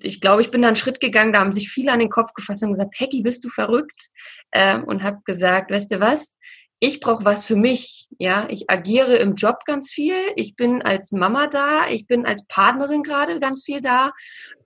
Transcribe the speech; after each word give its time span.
Ich 0.00 0.20
glaube, 0.20 0.42
ich 0.42 0.50
bin 0.50 0.62
da 0.62 0.68
einen 0.68 0.76
Schritt 0.76 1.00
gegangen, 1.00 1.32
da 1.32 1.40
haben 1.40 1.52
sich 1.52 1.70
viele 1.70 1.92
an 1.92 1.98
den 1.98 2.10
Kopf 2.10 2.32
gefasst 2.32 2.62
und 2.62 2.72
gesagt, 2.72 2.94
Peggy, 2.96 3.22
bist 3.22 3.44
du 3.44 3.48
verrückt? 3.48 4.08
Ähm, 4.52 4.84
und 4.84 5.02
habe 5.02 5.18
gesagt, 5.24 5.70
weißt 5.70 5.92
du 5.92 6.00
was? 6.00 6.36
Ich 6.80 7.00
brauche 7.00 7.24
was 7.24 7.44
für 7.44 7.56
mich. 7.56 8.08
Ja, 8.18 8.46
ich 8.48 8.70
agiere 8.70 9.16
im 9.16 9.34
Job 9.34 9.64
ganz 9.64 9.90
viel. 9.90 10.14
Ich 10.36 10.54
bin 10.54 10.82
als 10.82 11.10
Mama 11.10 11.48
da. 11.48 11.88
Ich 11.90 12.06
bin 12.06 12.24
als 12.24 12.46
Partnerin 12.46 13.02
gerade 13.02 13.40
ganz 13.40 13.64
viel 13.64 13.80
da. 13.80 14.12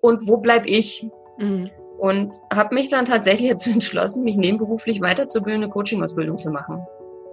Und 0.01 0.29
wo 0.29 0.37
bleib 0.37 0.67
ich? 0.67 1.07
Mhm. 1.39 1.71
Und 1.99 2.37
habe 2.53 2.75
mich 2.75 2.91
dann 2.91 3.07
tatsächlich 3.07 3.51
dazu 3.51 3.71
entschlossen, 3.71 4.25
mich 4.25 4.37
nebenberuflich 4.37 5.01
weiterzubilden, 5.01 5.63
eine 5.63 5.73
Coaching-Ausbildung 5.73 6.37
zu 6.37 6.51
machen. 6.51 6.85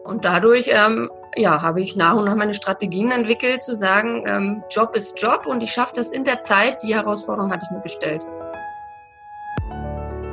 Und 0.10 0.26
dadurch 0.26 0.71
ähm, 0.73 1.12
ja, 1.36 1.62
habe 1.62 1.82
ich 1.82 1.96
nach 1.96 2.16
und 2.16 2.26
nach 2.26 2.34
meine 2.34 2.55
Strategien 2.55 3.12
entwickelt, 3.12 3.62
zu 3.62 3.76
sagen, 3.76 4.26
ähm, 4.28 4.64
Job 4.71 4.96
ist 4.96 5.21
Job 5.21 5.46
und 5.46 5.62
ich 5.62 5.71
schaffe 5.71 5.94
das 5.98 6.09
in 6.09 6.23
der 6.23 6.41
Zeit. 6.41 6.82
Die 6.82 6.96
Herausforderung 6.96 7.52
hatte 7.52 7.68
ich 7.70 7.71
mir 7.71 7.82
gestellt. 7.82 8.23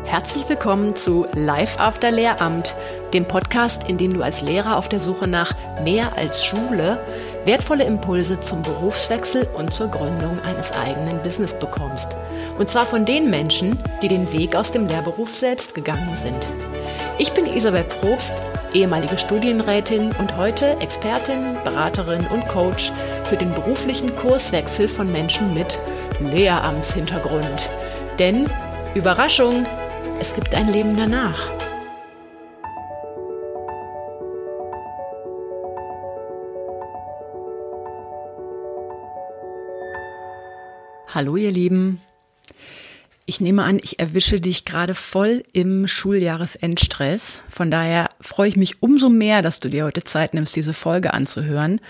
Herzlich 0.06 0.48
willkommen 0.48 0.96
zu 0.96 1.26
Live 1.34 1.78
After 1.78 2.10
Lehramt, 2.10 2.74
dem 3.12 3.28
Podcast, 3.28 3.86
in 3.86 3.98
dem 3.98 4.14
du 4.14 4.22
als 4.22 4.40
Lehrer 4.40 4.78
auf 4.78 4.88
der 4.88 5.00
Suche 5.00 5.26
nach 5.26 5.52
mehr 5.84 6.16
als 6.16 6.42
Schule 6.42 6.98
wertvolle 7.44 7.84
Impulse 7.84 8.40
zum 8.40 8.62
Berufswechsel 8.62 9.46
und 9.56 9.74
zur 9.74 9.88
Gründung 9.88 10.40
eines 10.40 10.72
eigenen 10.72 11.20
Business 11.20 11.52
bekommst. 11.52 12.16
Und 12.58 12.70
zwar 12.70 12.86
von 12.86 13.04
den 13.04 13.28
Menschen, 13.28 13.78
die 14.00 14.08
den 14.08 14.32
Weg 14.32 14.56
aus 14.56 14.72
dem 14.72 14.86
Lehrberuf 14.86 15.34
selbst 15.34 15.74
gegangen 15.74 16.16
sind. 16.16 16.48
Ich 17.18 17.32
bin 17.32 17.46
Isabel 17.46 17.84
Probst, 17.84 18.34
ehemalige 18.74 19.16
Studienrätin 19.16 20.12
und 20.18 20.36
heute 20.36 20.78
Expertin, 20.80 21.54
Beraterin 21.64 22.26
und 22.26 22.46
Coach 22.46 22.92
für 23.24 23.38
den 23.38 23.54
beruflichen 23.54 24.14
Kurswechsel 24.14 24.86
von 24.86 25.10
Menschen 25.10 25.54
mit 25.54 25.78
Lehramtshintergrund. 26.20 27.70
Denn, 28.18 28.50
Überraschung, 28.94 29.64
es 30.20 30.34
gibt 30.34 30.54
ein 30.54 30.70
Leben 30.70 30.94
danach. 30.94 31.50
Hallo 41.14 41.36
ihr 41.36 41.50
Lieben, 41.50 42.02
ich 43.26 43.40
nehme 43.40 43.64
an, 43.64 43.80
ich 43.82 43.98
erwische 43.98 44.40
dich 44.40 44.64
gerade 44.64 44.94
voll 44.94 45.42
im 45.52 45.88
Schuljahresendstress. 45.88 47.42
Von 47.48 47.72
daher 47.72 48.08
freue 48.20 48.48
ich 48.48 48.56
mich 48.56 48.82
umso 48.82 49.08
mehr, 49.08 49.42
dass 49.42 49.58
du 49.58 49.68
dir 49.68 49.84
heute 49.84 50.04
Zeit 50.04 50.32
nimmst, 50.32 50.54
diese 50.54 50.72
Folge 50.72 51.12
anzuhören. 51.12 51.80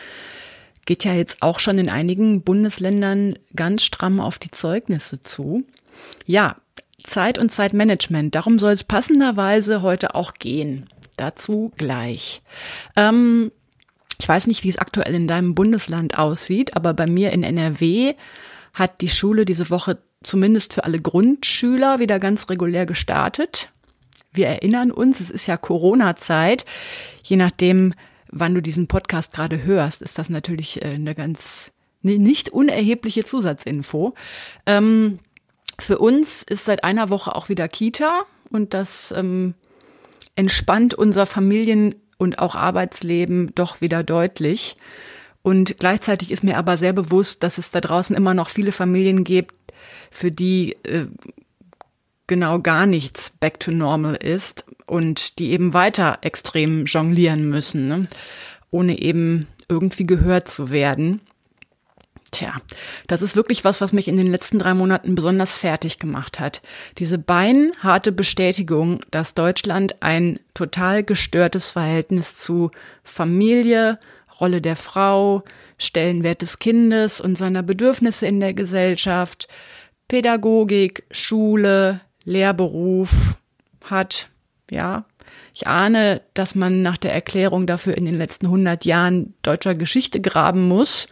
Geht 0.86 1.04
ja 1.04 1.12
jetzt 1.12 1.42
auch 1.42 1.60
schon 1.60 1.78
in 1.78 1.90
einigen 1.90 2.40
Bundesländern 2.42 3.38
ganz 3.54 3.84
stramm 3.84 4.18
auf 4.18 4.38
die 4.38 4.50
Zeugnisse 4.50 5.22
zu. 5.22 5.64
Ja, 6.24 6.56
Zeit 7.04 7.38
und 7.38 7.52
Zeitmanagement, 7.52 8.34
darum 8.34 8.58
soll 8.58 8.72
es 8.72 8.84
passenderweise 8.84 9.82
heute 9.82 10.14
auch 10.14 10.34
gehen. 10.34 10.88
Dazu 11.18 11.70
gleich. 11.76 12.40
Ähm, 12.96 13.52
ich 14.18 14.26
weiß 14.26 14.46
nicht, 14.46 14.64
wie 14.64 14.70
es 14.70 14.78
aktuell 14.78 15.14
in 15.14 15.28
deinem 15.28 15.54
Bundesland 15.54 16.18
aussieht, 16.18 16.76
aber 16.76 16.94
bei 16.94 17.06
mir 17.06 17.32
in 17.32 17.42
NRW 17.42 18.14
hat 18.72 19.00
die 19.00 19.08
Schule 19.08 19.44
diese 19.44 19.68
Woche 19.70 19.98
zumindest 20.26 20.74
für 20.74 20.84
alle 20.84 20.98
Grundschüler 20.98 21.98
wieder 21.98 22.18
ganz 22.18 22.48
regulär 22.50 22.86
gestartet. 22.86 23.70
Wir 24.32 24.48
erinnern 24.48 24.90
uns, 24.90 25.20
es 25.20 25.30
ist 25.30 25.46
ja 25.46 25.56
Corona-Zeit. 25.56 26.64
Je 27.22 27.36
nachdem, 27.36 27.94
wann 28.30 28.54
du 28.54 28.60
diesen 28.60 28.86
Podcast 28.86 29.32
gerade 29.32 29.64
hörst, 29.64 30.02
ist 30.02 30.18
das 30.18 30.28
natürlich 30.28 30.82
äh, 30.82 30.94
eine 30.94 31.14
ganz 31.14 31.72
nicht 32.02 32.50
unerhebliche 32.50 33.24
Zusatzinfo. 33.24 34.14
Ähm, 34.66 35.18
für 35.78 35.98
uns 35.98 36.42
ist 36.42 36.64
seit 36.64 36.84
einer 36.84 37.10
Woche 37.10 37.34
auch 37.34 37.48
wieder 37.48 37.68
Kita 37.68 38.24
und 38.50 38.74
das 38.74 39.12
ähm, 39.16 39.54
entspannt 40.36 40.94
unser 40.94 41.26
Familien- 41.26 41.96
und 42.18 42.38
auch 42.38 42.54
Arbeitsleben 42.54 43.52
doch 43.54 43.80
wieder 43.80 44.02
deutlich. 44.02 44.76
Und 45.42 45.78
gleichzeitig 45.78 46.30
ist 46.30 46.44
mir 46.44 46.56
aber 46.56 46.76
sehr 46.76 46.92
bewusst, 46.92 47.42
dass 47.42 47.58
es 47.58 47.70
da 47.70 47.80
draußen 47.80 48.16
immer 48.16 48.34
noch 48.34 48.48
viele 48.48 48.72
Familien 48.72 49.22
gibt, 49.22 49.54
für 50.10 50.30
die 50.30 50.76
äh, 50.84 51.06
genau 52.26 52.58
gar 52.60 52.86
nichts 52.86 53.30
back 53.30 53.60
to 53.60 53.70
normal 53.70 54.16
ist 54.16 54.64
und 54.86 55.38
die 55.38 55.50
eben 55.50 55.74
weiter 55.74 56.18
extrem 56.22 56.86
jonglieren 56.86 57.48
müssen, 57.48 57.88
ne? 57.88 58.08
ohne 58.70 58.98
eben 59.00 59.48
irgendwie 59.68 60.06
gehört 60.06 60.48
zu 60.48 60.70
werden. 60.70 61.20
Tja, 62.32 62.54
das 63.06 63.22
ist 63.22 63.36
wirklich 63.36 63.64
was, 63.64 63.80
was 63.80 63.92
mich 63.92 64.08
in 64.08 64.16
den 64.16 64.26
letzten 64.26 64.58
drei 64.58 64.74
Monaten 64.74 65.14
besonders 65.14 65.56
fertig 65.56 65.98
gemacht 65.98 66.40
hat. 66.40 66.60
Diese 66.98 67.18
beinharte 67.18 68.10
Bestätigung, 68.10 69.00
dass 69.10 69.34
Deutschland 69.34 70.02
ein 70.02 70.40
total 70.52 71.04
gestörtes 71.04 71.70
Verhältnis 71.70 72.36
zu 72.36 72.72
Familie, 73.04 73.98
Rolle 74.40 74.60
der 74.60 74.76
Frau, 74.76 75.44
Stellenwert 75.78 76.42
des 76.42 76.58
Kindes 76.58 77.20
und 77.20 77.38
seiner 77.38 77.62
Bedürfnisse 77.62 78.26
in 78.26 78.40
der 78.40 78.54
Gesellschaft, 78.54 79.48
Pädagogik, 80.08 81.04
Schule, 81.10 82.00
Lehrberuf 82.24 83.10
hat. 83.84 84.30
Ja, 84.70 85.04
ich 85.54 85.66
ahne, 85.66 86.22
dass 86.34 86.54
man 86.54 86.82
nach 86.82 86.96
der 86.96 87.14
Erklärung 87.14 87.66
dafür 87.66 87.96
in 87.96 88.04
den 88.04 88.18
letzten 88.18 88.46
100 88.46 88.84
Jahren 88.84 89.34
deutscher 89.42 89.74
Geschichte 89.74 90.20
graben 90.20 90.68
muss, 90.68 91.08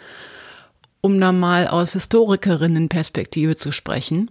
um 1.00 1.20
da 1.20 1.32
mal 1.32 1.66
aus 1.66 1.94
Historikerinnenperspektive 1.94 3.56
zu 3.56 3.72
sprechen. 3.72 4.30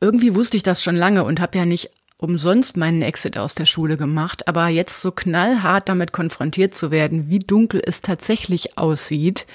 Irgendwie 0.00 0.34
wusste 0.34 0.56
ich 0.56 0.62
das 0.62 0.82
schon 0.82 0.96
lange 0.96 1.24
und 1.24 1.40
habe 1.40 1.58
ja 1.58 1.64
nicht 1.64 1.90
umsonst 2.16 2.76
meinen 2.76 3.02
Exit 3.02 3.38
aus 3.38 3.54
der 3.54 3.66
Schule 3.66 3.96
gemacht, 3.96 4.48
aber 4.48 4.68
jetzt 4.68 5.00
so 5.00 5.10
knallhart 5.10 5.88
damit 5.88 6.12
konfrontiert 6.12 6.74
zu 6.74 6.90
werden, 6.90 7.28
wie 7.30 7.38
dunkel 7.38 7.82
es 7.84 8.00
tatsächlich 8.00 8.76
aussieht, 8.76 9.46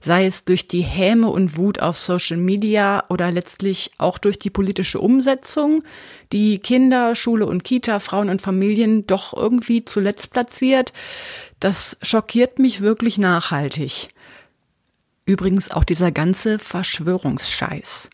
sei 0.00 0.26
es 0.26 0.44
durch 0.44 0.68
die 0.68 0.82
Häme 0.82 1.28
und 1.28 1.56
Wut 1.56 1.80
auf 1.80 1.98
Social 1.98 2.36
Media 2.36 3.04
oder 3.08 3.30
letztlich 3.30 3.92
auch 3.98 4.18
durch 4.18 4.38
die 4.38 4.50
politische 4.50 5.00
Umsetzung, 5.00 5.84
die 6.32 6.58
Kinder, 6.58 7.14
Schule 7.14 7.46
und 7.46 7.64
Kita, 7.64 7.98
Frauen 7.98 8.30
und 8.30 8.42
Familien 8.42 9.06
doch 9.06 9.34
irgendwie 9.34 9.84
zuletzt 9.84 10.30
platziert, 10.30 10.92
das 11.60 11.96
schockiert 12.02 12.58
mich 12.58 12.80
wirklich 12.80 13.18
nachhaltig. 13.18 14.08
Übrigens 15.24 15.70
auch 15.70 15.84
dieser 15.84 16.10
ganze 16.10 16.58
Verschwörungsscheiß. 16.58 18.10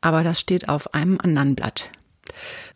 Aber 0.00 0.22
das 0.22 0.38
steht 0.38 0.68
auf 0.68 0.94
einem 0.94 1.18
anderen 1.20 1.56
Blatt. 1.56 1.90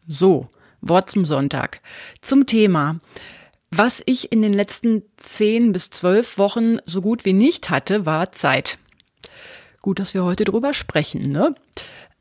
So, 0.09 0.49
Wort 0.81 1.10
zum 1.10 1.25
Sonntag. 1.25 1.81
Zum 2.20 2.47
Thema. 2.47 2.99
Was 3.75 4.03
ich 4.05 4.31
in 4.31 4.43
den 4.43 4.53
letzten 4.53 5.03
zehn 5.16 5.72
bis 5.72 5.88
zwölf 5.88 6.37
Wochen 6.37 6.77
so 6.84 7.00
gut 7.00 7.25
wie 7.25 7.33
nicht 7.33 7.71
hatte, 7.71 8.05
war 8.05 8.31
Zeit. 8.31 8.77
Gut, 9.81 9.99
dass 9.99 10.12
wir 10.12 10.25
heute 10.25 10.44
drüber 10.44 10.75
sprechen, 10.75 11.33
ne? 11.33 11.55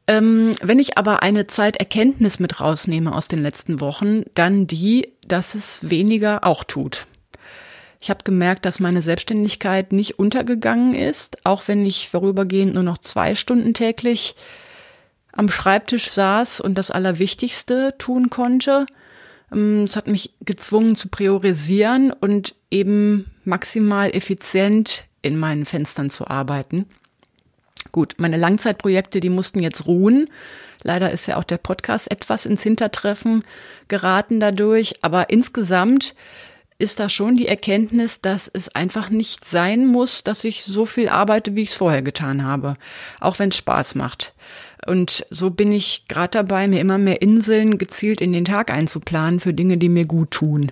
Ähm, 0.07 0.53
wenn 0.61 0.79
ich 0.79 0.97
aber 0.97 1.23
eine 1.23 1.47
Zeiterkenntnis 1.47 2.39
mit 2.39 2.61
rausnehme 2.61 3.13
aus 3.13 3.27
den 3.27 3.41
letzten 3.41 3.81
Wochen, 3.81 4.23
dann 4.33 4.65
die, 4.65 5.09
dass 5.27 5.53
es 5.53 5.89
weniger 5.89 6.45
auch 6.45 6.63
tut. 6.63 7.05
Ich 7.99 8.09
habe 8.09 8.23
gemerkt, 8.23 8.65
dass 8.65 8.79
meine 8.79 9.01
Selbstständigkeit 9.01 9.91
nicht 9.91 10.19
untergegangen 10.19 10.93
ist, 10.93 11.45
auch 11.45 11.67
wenn 11.67 11.85
ich 11.85 12.07
vorübergehend 12.07 12.75
nur 12.75 12.83
noch 12.83 12.97
zwei 12.97 13.35
Stunden 13.35 13.73
täglich 13.73 14.35
am 15.33 15.49
Schreibtisch 15.49 16.09
saß 16.09 16.61
und 16.61 16.77
das 16.77 16.91
Allerwichtigste 16.91 17.93
tun 17.97 18.29
konnte. 18.29 18.85
Ähm, 19.51 19.83
es 19.83 19.95
hat 19.95 20.07
mich 20.07 20.33
gezwungen 20.41 20.95
zu 20.95 21.09
priorisieren 21.09 22.11
und 22.11 22.55
eben 22.69 23.31
maximal 23.43 24.09
effizient 24.11 25.05
in 25.21 25.37
meinen 25.37 25.65
Fenstern 25.65 26.09
zu 26.09 26.27
arbeiten. 26.27 26.85
Gut, 27.91 28.15
meine 28.17 28.37
Langzeitprojekte, 28.37 29.19
die 29.19 29.29
mussten 29.29 29.59
jetzt 29.59 29.85
ruhen. 29.85 30.29
Leider 30.83 31.11
ist 31.11 31.27
ja 31.27 31.37
auch 31.37 31.43
der 31.43 31.57
Podcast 31.57 32.09
etwas 32.09 32.45
ins 32.45 32.63
Hintertreffen 32.63 33.43
geraten 33.87 34.39
dadurch. 34.39 35.03
Aber 35.03 35.29
insgesamt 35.29 36.15
ist 36.79 36.99
da 36.99 37.09
schon 37.09 37.37
die 37.37 37.47
Erkenntnis, 37.47 38.21
dass 38.21 38.49
es 38.51 38.69
einfach 38.69 39.09
nicht 39.09 39.45
sein 39.45 39.85
muss, 39.85 40.23
dass 40.23 40.43
ich 40.43 40.63
so 40.63 40.85
viel 40.85 41.09
arbeite, 41.09 41.55
wie 41.55 41.61
ich 41.61 41.69
es 41.69 41.75
vorher 41.75 42.01
getan 42.01 42.43
habe. 42.43 42.75
Auch 43.19 43.37
wenn 43.37 43.49
es 43.49 43.57
Spaß 43.57 43.95
macht. 43.95 44.33
Und 44.85 45.25
so 45.29 45.51
bin 45.51 45.71
ich 45.71 46.07
gerade 46.07 46.31
dabei, 46.31 46.67
mir 46.67 46.79
immer 46.79 46.97
mehr 46.97 47.21
Inseln 47.21 47.77
gezielt 47.77 48.19
in 48.19 48.33
den 48.33 48.45
Tag 48.45 48.71
einzuplanen 48.71 49.39
für 49.39 49.53
Dinge, 49.53 49.77
die 49.77 49.89
mir 49.89 50.05
gut 50.05 50.31
tun. 50.31 50.71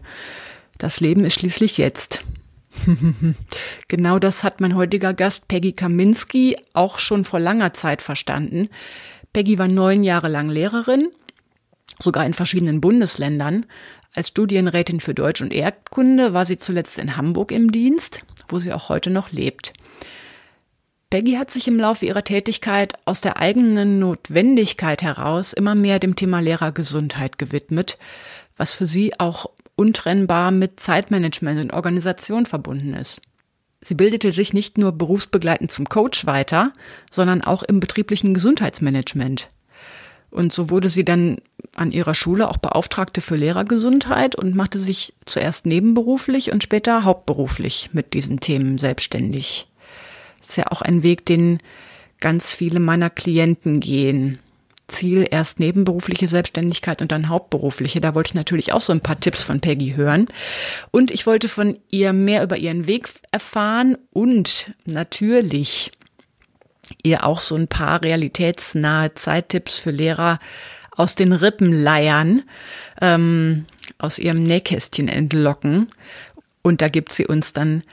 Das 0.77 0.99
Leben 0.99 1.25
ist 1.25 1.35
schließlich 1.35 1.77
jetzt. 1.77 2.23
genau 3.87 4.19
das 4.19 4.43
hat 4.43 4.61
mein 4.61 4.75
heutiger 4.75 5.13
Gast 5.13 5.47
Peggy 5.47 5.73
Kaminski 5.73 6.55
auch 6.73 6.99
schon 6.99 7.25
vor 7.25 7.39
langer 7.39 7.73
Zeit 7.73 8.01
verstanden. 8.01 8.69
Peggy 9.33 9.59
war 9.59 9.67
neun 9.67 10.03
Jahre 10.03 10.27
lang 10.27 10.49
Lehrerin, 10.49 11.09
sogar 11.99 12.25
in 12.25 12.33
verschiedenen 12.33 12.81
Bundesländern. 12.81 13.65
Als 14.15 14.29
Studienrätin 14.29 14.99
für 15.01 15.13
Deutsch 15.13 15.41
und 15.41 15.53
Erdkunde 15.53 16.33
war 16.33 16.45
sie 16.45 16.57
zuletzt 16.57 16.97
in 16.97 17.15
Hamburg 17.15 17.51
im 17.51 17.71
Dienst, 17.71 18.25
wo 18.47 18.59
sie 18.59 18.73
auch 18.73 18.89
heute 18.89 19.11
noch 19.11 19.31
lebt. 19.31 19.73
Peggy 21.09 21.33
hat 21.33 21.49
sich 21.49 21.67
im 21.67 21.79
Laufe 21.79 22.05
ihrer 22.05 22.23
Tätigkeit 22.23 22.93
aus 23.05 23.19
der 23.19 23.37
eigenen 23.37 23.97
Notwendigkeit 23.97 25.01
heraus 25.01 25.53
immer 25.53 25.73
mehr 25.73 25.97
dem 25.97 26.15
Thema 26.15 26.39
Lehrergesundheit 26.39 27.39
gewidmet, 27.39 27.97
was 28.57 28.73
für 28.73 28.85
sie 28.85 29.19
auch 29.19 29.47
untrennbar 29.75 30.51
mit 30.51 30.79
Zeitmanagement 30.79 31.59
und 31.61 31.73
Organisation 31.73 32.45
verbunden 32.45 32.93
ist. 32.93 33.21
Sie 33.81 33.95
bildete 33.95 34.31
sich 34.31 34.53
nicht 34.53 34.77
nur 34.77 34.91
berufsbegleitend 34.91 35.71
zum 35.71 35.89
Coach 35.89 36.27
weiter, 36.27 36.73
sondern 37.09 37.41
auch 37.41 37.63
im 37.63 37.79
betrieblichen 37.79 38.35
Gesundheitsmanagement. 38.35 39.49
Und 40.29 40.53
so 40.53 40.69
wurde 40.69 40.89
sie 40.89 41.05
dann 41.05 41.37
an 41.75 41.91
ihrer 41.91 42.13
Schule 42.13 42.49
auch 42.49 42.57
Beauftragte 42.57 43.21
für 43.21 43.35
Lehrergesundheit 43.35 44.35
und 44.35 44.55
machte 44.55 44.77
sich 44.77 45.15
zuerst 45.25 45.65
nebenberuflich 45.65 46.51
und 46.51 46.61
später 46.61 47.03
hauptberuflich 47.03 47.89
mit 47.93 48.13
diesen 48.13 48.39
Themen 48.41 48.77
selbstständig. 48.77 49.68
Ist 50.49 50.57
ja 50.57 50.71
auch 50.71 50.81
ein 50.81 51.03
Weg, 51.03 51.27
den 51.27 51.59
ganz 52.19 52.53
viele 52.55 52.79
meiner 52.79 53.11
Klienten 53.11 53.79
gehen. 53.79 54.39
Ziel 54.87 55.27
erst 55.29 55.59
nebenberufliche 55.59 56.27
Selbstständigkeit 56.27 57.03
und 57.03 57.11
dann 57.11 57.29
hauptberufliche. 57.29 58.01
Da 58.01 58.15
wollte 58.15 58.29
ich 58.29 58.33
natürlich 58.33 58.73
auch 58.73 58.81
so 58.81 58.91
ein 58.91 59.01
paar 59.01 59.19
Tipps 59.19 59.43
von 59.43 59.61
Peggy 59.61 59.93
hören. 59.95 60.27
Und 60.89 61.11
ich 61.11 61.27
wollte 61.27 61.47
von 61.47 61.77
ihr 61.91 62.13
mehr 62.13 62.41
über 62.41 62.57
ihren 62.57 62.87
Weg 62.87 63.09
erfahren 63.31 63.95
und 64.11 64.71
natürlich 64.85 65.91
ihr 67.03 67.25
auch 67.27 67.41
so 67.41 67.53
ein 67.53 67.67
paar 67.67 68.01
realitätsnahe 68.01 69.13
Zeittipps 69.13 69.77
für 69.77 69.91
Lehrer 69.91 70.39
aus 70.89 71.13
den 71.13 71.31
Rippen 71.31 71.71
leiern, 71.71 72.41
ähm, 72.99 73.67
aus 73.99 74.17
ihrem 74.17 74.41
Nähkästchen 74.41 75.07
entlocken. 75.07 75.89
Und 76.63 76.81
da 76.81 76.89
gibt 76.89 77.13
sie 77.13 77.27
uns 77.27 77.53
dann 77.53 77.83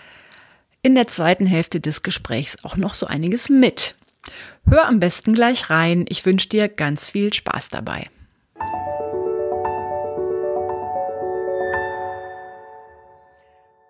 in 0.86 0.94
der 0.94 1.08
zweiten 1.08 1.46
Hälfte 1.46 1.80
des 1.80 2.04
Gesprächs 2.04 2.58
auch 2.62 2.76
noch 2.76 2.94
so 2.94 3.08
einiges 3.08 3.48
mit. 3.48 3.96
Hör 4.70 4.86
am 4.86 5.00
besten 5.00 5.34
gleich 5.34 5.68
rein. 5.68 6.04
Ich 6.08 6.24
wünsche 6.24 6.48
dir 6.48 6.68
ganz 6.68 7.10
viel 7.10 7.32
Spaß 7.32 7.70
dabei. 7.70 8.08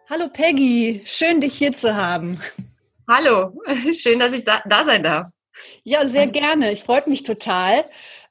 Hallo 0.08 0.30
Peggy, 0.32 1.02
schön 1.04 1.42
dich 1.42 1.58
hier 1.58 1.74
zu 1.74 1.94
haben. 1.94 2.40
Hallo, 3.06 3.52
schön, 3.92 4.18
dass 4.18 4.32
ich 4.32 4.44
da 4.44 4.62
sein 4.84 5.02
darf. 5.02 5.28
Ja, 5.84 6.08
sehr 6.08 6.28
gerne. 6.28 6.72
Ich 6.72 6.82
freue 6.82 7.06
mich 7.06 7.24
total. 7.24 7.84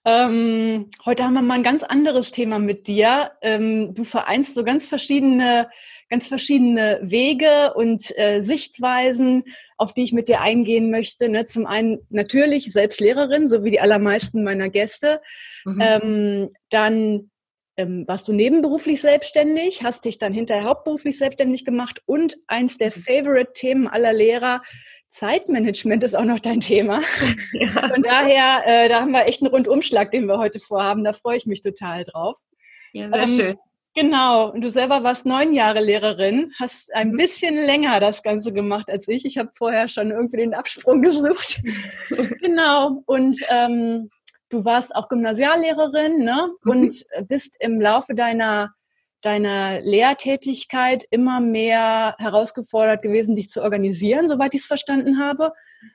Ähm, 0.06 0.90
heute 1.06 1.24
haben 1.24 1.34
wir 1.36 1.44
mal 1.44 1.56
ein 1.56 1.64
ganz 1.64 1.84
anderes 1.84 2.32
Thema 2.32 2.58
mit 2.58 2.88
dir. 2.88 3.32
Ähm, 3.42 3.94
du 3.94 4.04
vereinst 4.04 4.56
so 4.56 4.64
ganz 4.64 4.88
verschiedene, 4.88 5.70
ganz 6.10 6.28
verschiedene 6.28 7.00
Wege 7.02 7.74
und 7.76 8.18
äh, 8.18 8.42
Sichtweisen, 8.42 9.44
auf 9.78 9.94
die 9.94 10.04
ich 10.04 10.14
mit 10.14 10.28
dir 10.28 10.42
eingehen 10.42 10.92
möchte. 10.92 11.30
Ne? 11.30 11.46
Zum 11.46 11.66
einen 11.66 12.00
natürlich 12.10 12.72
selbst 12.72 13.00
Lehrerin, 13.00 13.50
so 13.50 13.64
wie 13.64 13.72
die 13.72 13.80
allermeisten 13.80 14.44
meiner 14.44 14.70
Gäste. 14.70 15.22
Mhm. 15.66 15.82
Ähm, 15.82 16.50
dann 16.70 17.32
ähm, 17.78 18.06
warst 18.08 18.28
du 18.28 18.34
nebenberuflich 18.34 19.02
selbstständig, 19.02 19.84
hast 19.84 20.06
dich 20.06 20.18
dann 20.18 20.34
hinterher 20.34 20.64
hauptberuflich 20.64 21.18
selbstständig 21.18 21.66
gemacht 21.66 22.02
und 22.06 22.38
eins 22.48 22.78
der 22.78 22.92
mhm. 22.96 23.02
Favorite-Themen 23.02 23.88
aller 23.88 24.14
Lehrer, 24.14 24.62
Zeitmanagement 25.16 26.04
ist 26.04 26.14
auch 26.14 26.26
noch 26.26 26.40
dein 26.40 26.60
Thema. 26.60 27.02
Ja. 27.54 27.88
Von 27.88 28.04
daher, 28.04 28.64
äh, 28.66 28.90
da 28.90 29.00
haben 29.00 29.12
wir 29.12 29.30
echt 29.30 29.42
einen 29.42 29.50
Rundumschlag, 29.50 30.12
den 30.12 30.26
wir 30.26 30.38
heute 30.38 30.60
vorhaben. 30.60 31.06
Da 31.06 31.14
freue 31.14 31.38
ich 31.38 31.46
mich 31.46 31.62
total 31.62 32.04
drauf. 32.04 32.38
Ja, 32.92 33.10
sehr 33.10 33.24
ähm, 33.24 33.38
schön. 33.38 33.58
Genau. 33.96 34.52
Und 34.52 34.62
du 34.62 34.70
selber 34.70 35.04
warst 35.04 35.26
neun 35.26 35.54
Jahre 35.54 35.82
Lehrerin, 35.82 36.52
hast 36.60 36.94
ein 36.94 37.12
mhm. 37.12 37.18
bisschen 37.18 37.56
länger 37.56 38.00
das 38.02 38.22
Ganze 38.24 38.52
gemacht 38.52 38.90
als 38.90 39.08
ich. 39.08 39.26
Ich 39.26 39.38
habe 39.38 39.52
vorher 39.56 39.88
schon 39.88 40.12
irgendwie 40.12 40.38
den 40.38 40.54
Absprung 40.54 41.02
gesucht. 41.02 41.62
genau. 42.42 43.02
Und 43.06 43.40
ähm, 43.50 44.10
du 44.50 44.66
warst 44.66 44.94
auch 44.96 45.08
Gymnasiallehrerin 45.08 46.20
ne? 46.20 46.50
Mhm. 46.64 46.72
und 46.72 47.06
bist 47.28 47.56
im 47.60 47.80
Laufe 47.80 48.14
deiner 48.14 48.74
deiner 49.22 49.82
Lehrtätigkeit 49.82 51.04
immer 51.10 51.40
mehr 51.40 52.16
herausgefordert 52.20 53.02
gewesen, 53.02 53.36
dich 53.36 53.50
zu 53.50 53.64
organisieren, 53.64 54.28
soweit 54.28 54.54
ich 54.54 54.62
es 54.62 54.68
verstanden 54.68 55.18
habe. 55.20 55.52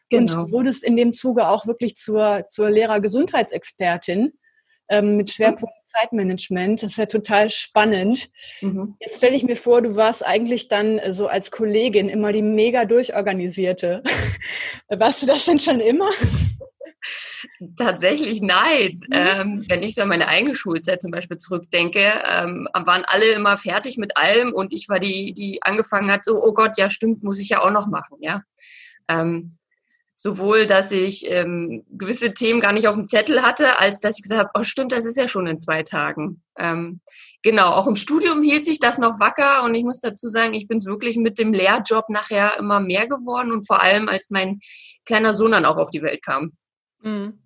Genau. 0.08 0.42
Und 0.42 0.50
wurdest 0.50 0.82
in 0.82 0.96
dem 0.96 1.12
Zuge 1.12 1.46
auch 1.46 1.64
wirklich 1.64 1.96
zur, 1.96 2.46
zur 2.48 2.70
Lehrergesundheitsexpertin 2.70 4.32
ähm, 4.90 5.16
mit 5.16 5.30
Schwerpunkt. 5.30 5.74
Zeitmanagement. 5.90 6.82
Das 6.82 6.92
ist 6.92 6.98
ja 6.98 7.06
total 7.06 7.50
spannend. 7.50 8.30
Mhm. 8.60 8.96
Jetzt 9.00 9.18
stelle 9.18 9.36
ich 9.36 9.42
mir 9.42 9.56
vor, 9.56 9.82
du 9.82 9.96
warst 9.96 10.24
eigentlich 10.24 10.68
dann 10.68 11.00
so 11.12 11.26
als 11.26 11.50
Kollegin 11.50 12.08
immer 12.08 12.32
die 12.32 12.42
mega 12.42 12.84
durchorganisierte. 12.84 14.02
warst 14.88 15.22
du 15.22 15.26
das 15.26 15.44
denn 15.46 15.58
schon 15.58 15.80
immer? 15.80 16.10
Tatsächlich 17.76 18.40
nein. 18.40 19.00
Mhm. 19.08 19.12
Ähm, 19.12 19.64
wenn 19.68 19.82
ich 19.82 19.94
so 19.94 20.02
an 20.02 20.08
meine 20.08 20.28
eigene 20.28 20.54
Schulzeit 20.54 21.00
zum 21.00 21.10
Beispiel 21.10 21.38
zurückdenke, 21.38 22.22
ähm, 22.24 22.68
waren 22.72 23.04
alle 23.06 23.32
immer 23.32 23.56
fertig 23.56 23.96
mit 23.96 24.16
allem 24.16 24.52
und 24.52 24.72
ich 24.72 24.88
war 24.88 24.98
die, 24.98 25.32
die 25.32 25.62
angefangen 25.62 26.10
hat, 26.10 26.24
so, 26.24 26.42
oh 26.42 26.52
Gott, 26.52 26.76
ja 26.78 26.90
stimmt, 26.90 27.22
muss 27.22 27.40
ich 27.40 27.48
ja 27.48 27.62
auch 27.62 27.70
noch 27.70 27.86
machen, 27.86 28.18
ja. 28.20 28.42
Ähm, 29.08 29.56
sowohl, 30.20 30.66
dass 30.66 30.92
ich 30.92 31.24
ähm, 31.30 31.82
gewisse 31.88 32.34
Themen 32.34 32.60
gar 32.60 32.74
nicht 32.74 32.86
auf 32.86 32.94
dem 32.94 33.06
Zettel 33.06 33.40
hatte, 33.40 33.78
als 33.78 34.00
dass 34.00 34.18
ich 34.18 34.22
gesagt 34.22 34.40
habe, 34.40 34.50
oh 34.52 34.62
stimmt, 34.62 34.92
das 34.92 35.06
ist 35.06 35.16
ja 35.16 35.28
schon 35.28 35.46
in 35.46 35.58
zwei 35.58 35.82
Tagen. 35.82 36.42
Ähm, 36.58 37.00
genau, 37.42 37.70
auch 37.70 37.86
im 37.86 37.96
Studium 37.96 38.42
hielt 38.42 38.66
sich 38.66 38.80
das 38.80 38.98
noch 38.98 39.18
wacker 39.18 39.62
und 39.64 39.74
ich 39.74 39.82
muss 39.82 39.98
dazu 39.98 40.28
sagen, 40.28 40.52
ich 40.52 40.68
bin 40.68 40.76
es 40.76 40.84
wirklich 40.84 41.16
mit 41.16 41.38
dem 41.38 41.54
Lehrjob 41.54 42.10
nachher 42.10 42.58
immer 42.58 42.80
mehr 42.80 43.08
geworden 43.08 43.50
und 43.50 43.66
vor 43.66 43.80
allem, 43.80 44.10
als 44.10 44.28
mein 44.28 44.58
kleiner 45.06 45.32
Sohn 45.32 45.52
dann 45.52 45.64
auch 45.64 45.78
auf 45.78 45.88
die 45.88 46.02
Welt 46.02 46.22
kam. 46.22 46.52
Mhm. 47.00 47.38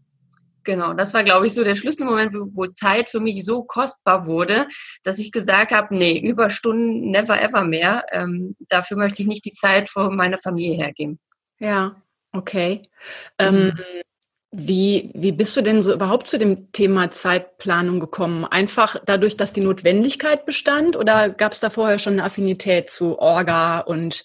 Genau, 0.65 0.95
das 0.95 1.15
war, 1.15 1.23
glaube 1.23 1.47
ich, 1.47 1.55
so 1.55 1.63
der 1.63 1.77
Schlüsselmoment, 1.77 2.35
wo 2.35 2.67
Zeit 2.67 3.09
für 3.09 3.21
mich 3.21 3.45
so 3.45 3.63
kostbar 3.63 4.27
wurde, 4.27 4.67
dass 5.05 5.21
ich 5.21 5.31
gesagt 5.31 5.71
habe, 5.71 5.95
nee, 5.95 6.19
Überstunden 6.19 7.13
never 7.13 7.41
ever 7.41 7.63
mehr. 7.63 8.05
Ähm, 8.11 8.57
dafür 8.69 8.97
möchte 8.97 9.23
ich 9.23 9.29
nicht 9.29 9.45
die 9.45 9.53
Zeit 9.53 9.89
für 9.89 10.11
meine 10.11 10.39
Familie 10.39 10.77
hergeben. 10.77 11.21
Ja, 11.61 12.03
okay. 12.35 12.83
Ähm, 13.39 13.67
mhm. 13.67 13.81
Wie, 14.57 15.11
wie 15.15 15.33
bist 15.33 15.57
du 15.57 15.63
denn 15.63 15.83
so 15.83 15.93
überhaupt 15.93 16.29
zu 16.29 16.39
dem 16.39 16.71
Thema 16.71 17.11
Zeitplanung 17.11 17.99
gekommen? 17.99 18.45
Einfach 18.45 18.97
dadurch, 19.05 19.37
dass 19.37 19.53
die 19.53 19.61
Notwendigkeit 19.61 20.47
bestand 20.47 20.97
oder 20.97 21.29
gab 21.29 21.53
es 21.53 21.61
da 21.61 21.71
vorher 21.71 21.99
schon 21.99 22.15
eine 22.15 22.25
Affinität 22.25 22.89
zu 22.89 23.19
Orga 23.19 23.81
und 23.81 24.25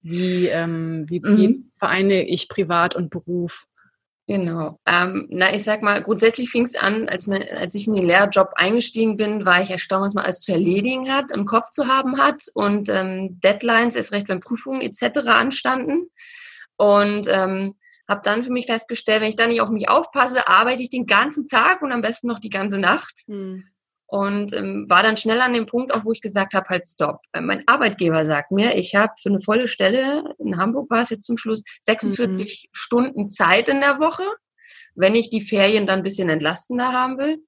wie, 0.00 0.46
ähm, 0.46 1.04
wie, 1.08 1.20
mhm. 1.20 1.36
wie 1.36 1.64
vereine 1.78 2.26
ich 2.26 2.48
Privat 2.48 2.96
und 2.96 3.10
Beruf? 3.10 3.66
Genau. 4.26 4.78
Ähm, 4.86 5.26
na, 5.28 5.52
ich 5.52 5.64
sag 5.64 5.82
mal, 5.82 6.02
grundsätzlich 6.02 6.50
fing 6.50 6.62
es 6.62 6.76
an, 6.76 7.08
als, 7.08 7.26
man, 7.26 7.42
als 7.42 7.74
ich 7.74 7.88
in 7.88 7.94
den 7.94 8.06
Lehrjob 8.06 8.50
eingestiegen 8.54 9.16
bin, 9.16 9.44
war 9.44 9.60
ich 9.60 9.70
erstaunt, 9.70 10.06
was 10.06 10.14
man 10.14 10.24
alles 10.24 10.40
zu 10.40 10.52
erledigen 10.52 11.12
hat, 11.12 11.32
im 11.32 11.46
Kopf 11.46 11.70
zu 11.70 11.88
haben 11.88 12.16
hat 12.16 12.44
und 12.54 12.88
ähm, 12.88 13.40
Deadlines, 13.40 13.96
erst 13.96 14.12
recht, 14.12 14.28
wenn 14.28 14.38
Prüfungen 14.38 14.82
etc. 14.82 15.26
anstanden. 15.26 16.10
Und 16.80 17.26
ähm, 17.28 17.74
habe 18.08 18.22
dann 18.24 18.42
für 18.42 18.50
mich 18.50 18.66
festgestellt, 18.66 19.20
wenn 19.20 19.28
ich 19.28 19.36
da 19.36 19.46
nicht 19.46 19.60
auf 19.60 19.70
mich 19.70 19.88
aufpasse, 19.88 20.48
arbeite 20.48 20.82
ich 20.82 20.90
den 20.90 21.06
ganzen 21.06 21.46
Tag 21.46 21.82
und 21.82 21.92
am 21.92 22.00
besten 22.00 22.28
noch 22.28 22.38
die 22.38 22.48
ganze 22.48 22.78
Nacht. 22.78 23.20
Hm 23.26 23.64
und 24.10 24.52
ähm, 24.54 24.86
war 24.88 25.04
dann 25.04 25.16
schnell 25.16 25.40
an 25.40 25.52
dem 25.52 25.66
Punkt, 25.66 25.94
auch 25.94 26.04
wo 26.04 26.10
ich 26.10 26.20
gesagt 26.20 26.54
habe, 26.54 26.68
halt 26.68 26.84
stopp. 26.84 27.20
Äh, 27.32 27.40
mein 27.40 27.62
Arbeitgeber 27.66 28.24
sagt 28.24 28.50
mir, 28.50 28.76
ich 28.76 28.96
habe 28.96 29.12
für 29.22 29.28
eine 29.28 29.40
volle 29.40 29.68
Stelle, 29.68 30.34
in 30.38 30.56
Hamburg 30.56 30.90
war 30.90 31.02
es 31.02 31.10
jetzt 31.10 31.26
zum 31.26 31.36
Schluss, 31.36 31.62
46 31.82 32.64
mhm. 32.64 32.68
Stunden 32.72 33.30
Zeit 33.30 33.68
in 33.68 33.80
der 33.80 34.00
Woche, 34.00 34.24
wenn 34.96 35.14
ich 35.14 35.30
die 35.30 35.40
Ferien 35.40 35.86
dann 35.86 36.00
ein 36.00 36.02
bisschen 36.02 36.28
entlastender 36.28 36.92
haben 36.92 37.18
will. 37.18 37.38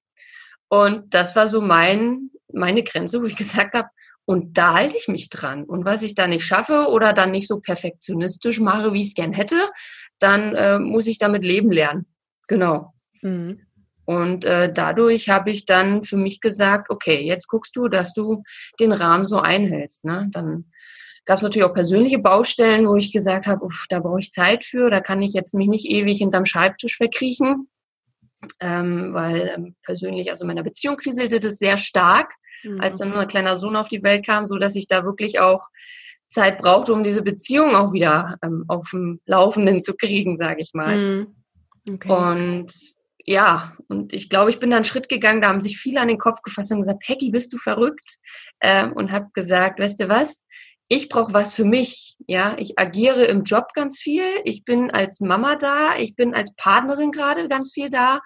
Und 0.68 1.12
das 1.12 1.34
war 1.34 1.48
so 1.48 1.60
mein, 1.60 2.30
meine 2.52 2.84
Grenze, 2.84 3.20
wo 3.20 3.26
ich 3.26 3.36
gesagt 3.44 3.74
habe, 3.74 3.88
und 4.24 4.56
da 4.56 4.74
halte 4.74 4.96
ich 4.96 5.08
mich 5.08 5.30
dran. 5.30 5.64
Und 5.64 5.84
was 5.84 6.02
ich 6.02 6.14
da 6.14 6.26
nicht 6.26 6.44
schaffe 6.44 6.86
oder 6.88 7.12
dann 7.12 7.32
nicht 7.32 7.48
so 7.48 7.60
perfektionistisch 7.60 8.60
mache, 8.60 8.92
wie 8.92 9.02
ich 9.02 9.08
es 9.08 9.14
gern 9.14 9.32
hätte, 9.32 9.70
dann 10.18 10.54
äh, 10.54 10.78
muss 10.78 11.06
ich 11.06 11.18
damit 11.18 11.44
leben 11.44 11.72
lernen. 11.72 12.06
Genau. 12.48 12.92
Mhm. 13.20 13.66
Und 14.04 14.44
äh, 14.44 14.72
dadurch 14.72 15.28
habe 15.28 15.50
ich 15.50 15.64
dann 15.64 16.02
für 16.02 16.16
mich 16.16 16.40
gesagt, 16.40 16.90
okay, 16.90 17.20
jetzt 17.20 17.46
guckst 17.48 17.76
du, 17.76 17.88
dass 17.88 18.12
du 18.12 18.42
den 18.80 18.92
Rahmen 18.92 19.26
so 19.26 19.38
einhältst. 19.38 20.04
Ne? 20.04 20.28
Dann 20.32 20.70
gab 21.24 21.36
es 21.36 21.42
natürlich 21.42 21.64
auch 21.64 21.74
persönliche 21.74 22.18
Baustellen, 22.18 22.86
wo 22.88 22.96
ich 22.96 23.12
gesagt 23.12 23.46
habe, 23.46 23.66
da 23.88 24.00
brauche 24.00 24.20
ich 24.20 24.32
Zeit 24.32 24.64
für, 24.64 24.90
da 24.90 25.00
kann 25.00 25.22
ich 25.22 25.32
jetzt 25.34 25.54
mich 25.54 25.68
nicht 25.68 25.86
ewig 25.86 26.18
hinterm 26.18 26.46
Schreibtisch 26.46 26.96
verkriechen, 26.96 27.68
ähm, 28.60 29.14
weil 29.14 29.52
ähm, 29.56 29.76
persönlich, 29.84 30.30
also 30.30 30.44
meiner 30.46 30.64
Beziehung 30.64 30.96
kriselte 30.96 31.38
das 31.38 31.58
sehr 31.58 31.76
stark, 31.76 32.32
mhm. 32.62 32.80
als 32.80 32.98
dann 32.98 33.10
nur 33.10 33.20
ein 33.20 33.28
kleiner 33.28 33.56
Sohn 33.56 33.76
auf 33.76 33.88
die 33.88 34.02
Welt 34.02 34.24
kam, 34.24 34.46
so 34.46 34.58
dass 34.58 34.76
ich 34.76 34.88
da 34.88 35.04
wirklich 35.04 35.40
auch 35.40 35.68
Zeit 36.28 36.58
brauchte, 36.58 36.92
um 36.92 37.04
diese 37.04 37.22
Beziehung 37.22 37.74
auch 37.74 37.92
wieder 37.92 38.38
ähm, 38.42 38.64
auf 38.68 38.90
dem 38.90 39.20
Laufenden 39.26 39.80
zu 39.80 39.94
kriegen, 39.94 40.36
sage 40.36 40.62
ich 40.62 40.72
mal. 40.72 40.96
Mhm. 40.96 41.26
Okay. 41.88 42.10
Und 42.10 42.72
ja, 43.24 43.72
und 43.88 44.12
ich 44.12 44.28
glaube, 44.28 44.50
ich 44.50 44.58
bin 44.58 44.70
da 44.70 44.76
einen 44.76 44.84
Schritt 44.84 45.08
gegangen, 45.08 45.42
da 45.42 45.48
haben 45.48 45.60
sich 45.60 45.78
viele 45.78 46.00
an 46.00 46.08
den 46.08 46.18
Kopf 46.18 46.42
gefasst 46.42 46.72
und 46.72 46.80
gesagt, 46.80 47.02
Peggy, 47.04 47.30
bist 47.30 47.52
du 47.52 47.58
verrückt? 47.58 48.16
Ähm, 48.60 48.92
und 48.92 49.12
habe 49.12 49.28
gesagt, 49.34 49.78
weißt 49.78 50.00
du 50.00 50.08
was, 50.08 50.44
ich 50.88 51.08
brauche 51.08 51.32
was 51.32 51.54
für 51.54 51.64
mich. 51.64 52.16
Ja, 52.26 52.54
ich 52.58 52.78
agiere 52.78 53.24
im 53.24 53.44
Job 53.44 53.72
ganz 53.74 54.00
viel. 54.00 54.24
Ich 54.44 54.64
bin 54.64 54.90
als 54.90 55.20
Mama 55.20 55.56
da. 55.56 55.96
Ich 55.96 56.16
bin 56.16 56.34
als 56.34 56.54
Partnerin 56.54 57.12
gerade 57.12 57.48
ganz 57.48 57.72
viel 57.72 57.88
da. 57.88 58.20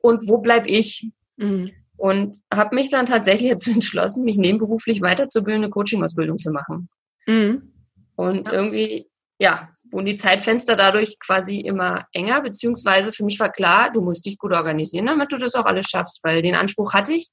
Und 0.00 0.28
wo 0.28 0.38
bleib 0.38 0.66
ich? 0.66 1.10
Mhm. 1.36 1.70
Und 1.98 2.38
habe 2.52 2.74
mich 2.74 2.88
dann 2.88 3.04
tatsächlich 3.04 3.50
dazu 3.52 3.70
entschlossen, 3.70 4.24
mich 4.24 4.38
nebenberuflich 4.38 5.02
weiterzubilden, 5.02 5.64
eine 5.64 5.70
Coaching-Ausbildung 5.70 6.38
zu 6.38 6.50
machen. 6.50 6.88
Mhm. 7.26 7.74
Und 8.16 8.46
ja. 8.46 8.52
irgendwie, 8.52 9.10
ja, 9.38 9.68
wurden 9.90 10.06
die 10.06 10.16
Zeitfenster 10.16 10.76
dadurch 10.76 11.18
quasi 11.18 11.60
immer 11.60 12.06
enger, 12.12 12.40
beziehungsweise 12.40 13.12
für 13.12 13.24
mich 13.24 13.38
war 13.40 13.50
klar, 13.50 13.90
du 13.92 14.00
musst 14.00 14.26
dich 14.26 14.38
gut 14.38 14.52
organisieren, 14.52 15.06
damit 15.06 15.32
du 15.32 15.36
das 15.36 15.54
auch 15.54 15.66
alles 15.66 15.86
schaffst, 15.86 16.20
weil 16.24 16.42
den 16.42 16.54
Anspruch 16.54 16.94
hatte 16.94 17.12
ich, 17.12 17.28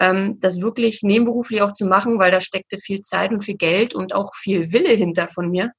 ähm, 0.00 0.38
das 0.40 0.60
wirklich 0.60 1.02
nebenberuflich 1.02 1.62
auch 1.62 1.72
zu 1.72 1.86
machen, 1.86 2.18
weil 2.18 2.30
da 2.30 2.40
steckte 2.40 2.78
viel 2.78 3.00
Zeit 3.00 3.32
und 3.32 3.44
viel 3.44 3.56
Geld 3.56 3.94
und 3.94 4.14
auch 4.14 4.34
viel 4.34 4.72
Wille 4.72 4.90
hinter 4.90 5.28
von 5.28 5.50
mir. 5.50 5.72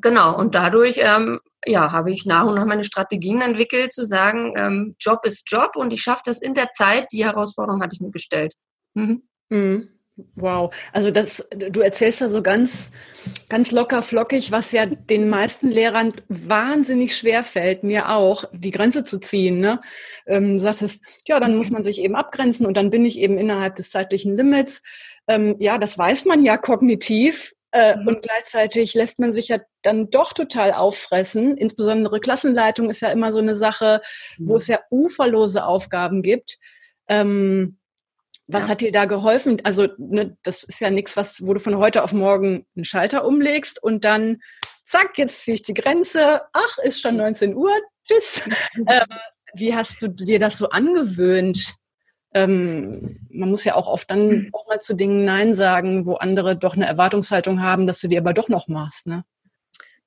Genau, 0.00 0.36
und 0.36 0.54
dadurch 0.54 0.98
ähm, 0.98 1.40
ja, 1.66 1.92
habe 1.92 2.12
ich 2.12 2.26
nach 2.26 2.46
und 2.46 2.54
nach 2.54 2.64
meine 2.64 2.84
Strategien 2.84 3.40
entwickelt, 3.40 3.92
zu 3.92 4.04
sagen, 4.04 4.54
ähm, 4.56 4.96
Job 4.98 5.24
ist 5.24 5.50
Job 5.50 5.76
und 5.76 5.92
ich 5.92 6.02
schaffe 6.02 6.22
das 6.24 6.40
in 6.40 6.54
der 6.54 6.70
Zeit. 6.70 7.06
Die 7.12 7.24
Herausforderung 7.24 7.82
hatte 7.82 7.94
ich 7.94 8.00
mir 8.00 8.10
gestellt. 8.10 8.54
Mhm. 8.94 9.22
Mhm. 9.48 9.88
Wow, 10.34 10.74
also 10.94 11.10
das, 11.10 11.46
du 11.50 11.80
erzählst 11.80 12.22
da 12.22 12.30
so 12.30 12.40
ganz, 12.40 12.90
ganz 13.50 13.70
locker 13.70 14.00
flockig, 14.00 14.50
was 14.50 14.72
ja 14.72 14.86
den 14.86 15.28
meisten 15.28 15.68
Lehrern 15.68 16.14
wahnsinnig 16.28 17.14
schwer 17.14 17.44
fällt, 17.44 17.82
mir 17.82 18.08
auch, 18.08 18.44
die 18.52 18.70
Grenze 18.70 19.04
zu 19.04 19.18
ziehen. 19.18 19.60
Ne? 19.60 19.78
Ähm, 20.26 20.58
sagtest, 20.58 21.04
ja, 21.26 21.38
dann 21.38 21.54
muss 21.54 21.68
man 21.68 21.82
sich 21.82 22.00
eben 22.00 22.16
abgrenzen 22.16 22.64
und 22.64 22.78
dann 22.78 22.88
bin 22.88 23.04
ich 23.04 23.18
eben 23.18 23.36
innerhalb 23.36 23.76
des 23.76 23.90
zeitlichen 23.90 24.36
Limits. 24.36 24.82
Ähm, 25.28 25.56
ja, 25.58 25.76
das 25.76 25.98
weiß 25.98 26.24
man 26.24 26.42
ja 26.42 26.56
kognitiv, 26.56 27.52
äh, 27.72 27.96
mhm. 27.96 28.08
Und 28.08 28.22
gleichzeitig 28.22 28.94
lässt 28.94 29.18
man 29.18 29.32
sich 29.32 29.48
ja 29.48 29.58
dann 29.82 30.10
doch 30.10 30.32
total 30.32 30.72
auffressen. 30.72 31.56
Insbesondere 31.56 32.20
Klassenleitung 32.20 32.90
ist 32.90 33.00
ja 33.00 33.08
immer 33.08 33.32
so 33.32 33.38
eine 33.38 33.56
Sache, 33.56 34.00
mhm. 34.38 34.48
wo 34.48 34.56
es 34.56 34.66
ja 34.66 34.80
uferlose 34.90 35.64
Aufgaben 35.64 36.22
gibt. 36.22 36.58
Ähm, 37.08 37.78
was 38.46 38.64
ja. 38.64 38.70
hat 38.70 38.80
dir 38.80 38.92
da 38.92 39.06
geholfen? 39.06 39.60
Also, 39.64 39.88
ne, 39.98 40.36
das 40.42 40.62
ist 40.62 40.80
ja 40.80 40.90
nichts, 40.90 41.16
was, 41.16 41.44
wo 41.44 41.52
du 41.52 41.60
von 41.60 41.76
heute 41.78 42.04
auf 42.04 42.12
morgen 42.12 42.64
einen 42.76 42.84
Schalter 42.84 43.24
umlegst 43.24 43.82
und 43.82 44.04
dann, 44.04 44.40
zack, 44.84 45.18
jetzt 45.18 45.42
ziehe 45.42 45.56
ich 45.56 45.62
die 45.62 45.74
Grenze. 45.74 46.42
Ach, 46.52 46.78
ist 46.78 47.00
schon 47.00 47.16
19 47.16 47.56
Uhr. 47.56 47.72
Tschüss. 48.06 48.42
ähm, 48.86 49.06
wie 49.54 49.74
hast 49.74 50.00
du 50.00 50.08
dir 50.08 50.38
das 50.38 50.58
so 50.58 50.68
angewöhnt? 50.68 51.74
Ähm, 52.36 53.18
man 53.30 53.48
muss 53.48 53.64
ja 53.64 53.74
auch 53.74 53.86
oft 53.86 54.10
dann 54.10 54.50
auch 54.52 54.68
mal 54.68 54.80
zu 54.80 54.94
Dingen 54.94 55.24
Nein 55.24 55.54
sagen, 55.54 56.04
wo 56.04 56.14
andere 56.16 56.54
doch 56.54 56.76
eine 56.76 56.86
Erwartungshaltung 56.86 57.62
haben, 57.62 57.86
dass 57.86 58.00
du 58.00 58.08
die 58.08 58.18
aber 58.18 58.34
doch 58.34 58.50
noch 58.50 58.68
machst. 58.68 59.06
Ne? 59.06 59.24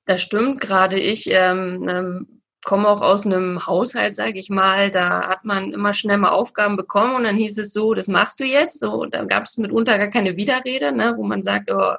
Das 0.04 0.22
stimmt. 0.22 0.60
Gerade 0.60 0.98
ich 0.98 1.28
ähm, 1.30 1.88
ähm, 1.88 2.42
komme 2.64 2.88
auch 2.88 3.02
aus 3.02 3.26
einem 3.26 3.66
Haushalt, 3.66 4.14
sage 4.14 4.38
ich 4.38 4.48
mal. 4.48 4.92
Da 4.92 5.28
hat 5.28 5.44
man 5.44 5.72
immer 5.72 5.92
schnell 5.92 6.18
mal 6.18 6.30
Aufgaben 6.30 6.76
bekommen 6.76 7.16
und 7.16 7.24
dann 7.24 7.36
hieß 7.36 7.58
es 7.58 7.72
so, 7.72 7.94
das 7.94 8.06
machst 8.06 8.38
du 8.38 8.44
jetzt. 8.44 8.78
So, 8.78 9.06
da 9.06 9.24
gab 9.24 9.44
es 9.44 9.56
mitunter 9.56 9.98
gar 9.98 10.08
keine 10.08 10.36
Widerrede, 10.36 10.92
ne, 10.92 11.14
wo 11.16 11.24
man 11.24 11.42
sagt, 11.42 11.70
oh, 11.72 11.94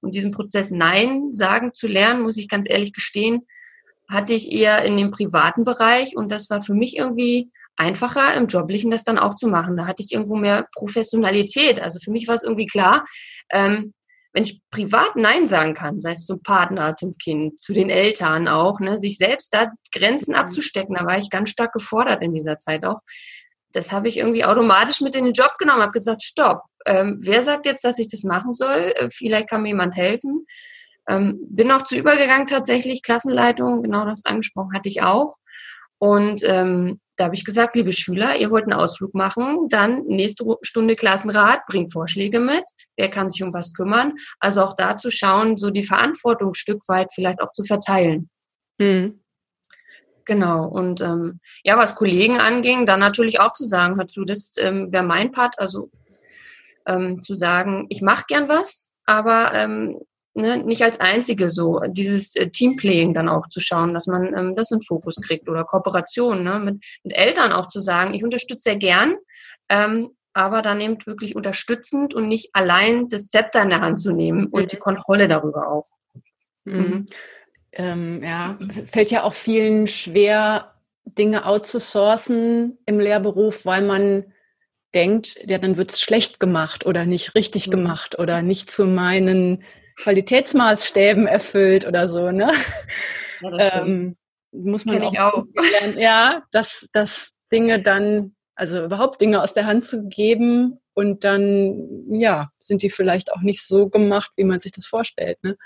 um 0.00 0.12
diesen 0.12 0.30
Prozess 0.30 0.70
Nein 0.70 1.32
sagen 1.32 1.74
zu 1.74 1.88
lernen, 1.88 2.22
muss 2.22 2.36
ich 2.36 2.48
ganz 2.48 2.68
ehrlich 2.68 2.92
gestehen, 2.92 3.48
hatte 4.08 4.32
ich 4.32 4.52
eher 4.52 4.84
in 4.84 4.96
dem 4.96 5.10
privaten 5.10 5.64
Bereich 5.64 6.16
und 6.16 6.30
das 6.30 6.50
war 6.50 6.62
für 6.62 6.74
mich 6.74 6.96
irgendwie 6.96 7.50
einfacher, 7.76 8.34
im 8.34 8.46
Joblichen 8.46 8.90
das 8.90 9.04
dann 9.04 9.18
auch 9.18 9.34
zu 9.34 9.48
machen. 9.48 9.76
Da 9.76 9.86
hatte 9.86 10.02
ich 10.02 10.12
irgendwo 10.12 10.36
mehr 10.36 10.66
Professionalität. 10.74 11.80
Also 11.80 11.98
für 11.98 12.10
mich 12.10 12.28
war 12.28 12.34
es 12.34 12.42
irgendwie 12.42 12.66
klar, 12.66 13.04
ähm, 13.50 13.92
wenn 14.32 14.44
ich 14.44 14.60
privat 14.70 15.16
Nein 15.16 15.46
sagen 15.46 15.74
kann, 15.74 16.00
sei 16.00 16.12
es 16.12 16.24
zum 16.24 16.42
Partner, 16.42 16.96
zum 16.96 17.16
Kind, 17.18 17.60
zu 17.60 17.72
den 17.72 17.90
Eltern 17.90 18.48
auch, 18.48 18.80
ne, 18.80 18.96
sich 18.96 19.18
selbst 19.18 19.52
da 19.52 19.70
Grenzen 19.94 20.32
mhm. 20.32 20.38
abzustecken, 20.38 20.94
da 20.94 21.04
war 21.04 21.18
ich 21.18 21.28
ganz 21.28 21.50
stark 21.50 21.72
gefordert 21.72 22.22
in 22.22 22.32
dieser 22.32 22.58
Zeit 22.58 22.84
auch. 22.84 23.00
Das 23.72 23.92
habe 23.92 24.08
ich 24.08 24.18
irgendwie 24.18 24.44
automatisch 24.44 25.00
mit 25.00 25.14
in 25.14 25.24
den 25.24 25.34
Job 25.34 25.58
genommen, 25.58 25.82
habe 25.82 25.92
gesagt, 25.92 26.22
stopp, 26.22 26.62
ähm, 26.86 27.18
wer 27.20 27.42
sagt 27.42 27.66
jetzt, 27.66 27.84
dass 27.84 27.98
ich 27.98 28.08
das 28.08 28.22
machen 28.22 28.52
soll? 28.52 28.92
Äh, 28.96 29.08
vielleicht 29.10 29.48
kann 29.48 29.62
mir 29.62 29.68
jemand 29.68 29.96
helfen. 29.96 30.46
Ähm, 31.08 31.38
bin 31.48 31.70
auch 31.72 31.82
zu 31.82 31.96
übergegangen 31.96 32.46
tatsächlich, 32.46 33.02
Klassenleitung, 33.02 33.82
genau 33.82 34.04
das 34.04 34.24
angesprochen 34.24 34.74
hatte 34.74 34.88
ich 34.88 35.02
auch. 35.02 35.36
Und 36.02 36.42
ähm, 36.42 36.98
da 37.14 37.26
habe 37.26 37.36
ich 37.36 37.44
gesagt, 37.44 37.76
liebe 37.76 37.92
Schüler, 37.92 38.34
ihr 38.36 38.50
wollt 38.50 38.64
einen 38.64 38.72
Ausflug 38.72 39.14
machen, 39.14 39.68
dann 39.68 40.02
nächste 40.06 40.44
Stunde 40.62 40.96
Klassenrat, 40.96 41.64
bringt 41.66 41.92
Vorschläge 41.92 42.40
mit, 42.40 42.64
wer 42.96 43.08
kann 43.08 43.30
sich 43.30 43.40
um 43.44 43.54
was 43.54 43.72
kümmern. 43.72 44.14
Also 44.40 44.64
auch 44.64 44.74
da 44.74 44.96
zu 44.96 45.12
schauen, 45.12 45.56
so 45.56 45.70
die 45.70 45.84
Verantwortung 45.84 46.48
ein 46.48 46.54
Stück 46.54 46.88
weit 46.88 47.12
vielleicht 47.14 47.40
auch 47.40 47.52
zu 47.52 47.62
verteilen. 47.62 48.28
Mhm. 48.78 49.20
Genau. 50.24 50.66
Und 50.66 51.00
ähm, 51.00 51.38
ja, 51.62 51.78
was 51.78 51.94
Kollegen 51.94 52.38
anging, 52.38 52.84
dann 52.84 52.98
natürlich 52.98 53.38
auch 53.38 53.52
zu 53.52 53.64
sagen, 53.64 53.94
hör 53.94 54.08
zu, 54.08 54.24
das 54.24 54.54
ähm, 54.58 54.90
wäre 54.90 55.04
mein 55.04 55.30
Part, 55.30 55.56
also 55.60 55.88
ähm, 56.84 57.22
zu 57.22 57.36
sagen, 57.36 57.86
ich 57.90 58.02
mache 58.02 58.24
gern 58.26 58.48
was, 58.48 58.90
aber 59.04 59.54
ähm, 59.54 60.00
ne, 60.34 60.58
nicht 60.58 60.82
als 60.82 61.00
einzige 61.00 61.50
so, 61.50 61.80
dieses 61.88 62.36
äh, 62.36 62.48
Teamplaying 62.48 63.14
dann 63.14 63.28
auch 63.28 63.48
zu 63.48 63.60
schauen, 63.60 63.94
dass 63.94 64.06
man 64.06 64.34
ähm, 64.36 64.54
das 64.54 64.70
in 64.70 64.80
Fokus 64.80 65.16
kriegt 65.16 65.48
oder 65.48 65.64
Kooperation, 65.64 66.42
ne, 66.42 66.58
mit, 66.58 66.84
mit 67.02 67.16
Eltern 67.16 67.52
auch 67.52 67.66
zu 67.66 67.80
sagen, 67.80 68.14
ich 68.14 68.24
unterstütze 68.24 68.62
sehr 68.62 68.76
gern, 68.76 69.16
ähm, 69.68 70.10
aber 70.32 70.62
dann 70.62 70.80
eben 70.80 70.96
wirklich 71.04 71.36
unterstützend 71.36 72.14
und 72.14 72.28
nicht 72.28 72.50
allein 72.54 73.08
das 73.08 73.28
Zepter 73.28 73.62
in 73.62 73.70
der 73.70 73.80
Hand 73.80 74.00
zu 74.00 74.12
nehmen 74.12 74.46
und 74.46 74.62
mhm. 74.62 74.68
die 74.68 74.76
Kontrolle 74.76 75.28
darüber 75.28 75.68
auch. 75.68 75.88
Mhm. 76.64 76.74
Mhm. 76.74 77.06
Ähm, 77.72 78.22
ja, 78.22 78.58
fällt 78.86 79.10
ja 79.10 79.24
auch 79.24 79.34
vielen 79.34 79.88
schwer, 79.88 80.74
Dinge 81.04 81.46
outzusourcen 81.46 82.78
im 82.86 83.00
Lehrberuf, 83.00 83.66
weil 83.66 83.82
man 83.82 84.32
denkt, 84.94 85.38
ja, 85.46 85.58
dann 85.58 85.76
wird 85.76 85.90
es 85.90 86.00
schlecht 86.00 86.38
gemacht 86.38 86.86
oder 86.86 87.06
nicht 87.06 87.34
richtig 87.34 87.66
mhm. 87.66 87.72
gemacht 87.72 88.18
oder 88.18 88.42
nicht 88.42 88.70
zu 88.70 88.86
meinen 88.86 89.64
Qualitätsmaßstäben 89.96 91.26
erfüllt 91.26 91.86
oder 91.86 92.08
so, 92.08 92.30
ne? 92.30 92.52
Ja, 93.40 93.82
ähm, 93.82 94.16
muss 94.52 94.84
man 94.84 95.02
auch, 95.02 95.14
auch. 95.16 95.44
Lernen, 95.80 95.98
ja, 95.98 96.44
dass, 96.52 96.88
dass 96.92 97.32
Dinge 97.50 97.82
dann, 97.82 98.34
also 98.54 98.84
überhaupt 98.84 99.20
Dinge 99.20 99.42
aus 99.42 99.54
der 99.54 99.66
Hand 99.66 99.84
zu 99.84 100.08
geben 100.08 100.78
und 100.94 101.24
dann, 101.24 102.10
ja, 102.10 102.50
sind 102.58 102.82
die 102.82 102.90
vielleicht 102.90 103.32
auch 103.32 103.40
nicht 103.40 103.66
so 103.66 103.88
gemacht, 103.88 104.30
wie 104.36 104.44
man 104.44 104.60
sich 104.60 104.72
das 104.72 104.86
vorstellt, 104.86 105.42
ne? 105.42 105.56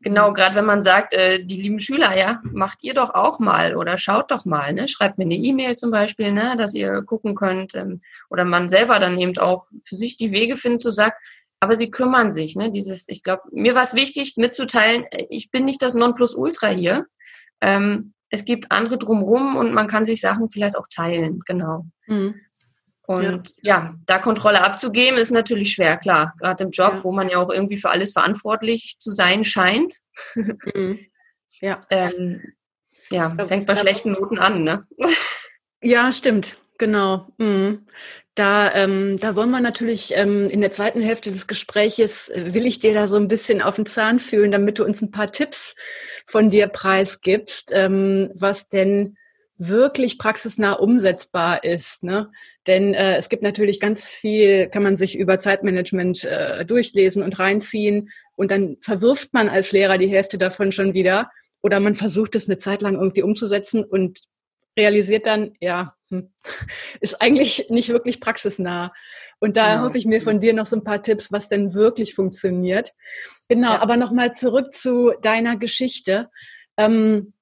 Genau, 0.00 0.32
gerade 0.32 0.54
wenn 0.54 0.66
man 0.66 0.84
sagt, 0.84 1.14
äh, 1.14 1.44
die 1.44 1.60
lieben 1.60 1.80
Schüler, 1.80 2.16
ja, 2.16 2.40
macht 2.44 2.84
ihr 2.84 2.94
doch 2.94 3.12
auch 3.14 3.40
mal 3.40 3.74
oder 3.74 3.98
schaut 3.98 4.30
doch 4.30 4.44
mal, 4.44 4.72
ne? 4.72 4.86
Schreibt 4.86 5.18
mir 5.18 5.24
eine 5.24 5.34
E-Mail 5.34 5.76
zum 5.76 5.90
Beispiel, 5.90 6.30
ne, 6.30 6.54
dass 6.56 6.74
ihr 6.74 7.02
gucken 7.02 7.34
könnt 7.34 7.74
ähm, 7.74 7.98
oder 8.30 8.44
man 8.44 8.68
selber 8.68 9.00
dann 9.00 9.18
eben 9.18 9.36
auch 9.38 9.66
für 9.82 9.96
sich 9.96 10.16
die 10.16 10.30
Wege 10.30 10.54
findet, 10.54 10.82
zu 10.82 10.90
sagen, 10.90 11.16
aber 11.60 11.76
sie 11.76 11.90
kümmern 11.90 12.30
sich. 12.30 12.56
Ne? 12.56 12.70
Dieses, 12.70 13.08
ich 13.08 13.22
glaube, 13.22 13.42
mir 13.52 13.74
war 13.74 13.82
es 13.82 13.94
wichtig 13.94 14.34
mitzuteilen, 14.36 15.04
äh, 15.10 15.26
ich 15.28 15.50
bin 15.50 15.64
nicht 15.64 15.82
das 15.82 15.94
Nonplusultra 15.94 16.68
hier. 16.68 17.06
Ähm, 17.60 18.12
es 18.30 18.44
gibt 18.44 18.72
andere 18.72 18.98
drumherum 18.98 19.56
und 19.56 19.72
man 19.72 19.86
kann 19.86 20.04
sich 20.04 20.20
Sachen 20.20 20.50
vielleicht 20.50 20.76
auch 20.76 20.86
teilen, 20.90 21.40
genau. 21.46 21.86
Mhm. 22.06 22.40
Und 23.06 23.52
ja. 23.62 23.84
ja. 23.84 23.94
da 24.04 24.18
Kontrolle 24.18 24.64
abzugeben, 24.64 25.18
ist 25.18 25.30
natürlich 25.30 25.72
schwer, 25.72 25.96
klar. 25.96 26.34
Gerade 26.40 26.64
im 26.64 26.70
Job, 26.70 26.94
ja. 26.96 27.04
wo 27.04 27.12
man 27.12 27.28
ja 27.28 27.38
auch 27.38 27.50
irgendwie 27.50 27.76
für 27.76 27.90
alles 27.90 28.12
verantwortlich 28.12 28.96
zu 28.98 29.10
sein 29.10 29.44
scheint. 29.44 29.94
Mhm. 30.74 30.98
Ja. 31.60 31.80
ähm, 31.88 32.42
ja, 33.10 33.30
fängt 33.46 33.66
bei 33.66 33.76
schlechten 33.76 34.12
Noten 34.12 34.38
an, 34.38 34.62
ne? 34.62 34.86
Ja, 35.80 36.12
stimmt. 36.12 36.58
Genau. 36.78 37.28
Mhm. 37.38 37.86
Da, 38.36 38.74
ähm, 38.74 39.16
da 39.18 39.34
wollen 39.34 39.50
wir 39.50 39.62
natürlich 39.62 40.12
ähm, 40.14 40.50
in 40.50 40.60
der 40.60 40.70
zweiten 40.70 41.00
Hälfte 41.00 41.30
des 41.30 41.46
Gespräches, 41.46 42.28
äh, 42.28 42.52
will 42.52 42.66
ich 42.66 42.78
dir 42.78 42.92
da 42.92 43.08
so 43.08 43.16
ein 43.16 43.28
bisschen 43.28 43.62
auf 43.62 43.76
den 43.76 43.86
Zahn 43.86 44.18
fühlen, 44.18 44.52
damit 44.52 44.78
du 44.78 44.84
uns 44.84 45.00
ein 45.00 45.10
paar 45.10 45.32
Tipps 45.32 45.74
von 46.26 46.50
dir 46.50 46.68
preisgibst, 46.68 47.72
ähm, 47.72 48.30
was 48.34 48.68
denn 48.68 49.16
wirklich 49.56 50.18
praxisnah 50.18 50.74
umsetzbar 50.74 51.64
ist. 51.64 52.04
Ne? 52.04 52.30
Denn 52.66 52.92
äh, 52.92 53.16
es 53.16 53.30
gibt 53.30 53.42
natürlich 53.42 53.80
ganz 53.80 54.06
viel, 54.06 54.68
kann 54.68 54.82
man 54.82 54.98
sich 54.98 55.18
über 55.18 55.40
Zeitmanagement 55.40 56.24
äh, 56.24 56.66
durchlesen 56.66 57.22
und 57.22 57.38
reinziehen 57.38 58.10
und 58.34 58.50
dann 58.50 58.76
verwirft 58.82 59.32
man 59.32 59.48
als 59.48 59.72
Lehrer 59.72 59.96
die 59.96 60.08
Hälfte 60.08 60.36
davon 60.36 60.72
schon 60.72 60.92
wieder 60.92 61.30
oder 61.62 61.80
man 61.80 61.94
versucht 61.94 62.34
es 62.34 62.50
eine 62.50 62.58
Zeit 62.58 62.82
lang 62.82 62.96
irgendwie 62.96 63.22
umzusetzen 63.22 63.82
und 63.82 64.20
realisiert 64.76 65.24
dann, 65.24 65.54
ja, 65.58 65.95
ist 67.00 67.20
eigentlich 67.20 67.66
nicht 67.68 67.88
wirklich 67.88 68.20
praxisnah. 68.20 68.92
Und 69.40 69.56
da 69.56 69.74
genau. 69.74 69.84
hoffe 69.84 69.98
ich 69.98 70.06
mir 70.06 70.20
von 70.20 70.40
dir 70.40 70.54
noch 70.54 70.66
so 70.66 70.76
ein 70.76 70.84
paar 70.84 71.02
Tipps, 71.02 71.32
was 71.32 71.48
denn 71.48 71.74
wirklich 71.74 72.14
funktioniert. 72.14 72.92
Genau, 73.48 73.74
ja. 73.74 73.82
aber 73.82 73.96
nochmal 73.96 74.32
zurück 74.32 74.74
zu 74.74 75.12
deiner 75.22 75.56
Geschichte. 75.56 76.28
Ähm, 76.76 77.32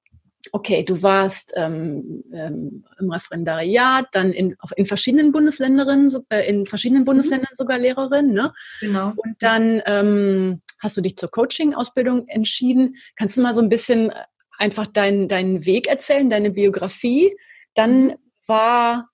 okay, 0.51 0.83
du 0.83 1.01
warst 1.01 1.53
ähm, 1.55 2.23
ähm, 2.33 2.85
im 2.99 3.11
Referendariat, 3.11 4.07
dann 4.11 4.31
in, 4.31 4.55
in 4.75 4.85
verschiedenen 4.85 5.31
Bundesländern, 5.31 6.11
äh, 6.29 6.47
in 6.47 6.65
verschiedenen 6.65 7.01
mhm. 7.01 7.05
Bundesländern 7.05 7.55
sogar 7.55 7.77
Lehrerin, 7.77 8.33
ne? 8.33 8.53
Genau. 8.79 9.13
Und 9.15 9.35
dann 9.39 9.81
ähm, 9.85 10.61
hast 10.79 10.97
du 10.97 11.01
dich 11.01 11.17
zur 11.17 11.29
Coaching-Ausbildung 11.31 12.27
entschieden. 12.27 12.95
Kannst 13.15 13.37
du 13.37 13.41
mal 13.41 13.53
so 13.53 13.61
ein 13.61 13.69
bisschen 13.69 14.11
einfach 14.57 14.87
deinen 14.87 15.27
deinen 15.27 15.65
Weg 15.65 15.87
erzählen, 15.87 16.29
deine 16.29 16.51
Biografie? 16.51 17.35
Dann 17.73 18.07
mhm. 18.07 18.15
War, 18.47 19.09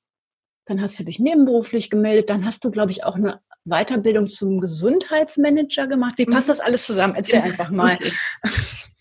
dann 0.66 0.82
hast 0.82 1.00
du 1.00 1.04
dich 1.04 1.20
nebenberuflich 1.20 1.90
gemeldet, 1.90 2.30
dann 2.30 2.46
hast 2.46 2.64
du, 2.64 2.72
glaube 2.72 2.92
ich, 2.92 3.04
auch 3.04 3.16
eine 3.16 3.42
Weiterbildung 3.64 4.28
zum 4.28 4.60
Gesundheitsmanager 4.60 5.88
gemacht. 5.88 6.18
Wie 6.18 6.26
passt 6.26 6.48
mhm. 6.48 6.52
das 6.52 6.60
alles 6.60 6.86
zusammen? 6.86 7.16
Erzähl 7.16 7.42
einfach 7.42 7.70
mal. 7.70 7.98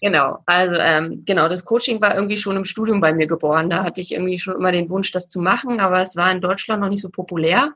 Genau, 0.02 0.38
also 0.46 0.76
ähm, 0.76 1.24
genau, 1.26 1.48
das 1.48 1.66
Coaching 1.66 2.00
war 2.00 2.14
irgendwie 2.14 2.38
schon 2.38 2.56
im 2.56 2.64
Studium 2.64 3.02
bei 3.02 3.12
mir 3.12 3.26
geboren. 3.26 3.68
Da 3.68 3.84
hatte 3.84 4.00
ich 4.00 4.12
irgendwie 4.12 4.38
schon 4.38 4.56
immer 4.56 4.72
den 4.72 4.88
Wunsch, 4.88 5.10
das 5.10 5.28
zu 5.28 5.40
machen, 5.40 5.78
aber 5.78 6.00
es 6.00 6.16
war 6.16 6.32
in 6.32 6.40
Deutschland 6.40 6.80
noch 6.80 6.88
nicht 6.88 7.02
so 7.02 7.10
populär. 7.10 7.74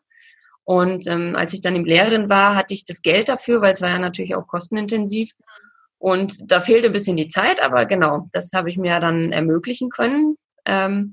Und 0.64 1.06
ähm, 1.06 1.36
als 1.36 1.52
ich 1.52 1.60
dann 1.60 1.76
im 1.76 1.84
Lehrerin 1.84 2.30
war, 2.30 2.56
hatte 2.56 2.72
ich 2.72 2.86
das 2.86 3.02
Geld 3.02 3.28
dafür, 3.28 3.60
weil 3.60 3.72
es 3.72 3.82
war 3.82 3.90
ja 3.90 3.98
natürlich 3.98 4.34
auch 4.34 4.46
kostenintensiv. 4.46 5.32
Und 5.98 6.50
da 6.50 6.62
fehlte 6.62 6.86
ein 6.86 6.92
bisschen 6.92 7.18
die 7.18 7.28
Zeit, 7.28 7.60
aber 7.62 7.84
genau, 7.84 8.26
das 8.32 8.52
habe 8.54 8.70
ich 8.70 8.78
mir 8.78 9.00
dann 9.00 9.30
ermöglichen 9.30 9.90
können. 9.90 10.36
Ähm, 10.64 11.12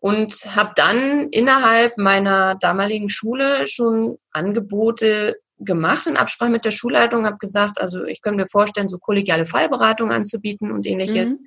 und 0.00 0.32
habe 0.56 0.72
dann 0.76 1.28
innerhalb 1.28 1.98
meiner 1.98 2.56
damaligen 2.56 3.10
Schule 3.10 3.66
schon 3.66 4.16
Angebote 4.32 5.36
gemacht 5.58 6.06
in 6.06 6.16
Absprache 6.16 6.50
mit 6.50 6.64
der 6.64 6.70
Schulleitung, 6.70 7.26
habe 7.26 7.36
gesagt, 7.36 7.80
also 7.80 8.04
ich 8.04 8.22
könnte 8.22 8.38
mir 8.38 8.48
vorstellen, 8.48 8.88
so 8.88 8.98
kollegiale 8.98 9.44
Fallberatung 9.44 10.10
anzubieten 10.10 10.72
und 10.72 10.86
ähnliches. 10.86 11.38
Mhm. 11.38 11.46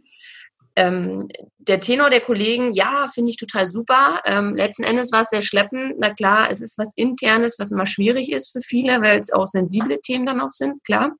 Ähm, 0.75 1.29
der 1.57 1.79
Tenor 1.79 2.09
der 2.09 2.21
Kollegen, 2.21 2.73
ja, 2.73 3.07
finde 3.11 3.31
ich 3.31 3.37
total 3.37 3.67
super. 3.67 4.21
Ähm, 4.25 4.55
letzten 4.55 4.83
Endes 4.83 5.11
war 5.11 5.21
es 5.21 5.29
sehr 5.29 5.41
schleppend. 5.41 5.95
Na 5.99 6.13
klar, 6.13 6.49
es 6.51 6.61
ist 6.61 6.77
was 6.77 6.93
Internes, 6.95 7.57
was 7.59 7.71
immer 7.71 7.85
schwierig 7.85 8.31
ist 8.31 8.51
für 8.51 8.61
viele, 8.61 9.01
weil 9.01 9.19
es 9.19 9.31
auch 9.31 9.47
sensible 9.47 9.99
Themen 9.99 10.25
dann 10.25 10.41
auch 10.41 10.51
sind, 10.51 10.83
klar. 10.83 11.11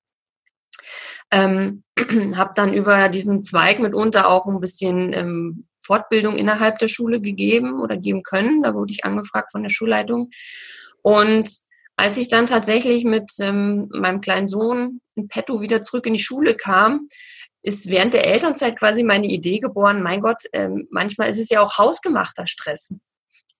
Ähm, 1.32 1.84
habe 2.36 2.52
dann 2.56 2.74
über 2.74 3.10
diesen 3.10 3.44
Zweig 3.44 3.80
mitunter 3.80 4.28
auch 4.30 4.46
ein 4.46 4.60
bisschen 4.60 5.13
ähm, 5.13 5.68
Fortbildung 5.84 6.38
innerhalb 6.38 6.80
der 6.80 6.88
Schule 6.88 7.22
gegeben 7.22 7.80
oder 7.80 7.98
geben 7.98 8.24
können. 8.24 8.63
Da 8.63 8.74
wurde 8.74 8.92
ich 8.92 9.06
angefragt 9.06 9.52
von 9.52 9.63
der 9.63 9.70
Schulleitung. 9.70 10.30
Und 11.02 11.50
als 11.96 12.18
ich 12.18 12.28
dann 12.28 12.46
tatsächlich 12.46 13.04
mit 13.06 13.32
ähm, 13.40 13.90
meinem 13.92 14.22
kleinen 14.22 14.48
Sohn 14.48 15.02
in 15.16 15.28
petto 15.28 15.62
wieder 15.62 15.82
zurück 15.82 16.08
in 16.08 16.13
die 16.13 16.20
Schule 16.20 16.56
kam, 16.56 17.08
ist 17.62 17.90
während 17.90 18.13
der 18.13 18.25
Elternzeit 18.25 18.78
quasi 18.78 19.04
meine 19.04 19.28
Idee 19.28 19.60
geboren, 19.60 20.02
mein 20.02 20.22
Gott, 20.22 20.44
ähm, 20.52 20.88
manchmal 20.92 21.30
ist 21.30 21.40
es 21.40 21.50
ja 21.50 21.62
auch 21.62 21.78
hausgemachter 21.78 22.46
Stress. 22.46 22.96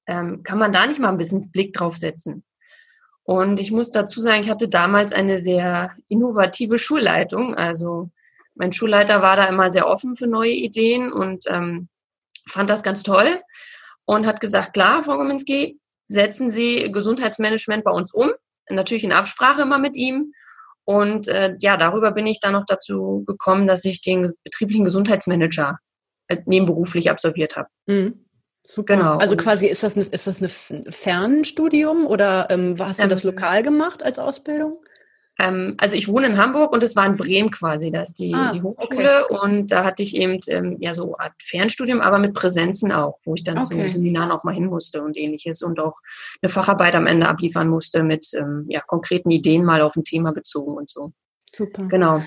Ähm, 0.08 0.44
kann 0.44 0.60
man 0.60 0.74
da 0.74 0.86
nicht 0.86 1.00
mal 1.00 1.10
ein 1.10 1.18
bisschen 1.18 1.52
Blick 1.52 1.74
drauf 1.74 1.96
setzen? 1.96 2.44
Und 3.24 3.60
ich 3.62 3.72
muss 3.72 3.92
dazu 3.92 4.20
sagen, 4.20 4.42
ich 4.42 4.50
hatte 4.50 4.68
damals 4.68 5.14
eine 5.14 5.40
sehr 5.40 5.96
innovative 6.10 6.78
Schulleitung. 6.78 7.56
Also 7.56 8.10
mein 8.56 8.74
Schulleiter 8.74 9.22
war 9.22 9.38
da 9.38 9.46
immer 9.46 9.72
sehr 9.72 9.88
offen 9.88 10.16
für 10.16 10.28
neue 10.28 10.52
Ideen 10.52 11.12
und 11.12 11.46
ähm, 11.48 11.88
fand 12.48 12.70
das 12.70 12.84
ganz 12.84 13.04
toll 13.04 13.42
und 14.06 14.26
hat 14.26 14.42
gesagt, 14.42 14.74
klar, 14.74 15.04
Frau 15.04 15.18
Gominski, 15.18 15.80
setzen 16.06 16.50
Sie 16.50 16.92
Gesundheitsmanagement 16.92 17.84
bei 17.84 17.92
uns 17.92 18.14
um, 18.14 18.32
natürlich 18.70 19.04
in 19.04 19.14
Absprache 19.14 19.62
immer 19.62 19.80
mit 19.80 19.96
ihm. 19.96 20.34
Und 20.86 21.28
äh, 21.30 21.56
ja, 21.60 21.78
darüber 21.78 22.12
bin 22.12 22.28
ich 22.28 22.40
dann 22.42 22.54
noch 22.54 22.66
dazu 22.68 23.24
gekommen, 23.26 23.68
dass 23.68 23.86
ich 23.86 24.02
den 24.02 24.30
betrieblichen 24.44 24.84
Gesundheitsmanager 24.84 25.80
äh, 26.28 26.38
nebenberuflich 26.46 27.10
absolviert 27.10 27.56
habe. 27.56 27.70
Mhm. 27.86 28.26
Super. 28.66 28.96
Genau. 28.96 29.18
Also 29.18 29.36
quasi 29.36 29.68
ist 29.68 29.84
das, 29.84 29.96
eine, 29.96 30.06
ist 30.06 30.28
das 30.28 30.42
ein 30.42 30.90
Fernstudium 30.90 32.06
oder 32.06 32.48
ähm, 32.50 32.76
hast 32.80 33.00
du 33.00 33.04
ähm, 33.04 33.10
das 33.10 33.24
lokal 33.24 33.62
gemacht 33.62 34.04
als 34.04 34.20
Ausbildung? 34.20 34.84
Ähm, 35.40 35.76
also 35.80 35.96
ich 35.96 36.08
wohne 36.08 36.28
in 36.28 36.38
Hamburg 36.38 36.72
und 36.72 36.84
es 36.84 36.96
war 36.96 37.06
in 37.08 37.18
Bremen 37.18 37.50
quasi, 37.50 37.90
da 37.90 38.02
ist 38.04 38.20
die, 38.20 38.34
ah, 38.34 38.52
die 38.52 38.62
Hochschule 38.62 39.26
okay. 39.26 39.40
und 39.42 39.72
da 39.72 39.84
hatte 39.84 40.04
ich 40.04 40.16
eben 40.16 40.40
ähm, 40.48 40.78
ja 40.80 40.94
so 40.94 41.16
eine 41.16 41.20
Art 41.20 41.34
Fernstudium, 41.42 42.02
aber 42.02 42.20
mit 42.20 42.34
Präsenzen 42.34 42.92
auch, 42.92 43.20
wo 43.26 43.34
ich 43.34 43.44
dann 43.44 43.58
okay. 43.58 43.68
zum 43.68 43.90
Seminar 43.90 44.28
noch 44.28 44.44
mal 44.44 44.54
hin 44.54 44.68
musste 44.68 45.02
und 45.02 45.18
ähnliches 45.18 45.64
und 45.64 45.80
auch 45.80 45.98
eine 46.42 46.50
Facharbeit 46.50 46.94
am 46.96 47.08
Ende 47.08 47.28
abliefern 47.28 47.68
musste 47.68 48.04
mit 48.04 48.28
ähm, 48.38 48.66
ja, 48.70 48.82
konkreten 48.82 49.32
Ideen 49.32 49.66
mal 49.66 49.82
auf 49.82 49.96
ein 49.96 50.04
Thema 50.04 50.34
bezogen 50.34 50.74
und 50.74 50.92
so. 50.92 51.14
Super. 51.52 51.88
Genau. 51.88 52.24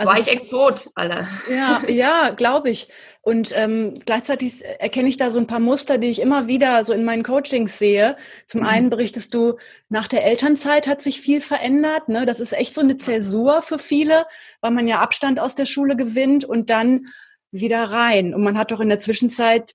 Also 0.00 0.14
War 0.14 0.18
ich 0.18 0.28
Exot, 0.28 0.88
alle. 0.94 1.28
Ja, 1.50 1.82
ja, 1.86 2.30
glaube 2.30 2.70
ich. 2.70 2.88
Und 3.20 3.52
ähm, 3.54 4.00
gleichzeitig 4.06 4.64
erkenne 4.78 5.10
ich 5.10 5.18
da 5.18 5.30
so 5.30 5.38
ein 5.38 5.46
paar 5.46 5.60
Muster, 5.60 5.98
die 5.98 6.08
ich 6.08 6.22
immer 6.22 6.46
wieder 6.46 6.82
so 6.86 6.94
in 6.94 7.04
meinen 7.04 7.22
Coachings 7.22 7.78
sehe. 7.78 8.16
Zum 8.46 8.62
mhm. 8.62 8.66
einen 8.66 8.88
berichtest 8.88 9.34
du, 9.34 9.58
nach 9.90 10.08
der 10.08 10.24
Elternzeit 10.24 10.86
hat 10.86 11.02
sich 11.02 11.20
viel 11.20 11.42
verändert. 11.42 12.08
Ne? 12.08 12.24
Das 12.24 12.40
ist 12.40 12.54
echt 12.54 12.74
so 12.74 12.80
eine 12.80 12.96
Zäsur 12.96 13.60
für 13.60 13.78
viele, 13.78 14.24
weil 14.62 14.70
man 14.70 14.88
ja 14.88 15.00
Abstand 15.00 15.38
aus 15.38 15.54
der 15.54 15.66
Schule 15.66 15.96
gewinnt 15.96 16.46
und 16.46 16.70
dann 16.70 17.08
wieder 17.50 17.84
rein. 17.84 18.32
Und 18.32 18.42
man 18.42 18.56
hat 18.56 18.70
doch 18.70 18.80
in 18.80 18.88
der 18.88 19.00
Zwischenzeit 19.00 19.74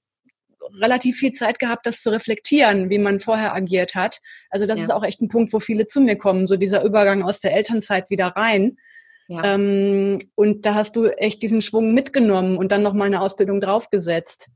relativ 0.82 1.18
viel 1.18 1.34
Zeit 1.34 1.60
gehabt, 1.60 1.86
das 1.86 2.02
zu 2.02 2.10
reflektieren, 2.10 2.90
wie 2.90 2.98
man 2.98 3.20
vorher 3.20 3.54
agiert 3.54 3.94
hat. 3.94 4.22
Also 4.50 4.66
das 4.66 4.80
ja. 4.80 4.86
ist 4.86 4.92
auch 4.92 5.04
echt 5.04 5.22
ein 5.22 5.28
Punkt, 5.28 5.54
wo 5.54 5.60
viele 5.60 5.86
zu 5.86 6.02
mir 6.02 6.16
kommen, 6.16 6.48
so 6.48 6.56
dieser 6.56 6.84
Übergang 6.84 7.22
aus 7.22 7.42
der 7.42 7.54
Elternzeit 7.56 8.10
wieder 8.10 8.30
rein. 8.30 8.78
Ja. 9.28 9.44
Ähm, 9.44 10.20
und 10.36 10.66
da 10.66 10.76
hast 10.76 10.96
du 10.96 11.06
echt 11.06 11.42
diesen 11.42 11.62
Schwung 11.62 11.94
mitgenommen 11.94 12.58
und 12.58 12.72
dann 12.72 12.84
noch 12.84 12.94
mal 12.94 13.06
eine 13.06 13.22
Ausbildung 13.22 13.62
draufgesetzt. 13.62 14.50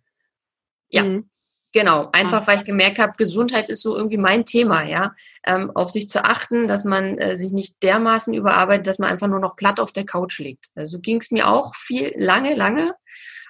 Ja. 0.89 1.03
Mhm. 1.03 1.29
Genau, 1.71 2.09
einfach 2.13 2.47
weil 2.47 2.57
ich 2.57 2.63
gemerkt 2.63 2.97
habe, 2.97 3.13
Gesundheit 3.15 3.69
ist 3.69 3.83
so 3.83 3.95
irgendwie 3.95 4.17
mein 4.17 4.43
Thema, 4.43 4.85
ja. 4.85 5.13
Ähm, 5.45 5.69
auf 5.75 5.91
sich 5.91 6.09
zu 6.09 6.25
achten, 6.25 6.67
dass 6.67 6.83
man 6.83 7.19
äh, 7.19 7.35
sich 7.35 7.51
nicht 7.51 7.83
dermaßen 7.83 8.33
überarbeitet, 8.33 8.87
dass 8.87 8.97
man 8.97 9.11
einfach 9.11 9.27
nur 9.27 9.39
noch 9.39 9.55
platt 9.55 9.79
auf 9.79 9.91
der 9.91 10.05
Couch 10.05 10.39
liegt. 10.39 10.69
Also 10.73 10.99
ging 10.99 11.17
es 11.17 11.29
mir 11.29 11.47
auch 11.47 11.75
viel, 11.75 12.11
lange, 12.15 12.55
lange. 12.55 12.95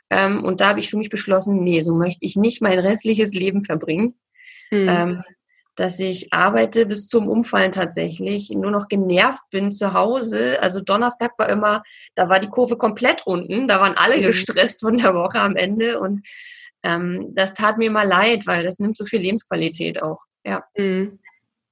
Ähm, 0.10 0.43
und 0.43 0.60
da 0.60 0.69
habe 0.69 0.82
ich 0.82 0.89
für 0.89 0.97
mich 0.97 1.10
beschlossen, 1.10 1.63
nee, 1.63 1.79
so 1.79 1.95
möchte 1.95 2.25
ich 2.25 2.36
nicht 2.36 2.62
mein 2.62 2.79
restliches 2.79 3.34
Leben 3.34 3.63
verbringen. 3.63 4.19
Mhm. 4.69 4.89
Ähm, 4.89 5.23
dass 5.75 5.99
ich 5.99 6.34
arbeite 6.34 6.86
bis 6.86 7.08
zum 7.08 7.27
Umfallen 7.27 7.71
tatsächlich, 7.71 8.49
nur 8.49 8.71
noch 8.71 8.88
genervt 8.88 9.43
bin 9.49 9.71
zu 9.71 9.93
Hause. 9.93 10.62
Also 10.62 10.82
Donnerstag 10.82 11.32
war 11.38 11.49
immer, 11.49 11.84
da 12.15 12.29
war 12.29 12.39
die 12.39 12.49
Kurve 12.49 12.77
komplett 12.77 13.25
unten, 13.25 13.67
da 13.67 13.79
waren 13.79 13.95
alle 13.95 14.17
mhm. 14.17 14.23
gestresst 14.23 14.82
von 14.82 14.97
der 14.97 15.13
Woche 15.13 15.39
am 15.39 15.55
Ende 15.55 15.99
und 15.99 16.27
ähm, 16.84 17.34
das 17.34 17.53
tat 17.53 17.77
mir 17.77 17.88
immer 17.88 18.05
leid, 18.05 18.47
weil 18.47 18.63
das 18.63 18.79
nimmt 18.79 18.97
so 18.97 19.05
viel 19.05 19.21
Lebensqualität 19.21 20.01
auch. 20.01 20.19
Ja. 20.43 20.63
Mhm. 20.75 21.19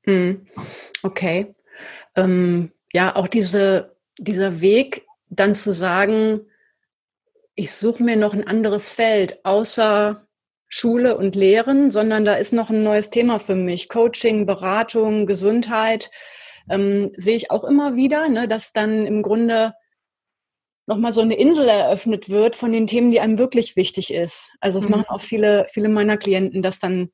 Mhm. 0.05 0.47
Okay. 1.03 1.55
Ähm, 2.15 2.71
ja, 2.93 3.15
auch 3.15 3.27
diese, 3.27 3.95
dieser 4.17 4.61
Weg, 4.61 5.05
dann 5.29 5.55
zu 5.55 5.73
sagen, 5.73 6.41
ich 7.55 7.73
suche 7.73 8.03
mir 8.03 8.15
noch 8.15 8.33
ein 8.33 8.47
anderes 8.47 8.93
Feld, 8.93 9.43
außer 9.43 10.26
Schule 10.69 11.17
und 11.17 11.35
Lehren, 11.35 11.89
sondern 11.89 12.25
da 12.25 12.33
ist 12.33 12.53
noch 12.53 12.69
ein 12.69 12.83
neues 12.83 13.09
Thema 13.09 13.39
für 13.39 13.55
mich. 13.55 13.89
Coaching, 13.89 14.45
Beratung, 14.45 15.25
Gesundheit 15.25 16.11
ähm, 16.69 17.11
sehe 17.15 17.35
ich 17.35 17.51
auch 17.51 17.63
immer 17.63 17.95
wieder, 17.95 18.27
ne, 18.29 18.47
dass 18.47 18.73
dann 18.73 19.05
im 19.05 19.23
Grunde 19.23 19.73
nochmal 20.85 21.13
so 21.13 21.21
eine 21.21 21.35
Insel 21.35 21.67
eröffnet 21.67 22.29
wird 22.29 22.55
von 22.55 22.71
den 22.71 22.87
Themen, 22.87 23.11
die 23.11 23.19
einem 23.19 23.37
wirklich 23.37 23.75
wichtig 23.75 24.13
ist. 24.13 24.55
Also 24.59 24.79
es 24.79 24.85
mhm. 24.85 24.91
machen 24.91 25.05
auch 25.09 25.21
viele, 25.21 25.67
viele 25.69 25.89
meiner 25.89 26.17
Klienten, 26.17 26.61
dass 26.61 26.79
dann 26.79 27.11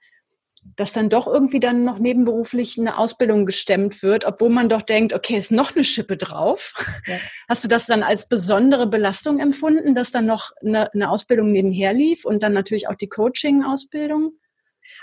dass 0.75 0.93
dann 0.93 1.09
doch 1.09 1.27
irgendwie 1.27 1.59
dann 1.59 1.83
noch 1.83 1.99
nebenberuflich 1.99 2.79
eine 2.79 2.97
Ausbildung 2.97 3.45
gestemmt 3.45 4.01
wird, 4.01 4.25
obwohl 4.25 4.49
man 4.49 4.69
doch 4.69 4.81
denkt, 4.81 5.13
okay, 5.13 5.37
ist 5.37 5.51
noch 5.51 5.75
eine 5.75 5.83
Schippe 5.83 6.17
drauf. 6.17 6.73
Ja. 7.05 7.17
Hast 7.49 7.63
du 7.63 7.67
das 7.67 7.85
dann 7.85 8.03
als 8.03 8.27
besondere 8.27 8.87
Belastung 8.87 9.39
empfunden, 9.39 9.95
dass 9.95 10.11
dann 10.11 10.25
noch 10.25 10.51
eine, 10.65 10.91
eine 10.93 11.09
Ausbildung 11.09 11.51
nebenher 11.51 11.93
lief 11.93 12.25
und 12.25 12.41
dann 12.41 12.53
natürlich 12.53 12.87
auch 12.87 12.95
die 12.95 13.09
Coaching-Ausbildung? 13.09 14.33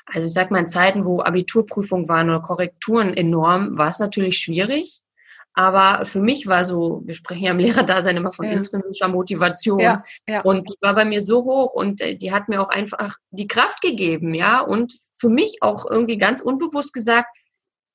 Also 0.06 0.26
ich 0.26 0.32
sag 0.32 0.50
mal, 0.50 0.60
in 0.60 0.68
Zeiten, 0.68 1.04
wo 1.04 1.20
Abiturprüfungen 1.20 2.08
waren 2.08 2.30
oder 2.30 2.40
Korrekturen 2.40 3.14
enorm, 3.14 3.76
war 3.76 3.88
es 3.88 3.98
natürlich 3.98 4.38
schwierig. 4.38 5.02
Aber 5.54 6.04
für 6.04 6.20
mich 6.20 6.46
war 6.46 6.64
so, 6.64 7.02
wir 7.04 7.14
sprechen 7.14 7.42
ja 7.42 7.50
im 7.50 7.58
Lehrerdasein 7.58 8.16
immer 8.16 8.32
von 8.32 8.46
ja. 8.46 8.52
intrinsischer 8.52 9.08
Motivation. 9.08 9.80
Ja, 9.80 10.02
ja. 10.28 10.42
Und 10.42 10.68
die 10.68 10.76
war 10.80 10.94
bei 10.94 11.04
mir 11.04 11.22
so 11.22 11.44
hoch 11.44 11.74
und 11.74 12.00
äh, 12.00 12.16
die 12.16 12.32
hat 12.32 12.48
mir 12.48 12.60
auch 12.62 12.68
einfach 12.68 13.16
die 13.30 13.48
Kraft 13.48 13.80
gegeben, 13.80 14.34
ja. 14.34 14.60
Und 14.60 14.94
für 15.18 15.28
mich 15.28 15.58
auch 15.60 15.90
irgendwie 15.90 16.18
ganz 16.18 16.40
unbewusst 16.40 16.92
gesagt, 16.92 17.28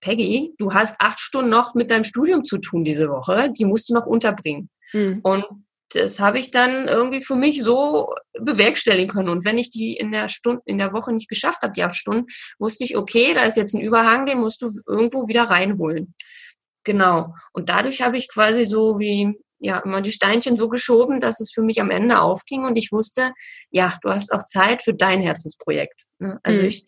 Peggy, 0.01 0.53
du 0.57 0.73
hast 0.73 0.99
acht 0.99 1.19
Stunden 1.19 1.49
noch 1.49 1.73
mit 1.73 1.89
deinem 1.89 2.03
Studium 2.03 2.45
zu 2.45 2.57
tun 2.59 2.83
diese 2.83 3.09
Woche, 3.09 3.51
die 3.57 3.65
musst 3.65 3.89
du 3.89 3.93
noch 3.93 4.05
unterbringen. 4.05 4.69
Mhm. 4.93 5.21
Und 5.23 5.45
das 5.93 6.19
habe 6.19 6.39
ich 6.39 6.51
dann 6.51 6.87
irgendwie 6.87 7.21
für 7.21 7.35
mich 7.35 7.63
so 7.63 8.13
bewerkstelligen 8.39 9.09
können. 9.09 9.29
Und 9.29 9.45
wenn 9.45 9.57
ich 9.57 9.71
die 9.71 9.95
in 9.95 10.11
der 10.11 10.29
Stunde, 10.29 10.61
in 10.65 10.77
der 10.77 10.93
Woche 10.93 11.13
nicht 11.13 11.29
geschafft 11.29 11.61
habe, 11.61 11.73
die 11.73 11.83
acht 11.83 11.95
Stunden, 11.95 12.27
wusste 12.59 12.83
ich, 12.83 12.97
okay, 12.97 13.33
da 13.33 13.43
ist 13.43 13.57
jetzt 13.57 13.73
ein 13.73 13.81
Überhang, 13.81 14.25
den 14.25 14.39
musst 14.39 14.61
du 14.61 14.69
irgendwo 14.87 15.27
wieder 15.27 15.43
reinholen. 15.43 16.13
Genau. 16.85 17.33
Und 17.51 17.67
dadurch 17.69 18.01
habe 18.01 18.17
ich 18.17 18.29
quasi 18.29 18.63
so 18.63 18.99
wie 18.99 19.37
ja 19.59 19.79
immer 19.79 20.01
die 20.01 20.11
Steinchen 20.11 20.55
so 20.55 20.69
geschoben, 20.69 21.19
dass 21.19 21.39
es 21.39 21.51
für 21.51 21.61
mich 21.61 21.81
am 21.81 21.89
Ende 21.89 22.21
aufging 22.21 22.63
und 22.63 22.77
ich 22.77 22.91
wusste, 22.91 23.31
ja, 23.69 23.97
du 24.01 24.09
hast 24.09 24.31
auch 24.31 24.45
Zeit 24.45 24.83
für 24.83 24.93
dein 24.93 25.21
Herzensprojekt. 25.21 26.03
Ne? 26.19 26.39
Also 26.43 26.61
mhm. 26.61 26.67
ich 26.67 26.85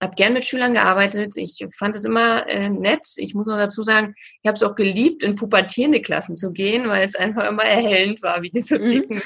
habe 0.00 0.16
gern 0.16 0.32
mit 0.32 0.44
Schülern 0.44 0.74
gearbeitet. 0.74 1.36
Ich 1.36 1.64
fand 1.76 1.94
es 1.94 2.04
immer 2.04 2.48
äh, 2.48 2.68
nett. 2.68 3.06
Ich 3.16 3.34
muss 3.34 3.46
noch 3.46 3.56
dazu 3.56 3.84
sagen, 3.84 4.14
ich 4.42 4.48
habe 4.48 4.56
es 4.56 4.62
auch 4.62 4.74
geliebt, 4.74 5.22
in 5.22 5.36
pubertierende 5.36 6.02
Klassen 6.02 6.36
zu 6.36 6.52
gehen, 6.52 6.88
weil 6.88 7.06
es 7.06 7.14
einfach 7.14 7.48
immer 7.48 7.64
erhellend 7.64 8.20
war, 8.20 8.42
wie 8.42 8.50
die 8.50 8.60
so 8.60 8.76
ticken. 8.78 9.16
Mhm. 9.16 9.22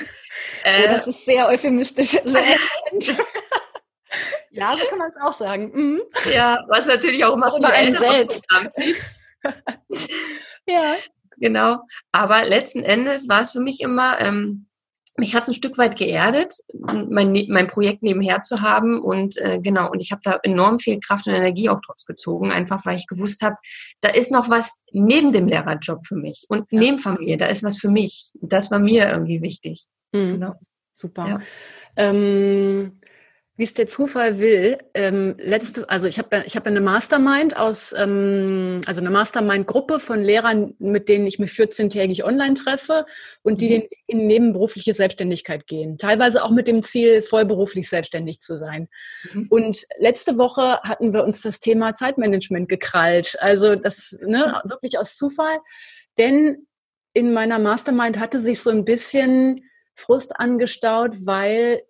Äh, 0.64 0.82
oh, 0.84 0.92
das 0.92 1.06
ist 1.06 1.24
sehr 1.24 1.48
euphemistisch. 1.48 2.16
Ja, 4.50 4.74
so 4.74 4.86
kann 4.86 4.98
man 4.98 5.10
es 5.10 5.16
auch 5.20 5.36
sagen. 5.36 5.70
Mhm. 5.74 6.02
Ja, 6.32 6.64
was 6.68 6.86
natürlich 6.86 7.22
auch 7.24 7.34
immer 7.34 7.54
über 7.54 7.68
einen 7.68 7.94
selbst. 7.94 8.42
ja. 10.66 10.96
Genau. 11.38 11.80
Aber 12.12 12.44
letzten 12.44 12.82
Endes 12.82 13.28
war 13.28 13.42
es 13.42 13.52
für 13.52 13.60
mich 13.60 13.80
immer, 13.80 14.20
ähm, 14.20 14.66
mich 15.18 15.34
hat 15.34 15.44
es 15.44 15.48
ein 15.48 15.54
Stück 15.54 15.78
weit 15.78 15.96
geerdet, 15.96 16.54
mein, 16.72 17.32
ne-, 17.32 17.46
mein 17.48 17.68
Projekt 17.68 18.02
nebenher 18.02 18.42
zu 18.42 18.60
haben. 18.60 19.00
Und 19.00 19.36
äh, 19.38 19.58
genau, 19.60 19.90
und 19.90 20.00
ich 20.00 20.12
habe 20.12 20.20
da 20.24 20.38
enorm 20.42 20.78
viel 20.78 21.00
Kraft 21.00 21.26
und 21.26 21.34
Energie 21.34 21.68
auch 21.68 21.80
draus 21.80 22.04
gezogen, 22.06 22.50
einfach 22.52 22.84
weil 22.84 22.96
ich 22.96 23.06
gewusst 23.06 23.42
habe, 23.42 23.56
da 24.00 24.10
ist 24.10 24.30
noch 24.30 24.50
was 24.50 24.80
neben 24.92 25.32
dem 25.32 25.46
Lehrerjob 25.46 26.06
für 26.06 26.16
mich 26.16 26.46
und 26.48 26.70
ja. 26.70 26.80
neben 26.80 26.98
Familie, 26.98 27.36
da 27.36 27.46
ist 27.46 27.62
was 27.62 27.78
für 27.78 27.88
mich. 27.88 28.32
Das 28.40 28.70
war 28.70 28.78
mir 28.78 29.08
irgendwie 29.10 29.42
wichtig. 29.42 29.86
Mhm. 30.12 30.32
Genau. 30.32 30.54
Super. 30.92 31.28
Ja. 31.28 31.40
Ähm, 31.96 33.00
wie 33.56 33.64
es 33.64 33.72
der 33.72 33.86
Zufall 33.86 34.38
will, 34.38 34.78
ähm, 34.92 35.34
letzte, 35.38 35.88
also 35.88 36.06
ich 36.06 36.18
habe 36.18 36.44
ich 36.46 36.56
hab 36.56 36.66
eine 36.66 36.82
Mastermind 36.82 37.56
aus, 37.56 37.94
ähm, 37.96 38.82
also 38.84 39.00
eine 39.00 39.10
Mastermind-Gruppe 39.10 39.98
von 39.98 40.22
Lehrern, 40.22 40.74
mit 40.78 41.08
denen 41.08 41.26
ich 41.26 41.38
mich 41.38 41.52
14-tägig 41.52 42.22
online 42.24 42.54
treffe 42.54 43.06
und 43.42 43.62
die 43.62 43.78
mhm. 43.78 43.88
in 44.06 44.26
nebenberufliche 44.26 44.92
Selbstständigkeit 44.92 45.66
gehen. 45.66 45.96
Teilweise 45.96 46.44
auch 46.44 46.50
mit 46.50 46.68
dem 46.68 46.82
Ziel, 46.82 47.22
vollberuflich 47.22 47.88
selbstständig 47.88 48.40
zu 48.40 48.58
sein. 48.58 48.88
Mhm. 49.32 49.46
Und 49.48 49.86
letzte 49.98 50.36
Woche 50.36 50.80
hatten 50.82 51.14
wir 51.14 51.24
uns 51.24 51.40
das 51.40 51.58
Thema 51.58 51.94
Zeitmanagement 51.94 52.68
gekrallt. 52.68 53.36
Also 53.40 53.74
das 53.74 54.14
ne, 54.20 54.60
mhm. 54.64 54.70
wirklich 54.70 54.98
aus 54.98 55.16
Zufall. 55.16 55.60
Denn 56.18 56.66
in 57.14 57.32
meiner 57.32 57.58
Mastermind 57.58 58.18
hatte 58.18 58.38
sich 58.38 58.60
so 58.60 58.68
ein 58.68 58.84
bisschen 58.84 59.62
Frust 59.94 60.38
angestaut, 60.38 61.14
weil 61.24 61.82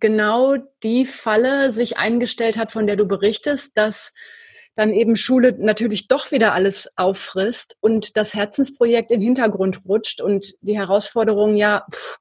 genau 0.00 0.56
die 0.82 1.06
Falle 1.06 1.72
sich 1.72 1.96
eingestellt 1.96 2.56
hat, 2.56 2.72
von 2.72 2.86
der 2.86 2.96
du 2.96 3.06
berichtest, 3.06 3.76
dass 3.76 4.12
dann 4.74 4.92
eben 4.92 5.16
Schule 5.16 5.54
natürlich 5.56 6.08
doch 6.08 6.32
wieder 6.32 6.52
alles 6.52 6.90
auffrisst 6.96 7.76
und 7.80 8.16
das 8.16 8.34
Herzensprojekt 8.34 9.10
in 9.10 9.20
den 9.20 9.26
Hintergrund 9.26 9.82
rutscht 9.86 10.20
und 10.20 10.54
die 10.62 10.76
Herausforderung, 10.76 11.56
ja, 11.56 11.86
pff, 11.92 12.18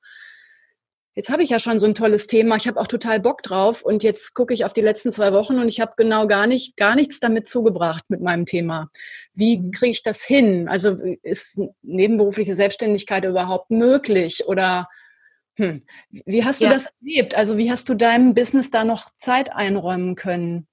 jetzt 1.15 1.29
habe 1.29 1.43
ich 1.43 1.49
ja 1.49 1.59
schon 1.59 1.79
so 1.79 1.86
ein 1.86 1.95
tolles 1.95 2.27
Thema, 2.27 2.55
ich 2.55 2.67
habe 2.67 2.79
auch 2.79 2.88
total 2.88 3.19
Bock 3.19 3.41
drauf 3.43 3.81
und 3.81 4.03
jetzt 4.03 4.33
gucke 4.33 4.53
ich 4.53 4.65
auf 4.65 4.73
die 4.73 4.81
letzten 4.81 5.12
zwei 5.12 5.33
Wochen 5.33 5.59
und 5.59 5.67
ich 5.67 5.79
habe 5.79 5.93
genau 5.97 6.27
gar 6.27 6.47
nicht, 6.47 6.77
gar 6.77 6.95
nichts 6.95 7.19
damit 7.19 7.49
zugebracht 7.49 8.03
mit 8.09 8.21
meinem 8.21 8.45
Thema. 8.45 8.89
Wie 9.33 9.57
mhm. 9.57 9.71
kriege 9.71 9.91
ich 9.91 10.03
das 10.03 10.23
hin? 10.23 10.67
Also 10.67 10.97
ist 11.21 11.59
nebenberufliche 11.81 12.55
Selbstständigkeit 12.55 13.23
überhaupt 13.25 13.71
möglich 13.71 14.45
oder 14.47 14.88
hm. 15.57 15.83
Wie 16.09 16.43
hast 16.43 16.61
du 16.61 16.65
ja. 16.65 16.71
das 16.73 16.87
erlebt? 17.01 17.35
Also 17.35 17.57
wie 17.57 17.71
hast 17.71 17.87
du 17.89 17.93
deinem 17.93 18.33
Business 18.33 18.71
da 18.71 18.83
noch 18.83 19.09
Zeit 19.17 19.53
einräumen 19.53 20.15
können? 20.15 20.67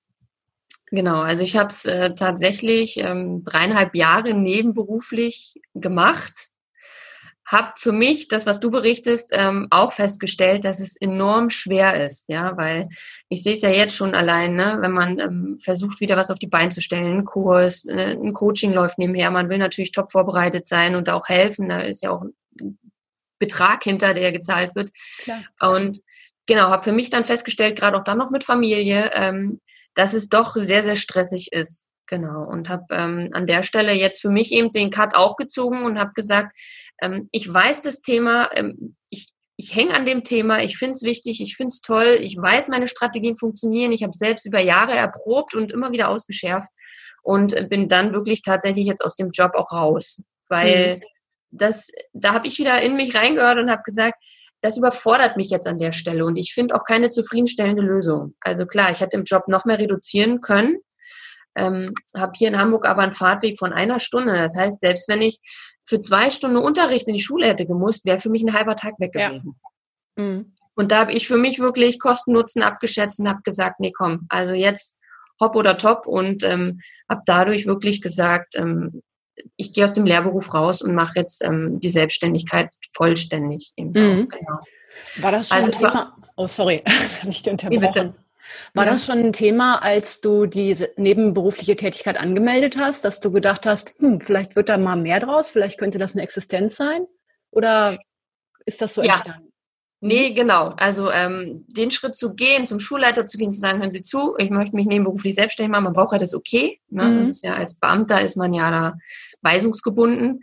Genau, 0.90 1.20
also 1.20 1.44
ich 1.44 1.56
habe 1.56 1.68
es 1.68 1.84
äh, 1.84 2.14
tatsächlich 2.14 2.98
ähm, 2.98 3.44
dreieinhalb 3.44 3.94
Jahre 3.94 4.34
nebenberuflich 4.34 5.54
gemacht. 5.74 6.48
Hab 7.46 7.78
für 7.78 7.92
mich 7.92 8.28
das, 8.28 8.46
was 8.46 8.58
du 8.60 8.70
berichtest, 8.70 9.30
ähm, 9.32 9.66
auch 9.70 9.92
festgestellt, 9.92 10.64
dass 10.64 10.80
es 10.80 10.96
enorm 10.96 11.50
schwer 11.50 12.04
ist, 12.04 12.28
ja, 12.28 12.56
weil 12.56 12.88
ich 13.28 13.42
sehe 13.42 13.54
es 13.54 13.62
ja 13.62 13.70
jetzt 13.70 13.94
schon 13.94 14.14
allein, 14.14 14.54
ne, 14.54 14.78
wenn 14.80 14.92
man 14.92 15.18
ähm, 15.18 15.58
versucht, 15.60 16.00
wieder 16.00 16.16
was 16.16 16.30
auf 16.30 16.38
die 16.38 16.46
Beine 16.46 16.70
zu 16.70 16.80
stellen, 16.80 17.18
ein 17.18 17.24
Kurs, 17.24 17.86
äh, 17.86 18.12
ein 18.12 18.32
Coaching 18.32 18.72
läuft 18.72 18.98
nebenher, 18.98 19.30
man 19.30 19.48
will 19.48 19.58
natürlich 19.58 19.92
top 19.92 20.10
vorbereitet 20.10 20.66
sein 20.66 20.94
und 20.94 21.08
auch 21.08 21.28
helfen, 21.28 21.68
da 21.68 21.80
ist 21.80 22.02
ja 22.02 22.10
auch 22.10 22.24
Betrag 23.40 23.82
hinter, 23.82 24.14
der 24.14 24.30
gezahlt 24.30 24.76
wird. 24.76 24.90
Klar. 25.24 25.42
Und 25.60 25.98
genau, 26.46 26.68
habe 26.68 26.84
für 26.84 26.92
mich 26.92 27.10
dann 27.10 27.24
festgestellt, 27.24 27.76
gerade 27.76 27.98
auch 27.98 28.04
dann 28.04 28.18
noch 28.18 28.30
mit 28.30 28.44
Familie, 28.44 29.10
ähm, 29.14 29.60
dass 29.94 30.14
es 30.14 30.28
doch 30.28 30.54
sehr, 30.54 30.84
sehr 30.84 30.96
stressig 30.96 31.52
ist. 31.52 31.86
Genau. 32.06 32.44
Und 32.44 32.68
habe 32.68 32.84
ähm, 32.90 33.30
an 33.32 33.46
der 33.46 33.62
Stelle 33.62 33.92
jetzt 33.92 34.20
für 34.20 34.30
mich 34.30 34.52
eben 34.52 34.70
den 34.70 34.90
Cut 34.90 35.14
auch 35.14 35.36
gezogen 35.36 35.84
und 35.84 35.98
habe 35.98 36.12
gesagt, 36.14 36.56
ähm, 37.00 37.28
ich 37.32 37.52
weiß 37.52 37.82
das 37.82 38.00
Thema, 38.00 38.50
ähm, 38.54 38.96
ich, 39.10 39.28
ich 39.56 39.74
hänge 39.74 39.94
an 39.94 40.06
dem 40.06 40.24
Thema, 40.24 40.62
ich 40.62 40.76
finde 40.76 40.92
es 40.92 41.02
wichtig, 41.02 41.40
ich 41.40 41.56
finde 41.56 41.68
es 41.68 41.80
toll, 41.80 42.18
ich 42.20 42.36
weiß, 42.36 42.68
meine 42.68 42.88
Strategien 42.88 43.36
funktionieren, 43.36 43.92
ich 43.92 44.02
habe 44.02 44.12
selbst 44.12 44.44
über 44.44 44.60
Jahre 44.60 44.94
erprobt 44.94 45.54
und 45.54 45.70
immer 45.70 45.92
wieder 45.92 46.08
ausgeschärft 46.08 46.70
und 47.22 47.68
bin 47.68 47.88
dann 47.88 48.12
wirklich 48.12 48.42
tatsächlich 48.42 48.86
jetzt 48.86 49.04
aus 49.04 49.14
dem 49.14 49.30
Job 49.30 49.52
auch 49.54 49.70
raus, 49.72 50.22
weil 50.48 50.96
mhm 50.96 51.02
das, 51.50 51.90
da 52.12 52.32
habe 52.32 52.46
ich 52.46 52.58
wieder 52.58 52.80
in 52.82 52.96
mich 52.96 53.14
reingehört 53.14 53.58
und 53.58 53.70
habe 53.70 53.82
gesagt, 53.84 54.22
das 54.60 54.76
überfordert 54.76 55.36
mich 55.36 55.50
jetzt 55.50 55.66
an 55.66 55.78
der 55.78 55.92
Stelle 55.92 56.24
und 56.24 56.36
ich 56.36 56.52
finde 56.52 56.74
auch 56.74 56.84
keine 56.84 57.10
zufriedenstellende 57.10 57.82
Lösung. 57.82 58.34
Also 58.40 58.66
klar, 58.66 58.90
ich 58.90 59.00
hätte 59.00 59.16
im 59.16 59.24
Job 59.24 59.48
noch 59.48 59.64
mehr 59.64 59.78
reduzieren 59.78 60.40
können, 60.42 60.76
ähm, 61.54 61.94
habe 62.14 62.32
hier 62.36 62.48
in 62.48 62.58
Hamburg 62.58 62.86
aber 62.86 63.02
einen 63.02 63.14
Fahrtweg 63.14 63.58
von 63.58 63.72
einer 63.72 63.98
Stunde. 63.98 64.36
Das 64.36 64.56
heißt, 64.56 64.80
selbst 64.80 65.08
wenn 65.08 65.22
ich 65.22 65.40
für 65.84 66.00
zwei 66.00 66.30
Stunden 66.30 66.58
Unterricht 66.58 67.08
in 67.08 67.14
die 67.14 67.22
Schule 67.22 67.46
hätte 67.46 67.66
gemusst, 67.66 68.04
wäre 68.04 68.18
für 68.18 68.30
mich 68.30 68.42
ein 68.42 68.54
halber 68.54 68.76
Tag 68.76 68.94
weg 68.98 69.12
gewesen. 69.12 69.58
Ja. 70.16 70.24
Mhm. 70.24 70.54
Und 70.74 70.92
da 70.92 71.00
habe 71.00 71.12
ich 71.12 71.26
für 71.26 71.36
mich 71.36 71.58
wirklich 71.58 71.98
Kosten-Nutzen 71.98 72.62
abgeschätzt 72.62 73.18
und 73.18 73.28
habe 73.28 73.42
gesagt, 73.42 73.80
nee, 73.80 73.92
komm, 73.92 74.26
also 74.28 74.54
jetzt 74.54 74.98
hopp 75.40 75.56
oder 75.56 75.76
top 75.76 76.06
und 76.06 76.42
ähm, 76.44 76.80
habe 77.08 77.22
dadurch 77.26 77.66
wirklich 77.66 78.00
gesagt, 78.00 78.56
ähm, 78.56 79.02
ich 79.56 79.72
gehe 79.72 79.84
aus 79.84 79.92
dem 79.92 80.04
Lehrberuf 80.04 80.52
raus 80.54 80.82
und 80.82 80.94
mache 80.94 81.20
jetzt 81.20 81.44
ähm, 81.44 81.80
die 81.80 81.88
Selbstständigkeit 81.88 82.70
vollständig. 82.92 83.72
Mhm. 83.76 84.28
Genau. 84.28 84.60
War 85.16 85.32
das 85.32 85.48
schon 85.48 85.58
also 85.58 85.70
ein 85.70 85.78
Thema? 85.78 86.12
Oh, 86.36 86.48
sorry, 86.48 86.82
habe 87.20 87.30
ich 87.30 87.42
dir 87.42 87.52
unterbrochen. 87.52 88.14
War 88.74 88.84
ja. 88.84 88.92
das 88.92 89.06
schon 89.06 89.18
ein 89.18 89.32
Thema, 89.32 89.82
als 89.82 90.20
du 90.20 90.46
die 90.46 90.76
nebenberufliche 90.96 91.76
Tätigkeit 91.76 92.18
angemeldet 92.18 92.76
hast, 92.76 93.04
dass 93.04 93.20
du 93.20 93.30
gedacht 93.30 93.66
hast, 93.66 93.98
hm, 93.98 94.20
vielleicht 94.20 94.56
wird 94.56 94.68
da 94.68 94.76
mal 94.76 94.96
mehr 94.96 95.20
draus, 95.20 95.50
vielleicht 95.50 95.78
könnte 95.78 95.98
das 95.98 96.14
eine 96.14 96.22
Existenz 96.22 96.76
sein? 96.76 97.06
Oder 97.50 97.98
ist 98.64 98.80
das 98.80 98.94
so 98.94 99.02
ja. 99.02 99.14
entstanden? 99.14 99.52
Nee, 100.02 100.32
genau. 100.32 100.72
Also 100.78 101.10
ähm, 101.10 101.66
den 101.68 101.90
Schritt 101.90 102.14
zu 102.14 102.34
gehen, 102.34 102.66
zum 102.66 102.80
Schulleiter 102.80 103.26
zu 103.26 103.36
gehen, 103.36 103.52
zu 103.52 103.60
sagen, 103.60 103.80
hören 103.80 103.90
Sie 103.90 104.02
zu, 104.02 104.34
ich 104.38 104.48
möchte 104.48 104.74
mich 104.74 104.86
nebenberuflich 104.86 105.34
selbstständig 105.34 105.70
machen, 105.70 105.84
man 105.84 105.92
braucht 105.92 106.12
ja 106.12 106.18
das 106.18 106.34
okay. 106.34 106.80
Ne? 106.88 107.04
Mhm. 107.04 107.18
Das 107.18 107.28
ist 107.28 107.44
ja 107.44 107.54
als 107.54 107.78
Beamter 107.78 108.22
ist 108.22 108.36
man 108.36 108.54
ja 108.54 108.70
da 108.70 108.98
weisungsgebunden. 109.42 110.42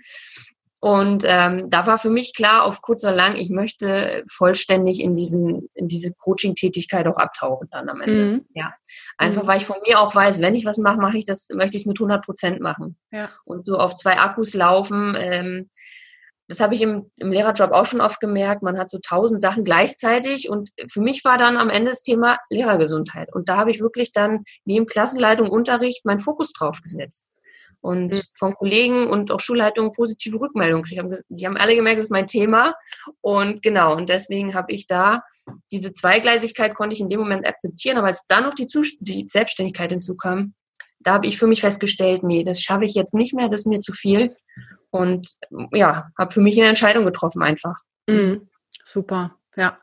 Und 0.79 1.23
ähm, 1.25 1.71
da 1.71 1.87
war 1.87 1.97
für 1.97 2.11
mich 2.11 2.35
klar, 2.35 2.63
auf 2.63 2.83
kurz 2.83 3.03
oder 3.03 3.15
lang, 3.15 3.35
ich 3.35 3.49
möchte 3.49 4.23
vollständig 4.29 4.99
in 4.99 5.15
diesen, 5.15 5.69
in 5.73 5.87
diese 5.87 6.13
Coaching-Tätigkeit 6.13 7.07
auch 7.07 7.17
abtauchen 7.17 7.67
dann 7.71 7.89
am 7.89 8.01
Ende. 8.01 8.25
Mhm. 8.25 8.45
Ja. 8.53 8.73
Einfach 9.17 9.43
mhm. 9.43 9.47
weil 9.47 9.57
ich 9.57 9.65
von 9.65 9.77
mir 9.87 9.99
auch 9.99 10.13
weiß, 10.13 10.39
wenn 10.39 10.53
ich 10.53 10.65
was 10.65 10.77
mache, 10.77 10.97
mache 10.97 11.17
ich 11.17 11.25
das, 11.25 11.47
möchte 11.51 11.77
ich 11.77 11.83
es 11.83 11.87
mit 11.87 11.97
100 11.97 12.23
Prozent 12.23 12.59
machen. 12.59 12.95
Ja. 13.11 13.29
Und 13.43 13.65
so 13.65 13.79
auf 13.79 13.95
zwei 13.95 14.19
Akkus 14.19 14.53
laufen, 14.53 15.15
ähm, 15.17 15.69
das 16.47 16.59
habe 16.61 16.75
ich 16.75 16.81
im, 16.81 17.11
im 17.17 17.31
Lehrerjob 17.31 17.71
auch 17.71 17.85
schon 17.85 18.01
oft 18.01 18.19
gemerkt. 18.21 18.63
Man 18.63 18.77
hat 18.77 18.89
so 18.89 18.99
tausend 18.99 19.41
Sachen 19.41 19.63
gleichzeitig 19.63 20.49
und 20.49 20.69
für 20.89 21.01
mich 21.01 21.25
war 21.25 21.37
dann 21.37 21.57
am 21.57 21.69
Ende 21.69 21.91
das 21.91 22.01
Thema 22.01 22.37
Lehrergesundheit. 22.49 23.33
Und 23.33 23.49
da 23.49 23.57
habe 23.57 23.71
ich 23.71 23.81
wirklich 23.81 24.13
dann 24.13 24.45
neben 24.63 24.85
Klassenleitung, 24.85 25.49
Unterricht 25.49 26.05
meinen 26.05 26.19
Fokus 26.19 26.53
drauf 26.53 26.81
gesetzt. 26.81 27.27
Und 27.81 28.13
mhm. 28.13 28.21
von 28.37 28.53
Kollegen 28.55 29.07
und 29.07 29.31
auch 29.31 29.39
Schulleitungen 29.39 29.91
positive 29.91 30.39
Rückmeldungen 30.39 30.83
gekriegt. 30.83 31.23
Die 31.29 31.45
haben 31.45 31.57
alle 31.57 31.75
gemerkt, 31.75 31.99
das 31.99 32.05
ist 32.05 32.11
mein 32.11 32.27
Thema. 32.27 32.73
Und 33.21 33.61
genau, 33.61 33.95
und 33.95 34.09
deswegen 34.09 34.55
habe 34.55 34.71
ich 34.73 34.87
da 34.87 35.23
diese 35.71 35.93
Zweigleisigkeit 35.93 36.75
konnte 36.75 36.93
ich 36.93 37.01
in 37.01 37.09
dem 37.09 37.19
Moment 37.19 37.45
akzeptieren. 37.45 37.97
Aber 37.97 38.07
als 38.07 38.25
dann 38.27 38.43
noch 38.43 38.55
die, 38.55 38.67
Zust 38.67 38.97
die 38.99 39.27
Selbstständigkeit 39.27 39.91
hinzukam, 39.91 40.53
da 40.99 41.13
habe 41.13 41.27
ich 41.27 41.37
für 41.37 41.47
mich 41.47 41.61
festgestellt, 41.61 42.23
nee, 42.23 42.43
das 42.43 42.61
schaffe 42.61 42.85
ich 42.85 42.95
jetzt 42.95 43.13
nicht 43.13 43.33
mehr, 43.33 43.47
das 43.47 43.61
ist 43.61 43.67
mir 43.67 43.79
zu 43.79 43.93
viel. 43.93 44.35
Und 44.89 45.37
ja, 45.73 46.09
habe 46.17 46.31
für 46.31 46.41
mich 46.41 46.57
eine 46.57 46.69
Entscheidung 46.69 47.05
getroffen 47.05 47.41
einfach. 47.41 47.75
Mhm. 48.07 48.49
Super. 48.85 49.37
Ja, 49.57 49.75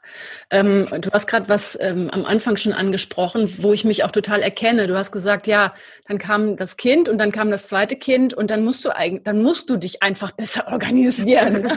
ähm, 0.50 0.86
du 1.00 1.10
hast 1.10 1.26
gerade 1.26 1.48
was 1.48 1.76
ähm, 1.80 2.08
am 2.08 2.24
Anfang 2.24 2.56
schon 2.56 2.72
angesprochen, 2.72 3.56
wo 3.58 3.72
ich 3.72 3.84
mich 3.84 4.04
auch 4.04 4.12
total 4.12 4.40
erkenne. 4.40 4.86
Du 4.86 4.96
hast 4.96 5.10
gesagt, 5.10 5.48
ja, 5.48 5.74
dann 6.06 6.18
kam 6.18 6.56
das 6.56 6.76
Kind 6.76 7.08
und 7.08 7.18
dann 7.18 7.32
kam 7.32 7.50
das 7.50 7.66
zweite 7.66 7.96
Kind 7.96 8.34
und 8.34 8.52
dann 8.52 8.62
musst 8.62 8.84
du 8.84 8.94
eigentlich, 8.94 9.24
dann 9.24 9.42
musst 9.42 9.68
du 9.70 9.76
dich 9.76 10.00
einfach 10.00 10.30
besser 10.36 10.68
organisieren. 10.68 11.76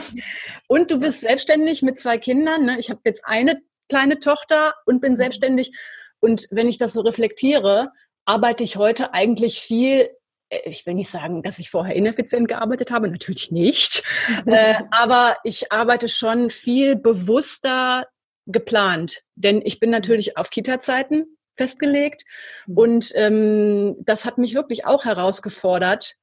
und 0.68 0.92
du 0.92 1.00
bist 1.00 1.22
selbstständig 1.22 1.82
mit 1.82 1.98
zwei 1.98 2.18
Kindern. 2.18 2.66
Ne? 2.66 2.78
Ich 2.78 2.88
habe 2.88 3.00
jetzt 3.04 3.24
eine 3.24 3.60
kleine 3.88 4.20
Tochter 4.20 4.74
und 4.86 5.00
bin 5.00 5.12
mhm. 5.12 5.16
selbstständig. 5.16 5.72
Und 6.20 6.46
wenn 6.52 6.68
ich 6.68 6.78
das 6.78 6.92
so 6.92 7.00
reflektiere, 7.00 7.90
arbeite 8.24 8.62
ich 8.62 8.76
heute 8.76 9.12
eigentlich 9.12 9.58
viel 9.58 10.08
ich 10.50 10.86
will 10.86 10.94
nicht 10.94 11.10
sagen, 11.10 11.42
dass 11.42 11.58
ich 11.58 11.70
vorher 11.70 11.94
ineffizient 11.94 12.48
gearbeitet 12.48 12.90
habe, 12.90 13.08
natürlich 13.08 13.50
nicht. 13.50 14.02
äh, 14.46 14.76
aber 14.90 15.36
ich 15.44 15.72
arbeite 15.72 16.08
schon 16.08 16.50
viel 16.50 16.96
bewusster 16.96 18.06
geplant. 18.46 19.22
Denn 19.34 19.60
ich 19.64 19.78
bin 19.78 19.90
natürlich 19.90 20.36
auf 20.36 20.50
Kita-Zeiten 20.50 21.38
festgelegt. 21.56 22.24
Mhm. 22.66 22.76
Und 22.76 23.12
ähm, 23.14 23.96
das 24.00 24.24
hat 24.24 24.38
mich 24.38 24.54
wirklich 24.54 24.86
auch 24.86 25.04
herausgefordert, 25.04 26.14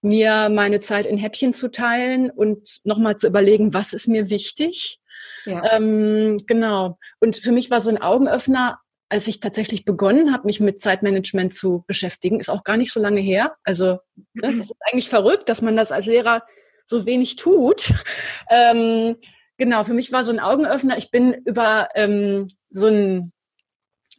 mir 0.00 0.48
meine 0.50 0.80
Zeit 0.80 1.06
in 1.06 1.18
Häppchen 1.18 1.54
zu 1.54 1.70
teilen 1.70 2.30
und 2.30 2.80
nochmal 2.84 3.16
zu 3.16 3.26
überlegen, 3.26 3.74
was 3.74 3.92
ist 3.92 4.06
mir 4.06 4.30
wichtig. 4.30 4.98
Ja. 5.46 5.76
Ähm, 5.76 6.36
genau. 6.46 6.98
Und 7.20 7.36
für 7.36 7.52
mich 7.52 7.70
war 7.70 7.80
so 7.80 7.90
ein 7.90 8.00
Augenöffner, 8.00 8.80
als 9.14 9.28
ich 9.28 9.38
tatsächlich 9.38 9.84
begonnen 9.84 10.32
habe, 10.32 10.44
mich 10.44 10.58
mit 10.58 10.82
Zeitmanagement 10.82 11.54
zu 11.54 11.84
beschäftigen, 11.86 12.40
ist 12.40 12.48
auch 12.48 12.64
gar 12.64 12.76
nicht 12.76 12.92
so 12.92 12.98
lange 12.98 13.20
her. 13.20 13.54
Also 13.62 14.00
ne, 14.32 14.48
es 14.48 14.70
ist 14.70 14.74
eigentlich 14.90 15.08
verrückt, 15.08 15.48
dass 15.48 15.62
man 15.62 15.76
das 15.76 15.92
als 15.92 16.06
Lehrer 16.06 16.42
so 16.84 17.06
wenig 17.06 17.36
tut. 17.36 17.92
Ähm, 18.50 19.16
genau, 19.56 19.84
für 19.84 19.94
mich 19.94 20.12
war 20.12 20.22
so 20.22 20.30
ein 20.30 20.38
Augenöffner. 20.38 20.98
Ich 20.98 21.10
bin 21.10 21.32
über 21.46 21.88
ähm, 21.94 22.48
so 22.70 22.88
ein, 22.88 23.32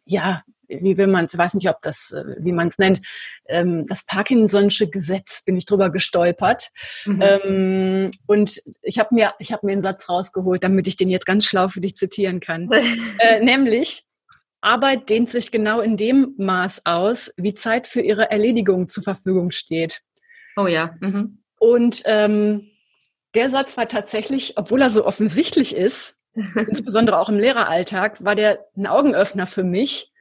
ja, 0.03 0.43
wie 0.67 0.97
will 0.97 1.07
man 1.07 1.25
es, 1.25 1.37
weiß 1.37 1.53
nicht, 1.53 1.69
ob 1.69 1.81
das, 1.81 2.11
äh, 2.11 2.23
wie 2.39 2.51
man 2.51 2.69
es 2.69 2.79
nennt, 2.79 3.01
ähm, 3.47 3.85
das 3.87 4.07
Parkinson'sche 4.07 4.89
Gesetz 4.89 5.43
bin 5.43 5.57
ich 5.57 5.65
drüber 5.65 5.91
gestolpert. 5.91 6.69
Mhm. 7.05 7.21
Ähm, 7.21 8.11
und 8.25 8.61
ich 8.81 8.97
habe 8.97 9.13
mir, 9.13 9.33
ich 9.39 9.51
habe 9.51 9.65
mir 9.65 9.73
einen 9.73 9.81
Satz 9.81 10.09
rausgeholt, 10.09 10.63
damit 10.63 10.87
ich 10.87 10.95
den 10.95 11.09
jetzt 11.09 11.27
ganz 11.27 11.45
schlau 11.45 11.67
für 11.67 11.81
dich 11.81 11.95
zitieren 11.95 12.39
kann. 12.39 12.69
äh, 13.19 13.41
nämlich, 13.41 14.05
Arbeit 14.65 15.09
dehnt 15.09 15.29
sich 15.29 15.51
genau 15.51 15.79
in 15.79 15.95
dem 15.95 16.33
Maß 16.37 16.85
aus, 16.85 17.31
wie 17.37 17.53
Zeit 17.53 17.87
für 17.87 18.01
ihre 18.01 18.31
Erledigung 18.31 18.87
zur 18.87 19.03
Verfügung 19.03 19.51
steht. 19.51 20.01
Oh 20.57 20.67
ja. 20.67 20.95
Mhm. 20.99 21.43
Und 21.59 22.01
ähm, 22.05 22.71
der 23.33 23.49
Satz 23.49 23.77
war 23.77 23.87
tatsächlich, 23.87 24.57
obwohl 24.57 24.81
er 24.81 24.89
so 24.89 25.05
offensichtlich 25.05 25.75
ist, 25.75 26.17
insbesondere 26.55 27.19
auch 27.19 27.29
im 27.29 27.39
Lehreralltag, 27.39 28.23
war 28.23 28.35
der 28.35 28.65
ein 28.75 28.87
Augenöffner 28.87 29.47
für 29.47 29.63
mich, 29.63 30.11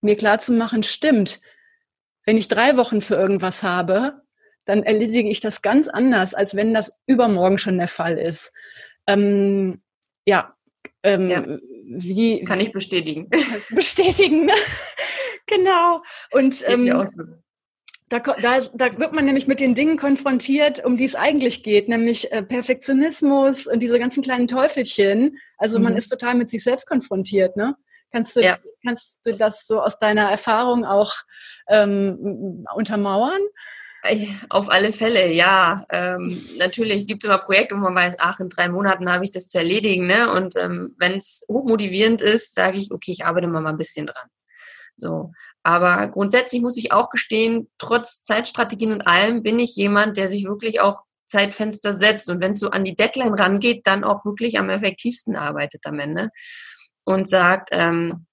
mir 0.00 0.16
klarzumachen, 0.16 0.82
stimmt, 0.82 1.40
wenn 2.24 2.36
ich 2.36 2.48
drei 2.48 2.76
Wochen 2.76 3.00
für 3.00 3.14
irgendwas 3.14 3.62
habe, 3.62 4.20
dann 4.64 4.82
erledige 4.82 5.30
ich 5.30 5.40
das 5.40 5.62
ganz 5.62 5.88
anders, 5.88 6.34
als 6.34 6.54
wenn 6.54 6.74
das 6.74 6.92
übermorgen 7.06 7.58
schon 7.58 7.78
der 7.78 7.88
Fall 7.88 8.18
ist. 8.18 8.52
Ähm, 9.06 9.80
ja, 10.26 10.54
ähm, 11.08 11.28
ja, 11.28 11.58
wie 11.86 12.40
kann 12.40 12.60
ich 12.60 12.72
bestätigen. 12.72 13.28
Bestätigen, 13.70 14.50
genau. 15.46 16.02
Und 16.32 16.64
ähm, 16.66 16.86
da, 18.08 18.20
da, 18.20 18.60
da 18.60 18.98
wird 18.98 19.12
man 19.12 19.24
nämlich 19.24 19.46
mit 19.46 19.60
den 19.60 19.74
Dingen 19.74 19.98
konfrontiert, 19.98 20.84
um 20.84 20.96
die 20.96 21.04
es 21.04 21.14
eigentlich 21.14 21.62
geht, 21.62 21.88
nämlich 21.88 22.32
äh, 22.32 22.42
Perfektionismus 22.42 23.66
und 23.66 23.80
diese 23.80 23.98
ganzen 23.98 24.22
kleinen 24.22 24.48
Teufelchen. 24.48 25.38
Also 25.58 25.78
mhm. 25.78 25.84
man 25.84 25.96
ist 25.96 26.08
total 26.08 26.34
mit 26.34 26.50
sich 26.50 26.62
selbst 26.62 26.86
konfrontiert, 26.86 27.56
ne? 27.56 27.76
Kannst 28.10 28.36
du, 28.36 28.40
ja. 28.40 28.58
kannst 28.86 29.20
du 29.26 29.34
das 29.34 29.66
so 29.66 29.82
aus 29.82 29.98
deiner 29.98 30.30
Erfahrung 30.30 30.86
auch 30.86 31.12
ähm, 31.68 32.64
untermauern? 32.74 33.42
Äh, 34.08 34.28
auf 34.48 34.70
alle 34.70 34.92
Fälle, 34.92 35.32
ja. 35.32 35.84
Ähm, 35.90 36.36
natürlich 36.58 37.06
gibt 37.06 37.24
es 37.24 37.28
immer 37.28 37.38
Projekte, 37.38 37.74
wo 37.74 37.80
man 37.80 37.94
weiß, 37.94 38.16
ach, 38.18 38.40
in 38.40 38.48
drei 38.48 38.68
Monaten 38.68 39.10
habe 39.10 39.24
ich 39.24 39.32
das 39.32 39.48
zu 39.48 39.58
erledigen. 39.58 40.06
Ne? 40.06 40.32
Und 40.32 40.56
ähm, 40.56 40.94
wenn 40.98 41.16
es 41.16 41.44
hochmotivierend 41.48 42.22
ist, 42.22 42.54
sage 42.54 42.78
ich, 42.78 42.90
okay, 42.90 43.12
ich 43.12 43.24
arbeite 43.24 43.46
mal 43.46 43.66
ein 43.66 43.76
bisschen 43.76 44.06
dran. 44.06 44.28
So. 44.96 45.32
Aber 45.62 46.08
grundsätzlich 46.08 46.62
muss 46.62 46.76
ich 46.76 46.92
auch 46.92 47.10
gestehen, 47.10 47.68
trotz 47.78 48.22
Zeitstrategien 48.22 48.92
und 48.92 49.06
allem 49.06 49.42
bin 49.42 49.58
ich 49.58 49.76
jemand, 49.76 50.16
der 50.16 50.28
sich 50.28 50.44
wirklich 50.44 50.80
auch 50.80 51.02
Zeitfenster 51.26 51.92
setzt 51.92 52.30
und 52.30 52.40
wenn 52.40 52.52
es 52.52 52.58
so 52.58 52.70
an 52.70 52.84
die 52.84 52.96
Deadline 52.96 53.34
rangeht, 53.34 53.86
dann 53.86 54.02
auch 54.02 54.24
wirklich 54.24 54.58
am 54.58 54.70
effektivsten 54.70 55.36
arbeitet 55.36 55.84
am 55.84 55.98
Ende 55.98 56.30
und 57.04 57.28
sagt, 57.28 57.68
ähm, 57.72 58.26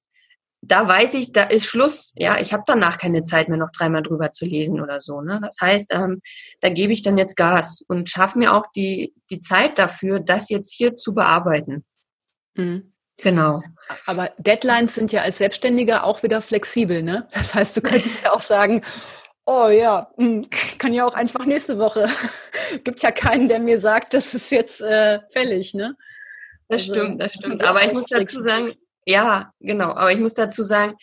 da 0.68 0.88
weiß 0.88 1.14
ich, 1.16 1.32
da 1.32 1.44
ist 1.44 1.66
Schluss. 1.66 2.14
Ja, 2.16 2.40
ich 2.40 2.54
habe 2.54 2.64
danach 2.66 2.98
keine 2.98 3.24
Zeit 3.24 3.50
mehr, 3.50 3.58
noch 3.58 3.72
dreimal 3.72 4.02
drüber 4.02 4.32
zu 4.32 4.46
lesen 4.46 4.82
oder 4.82 5.00
so. 5.00 5.22
Ne? 5.22 5.40
Das 5.42 5.58
heißt, 5.62 5.94
ähm, 5.94 6.22
da 6.62 6.70
gebe 6.70 6.94
ich 6.94 7.04
dann 7.04 7.18
jetzt 7.18 7.36
Gas 7.36 7.84
und 7.88 8.10
schaffe 8.10 8.40
mir 8.40 8.54
auch 8.54 8.66
die, 8.76 9.14
die 9.30 9.40
Zeit 9.40 9.78
dafür, 9.78 10.20
das 10.20 10.50
jetzt 10.50 10.74
hier 10.74 10.98
zu 10.98 11.14
bearbeiten. 11.14 11.86
Mhm. 12.56 12.92
Genau. 13.22 13.64
Aber 14.06 14.32
Deadlines 14.38 14.96
sind 14.96 15.12
ja 15.12 15.22
als 15.22 15.38
Selbstständiger 15.38 16.04
auch 16.04 16.24
wieder 16.24 16.42
flexibel, 16.42 17.02
ne? 17.02 17.28
Das 17.32 17.56
heißt, 17.56 17.78
du 17.78 17.82
könntest 17.82 18.24
ja 18.24 18.34
auch 18.34 18.42
sagen, 18.42 18.82
oh 19.46 19.68
ja, 19.70 20.12
hm, 20.18 20.50
kann 20.78 20.94
ja 20.94 21.06
auch 21.06 21.14
einfach 21.14 21.46
nächste 21.46 21.78
Woche. 21.78 22.10
Gibt 22.84 23.02
ja 23.04 23.12
keinen, 23.12 23.48
der 23.48 23.60
mir 23.60 23.80
sagt, 23.80 24.14
das 24.14 24.34
ist 24.34 24.50
jetzt 24.52 24.82
äh, 24.82 25.20
fällig, 25.30 25.74
ne? 25.74 25.96
Das 26.68 26.82
also, 26.82 26.94
stimmt, 26.94 27.22
das 27.22 27.34
stimmt. 27.34 27.64
Aber 27.64 27.86
ich 27.86 27.94
muss 27.94 28.08
dazu 28.08 28.42
sagen, 28.42 28.74
ja, 29.06 29.52
genau. 29.60 29.92
Aber 29.92 30.12
ich 30.12 30.20
muss 30.20 30.34
dazu 30.34 30.64
sagen, 30.64 30.96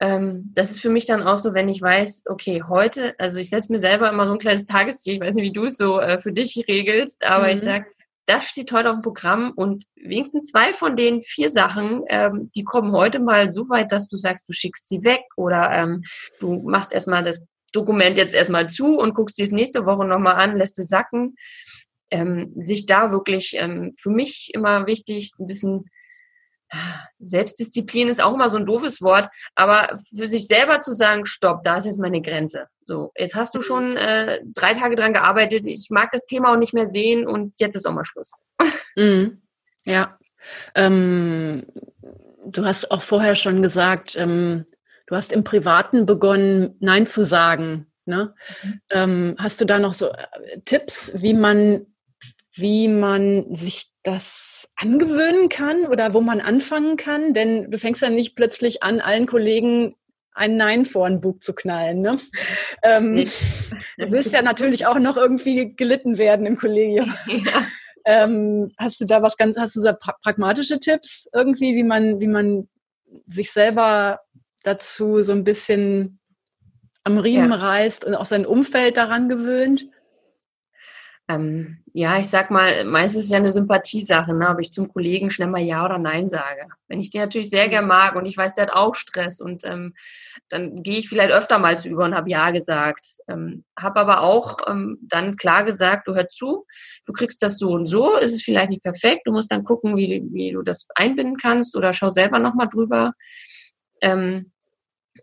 ähm, 0.00 0.52
das 0.54 0.70
ist 0.70 0.80
für 0.80 0.90
mich 0.90 1.06
dann 1.06 1.22
auch 1.22 1.38
so, 1.38 1.54
wenn 1.54 1.68
ich 1.68 1.80
weiß, 1.80 2.24
okay, 2.28 2.62
heute, 2.68 3.14
also 3.18 3.38
ich 3.38 3.48
setze 3.48 3.72
mir 3.72 3.78
selber 3.78 4.10
immer 4.10 4.26
so 4.26 4.32
ein 4.32 4.38
kleines 4.38 4.66
Tagesziel, 4.66 5.14
ich 5.14 5.20
weiß 5.20 5.34
nicht, 5.34 5.44
wie 5.44 5.52
du 5.52 5.64
es 5.64 5.76
so 5.76 6.00
äh, 6.00 6.18
für 6.18 6.32
dich 6.32 6.64
regelst, 6.68 7.24
aber 7.24 7.46
mhm. 7.46 7.54
ich 7.54 7.60
sage, 7.60 7.86
das 8.26 8.44
steht 8.44 8.72
heute 8.72 8.90
auf 8.90 8.96
dem 8.96 9.02
Programm 9.02 9.52
und 9.54 9.84
wenigstens 9.94 10.50
zwei 10.50 10.72
von 10.72 10.96
den 10.96 11.22
vier 11.22 11.50
Sachen, 11.50 12.02
ähm, 12.08 12.50
die 12.54 12.64
kommen 12.64 12.92
heute 12.92 13.20
mal 13.20 13.50
so 13.50 13.68
weit, 13.70 13.92
dass 13.92 14.08
du 14.08 14.16
sagst, 14.16 14.48
du 14.48 14.52
schickst 14.52 14.88
sie 14.88 15.04
weg 15.04 15.22
oder 15.36 15.70
ähm, 15.72 16.02
du 16.40 16.60
machst 16.68 16.92
erstmal 16.92 17.22
das 17.22 17.46
Dokument 17.72 18.18
jetzt 18.18 18.34
erstmal 18.34 18.68
zu 18.68 18.98
und 18.98 19.14
guckst 19.14 19.38
dir 19.38 19.44
es 19.44 19.52
nächste 19.52 19.86
Woche 19.86 20.04
nochmal 20.04 20.34
an, 20.34 20.56
lässt 20.56 20.78
es 20.78 20.88
sacken 20.88 21.36
ähm, 22.10 22.52
sich 22.56 22.86
da 22.86 23.10
wirklich 23.10 23.54
ähm, 23.56 23.92
für 23.98 24.10
mich 24.10 24.50
immer 24.54 24.86
wichtig, 24.86 25.32
ein 25.38 25.46
bisschen 25.46 25.90
Selbstdisziplin 27.18 28.08
ist 28.08 28.22
auch 28.22 28.34
immer 28.34 28.50
so 28.50 28.58
ein 28.58 28.66
doofes 28.66 29.00
Wort, 29.02 29.28
aber 29.54 29.98
für 30.14 30.28
sich 30.28 30.46
selber 30.46 30.80
zu 30.80 30.92
sagen, 30.92 31.26
stopp, 31.26 31.62
da 31.62 31.76
ist 31.76 31.86
jetzt 31.86 31.98
meine 31.98 32.20
Grenze. 32.20 32.66
So, 32.84 33.12
jetzt 33.16 33.34
hast 33.34 33.54
du 33.54 33.58
mhm. 33.58 33.62
schon 33.62 33.96
äh, 33.96 34.40
drei 34.54 34.72
Tage 34.74 34.96
dran 34.96 35.12
gearbeitet, 35.12 35.66
ich 35.66 35.88
mag 35.90 36.10
das 36.12 36.26
Thema 36.26 36.52
auch 36.52 36.58
nicht 36.58 36.74
mehr 36.74 36.86
sehen 36.86 37.26
und 37.26 37.54
jetzt 37.58 37.76
ist 37.76 37.86
auch 37.86 37.94
mal 37.94 38.04
Schluss. 38.04 38.32
Mhm. 38.98 39.42
Ja. 39.84 40.18
Ähm, 40.74 41.66
du 42.46 42.64
hast 42.64 42.90
auch 42.90 43.02
vorher 43.02 43.36
schon 43.36 43.60
gesagt, 43.60 44.16
ähm, 44.16 44.64
du 45.06 45.16
hast 45.16 45.32
im 45.32 45.44
Privaten 45.44 46.06
begonnen, 46.06 46.76
Nein 46.80 47.06
zu 47.06 47.26
sagen. 47.26 47.92
Ne? 48.06 48.34
Mhm. 48.62 48.80
Ähm, 48.88 49.36
hast 49.38 49.60
du 49.60 49.66
da 49.66 49.78
noch 49.78 49.92
so 49.92 50.08
äh, 50.08 50.60
Tipps, 50.64 51.12
wie 51.16 51.34
man 51.34 51.86
wie 52.56 52.88
man 52.88 53.54
sich 53.54 53.92
das 54.06 54.70
angewöhnen 54.76 55.48
kann 55.48 55.86
oder 55.86 56.14
wo 56.14 56.20
man 56.20 56.40
anfangen 56.40 56.96
kann? 56.96 57.34
Denn 57.34 57.70
du 57.70 57.78
fängst 57.78 58.02
ja 58.02 58.10
nicht 58.10 58.36
plötzlich 58.36 58.82
an, 58.82 59.00
allen 59.00 59.26
Kollegen 59.26 59.96
ein 60.32 60.56
Nein 60.56 60.84
vor 60.84 61.06
ein 61.06 61.20
Buch 61.20 61.38
zu 61.40 61.54
knallen. 61.54 62.02
Ne? 62.02 62.18
Ähm, 62.82 63.16
du 63.16 64.10
willst 64.10 64.32
ja 64.32 64.42
natürlich 64.42 64.86
auch 64.86 64.98
noch 64.98 65.16
irgendwie 65.16 65.74
gelitten 65.74 66.18
werden 66.18 66.46
im 66.46 66.56
Kollegium. 66.56 67.12
Ja. 67.26 67.66
Ähm, 68.08 68.70
hast 68.78 69.00
du 69.00 69.04
da 69.04 69.20
was 69.20 69.36
ganz, 69.36 69.58
hast 69.58 69.74
du 69.74 69.82
da 69.82 69.92
pra 69.92 70.14
pragmatische 70.22 70.78
Tipps 70.78 71.28
irgendwie, 71.32 71.74
wie 71.74 71.82
man, 71.82 72.20
wie 72.20 72.28
man 72.28 72.68
sich 73.26 73.50
selber 73.50 74.20
dazu 74.62 75.22
so 75.22 75.32
ein 75.32 75.42
bisschen 75.42 76.20
am 77.02 77.18
Riemen 77.18 77.50
ja. 77.50 77.56
reißt 77.56 78.04
und 78.04 78.14
auch 78.14 78.24
sein 78.24 78.46
Umfeld 78.46 78.96
daran 78.96 79.28
gewöhnt? 79.28 79.86
Ähm, 81.28 81.78
ja, 81.92 82.18
ich 82.18 82.28
sag 82.28 82.52
mal, 82.52 82.84
meistens 82.84 83.20
ist 83.20 83.24
es 83.26 83.30
ja 83.32 83.38
eine 83.38 83.50
Sympathiesache, 83.50 84.32
ne, 84.32 84.48
ob 84.48 84.60
ich 84.60 84.70
zum 84.70 84.92
Kollegen 84.92 85.30
schnell 85.30 85.48
mal 85.48 85.60
Ja 85.60 85.84
oder 85.84 85.98
Nein 85.98 86.28
sage. 86.28 86.68
Wenn 86.86 87.00
ich 87.00 87.10
den 87.10 87.22
natürlich 87.22 87.50
sehr 87.50 87.68
gern 87.68 87.88
mag 87.88 88.14
und 88.14 88.26
ich 88.26 88.36
weiß, 88.36 88.54
der 88.54 88.66
hat 88.66 88.72
auch 88.72 88.94
Stress 88.94 89.40
und 89.40 89.64
ähm, 89.64 89.94
dann 90.48 90.76
gehe 90.76 90.98
ich 90.98 91.08
vielleicht 91.08 91.32
öfter 91.32 91.58
mal 91.58 91.78
zu 91.78 91.88
über 91.88 92.04
und 92.04 92.14
habe 92.14 92.30
Ja 92.30 92.52
gesagt. 92.52 93.06
Ähm, 93.26 93.64
habe 93.76 93.98
aber 93.98 94.22
auch 94.22 94.58
ähm, 94.68 94.98
dann 95.02 95.36
klar 95.36 95.64
gesagt, 95.64 96.06
du 96.06 96.14
hör 96.14 96.28
zu, 96.28 96.64
du 97.06 97.12
kriegst 97.12 97.42
das 97.42 97.58
so 97.58 97.72
und 97.72 97.86
so, 97.86 98.16
ist 98.16 98.34
es 98.34 98.42
vielleicht 98.42 98.70
nicht 98.70 98.84
perfekt, 98.84 99.22
du 99.24 99.32
musst 99.32 99.50
dann 99.50 99.64
gucken, 99.64 99.96
wie, 99.96 100.22
wie 100.30 100.52
du 100.52 100.62
das 100.62 100.86
einbinden 100.94 101.36
kannst 101.36 101.76
oder 101.76 101.92
schau 101.92 102.10
selber 102.10 102.38
nochmal 102.38 102.68
drüber. 102.68 103.14
Ähm, 104.00 104.52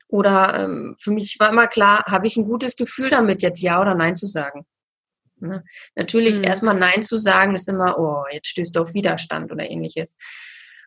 oder 0.10 0.66
ähm, 0.66 0.96
für 1.00 1.12
mich 1.12 1.38
war 1.40 1.50
immer 1.50 1.68
klar, 1.68 2.04
habe 2.08 2.28
ich 2.28 2.36
ein 2.36 2.46
gutes 2.46 2.76
Gefühl 2.76 3.10
damit, 3.10 3.42
jetzt 3.42 3.62
Ja 3.62 3.80
oder 3.80 3.96
Nein 3.96 4.16
zu 4.16 4.26
sagen. 4.26 4.66
Ne? 5.40 5.64
Natürlich 5.96 6.38
mhm. 6.38 6.44
erstmal 6.44 6.76
Nein 6.76 7.04
zu 7.04 7.18
sagen, 7.18 7.56
ist 7.56 7.70
immer, 7.70 7.98
oh, 8.00 8.24
jetzt 8.32 8.48
stößt 8.48 8.76
du 8.76 8.82
auf 8.82 8.94
Widerstand 8.94 9.52
oder 9.52 9.70
ähnliches. 9.70 10.16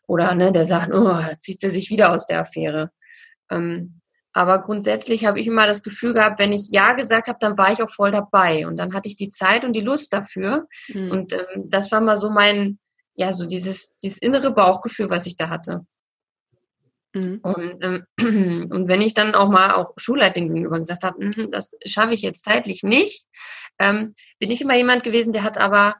Oder 0.06 0.34
ne, 0.34 0.52
der 0.52 0.64
sagt, 0.64 0.92
oh, 0.92 1.20
zieht 1.40 1.60
sie 1.60 1.70
sich 1.70 1.90
wieder 1.90 2.12
aus 2.12 2.26
der 2.26 2.40
Affäre. 2.40 2.90
Ähm, 3.50 4.00
aber 4.32 4.60
grundsätzlich 4.60 5.24
habe 5.24 5.40
ich 5.40 5.46
immer 5.46 5.66
das 5.66 5.82
Gefühl 5.82 6.12
gehabt, 6.12 6.38
wenn 6.38 6.52
ich 6.52 6.68
Ja 6.70 6.92
gesagt 6.92 7.28
habe, 7.28 7.38
dann 7.40 7.56
war 7.56 7.72
ich 7.72 7.82
auch 7.82 7.88
voll 7.88 8.10
dabei. 8.10 8.66
Und 8.66 8.76
dann 8.76 8.92
hatte 8.92 9.08
ich 9.08 9.16
die 9.16 9.30
Zeit 9.30 9.64
und 9.64 9.72
die 9.72 9.80
Lust 9.80 10.12
dafür. 10.12 10.66
Mhm. 10.88 11.10
Und 11.10 11.32
ähm, 11.32 11.64
das 11.70 11.90
war 11.90 12.00
mal 12.00 12.16
so 12.16 12.28
mein, 12.28 12.78
ja, 13.14 13.32
so 13.32 13.46
dieses, 13.46 13.96
dieses 13.96 14.18
innere 14.18 14.52
Bauchgefühl, 14.52 15.08
was 15.08 15.26
ich 15.26 15.36
da 15.36 15.48
hatte. 15.48 15.86
Mhm. 17.16 17.40
Und, 17.42 17.78
ähm, 17.82 18.04
und 18.70 18.88
wenn 18.88 19.00
ich 19.00 19.14
dann 19.14 19.34
auch 19.34 19.48
mal 19.48 19.74
auch 19.74 19.92
Schulleitung 19.96 20.48
gegenüber 20.48 20.78
gesagt 20.78 21.02
habe, 21.02 21.18
hm, 21.18 21.50
das 21.50 21.74
schaffe 21.84 22.14
ich 22.14 22.22
jetzt 22.22 22.44
zeitlich 22.44 22.82
nicht, 22.82 23.26
ähm, 23.78 24.14
bin 24.38 24.50
ich 24.50 24.60
immer 24.60 24.76
jemand 24.76 25.02
gewesen, 25.02 25.32
der 25.32 25.42
hat 25.42 25.58
aber 25.58 25.96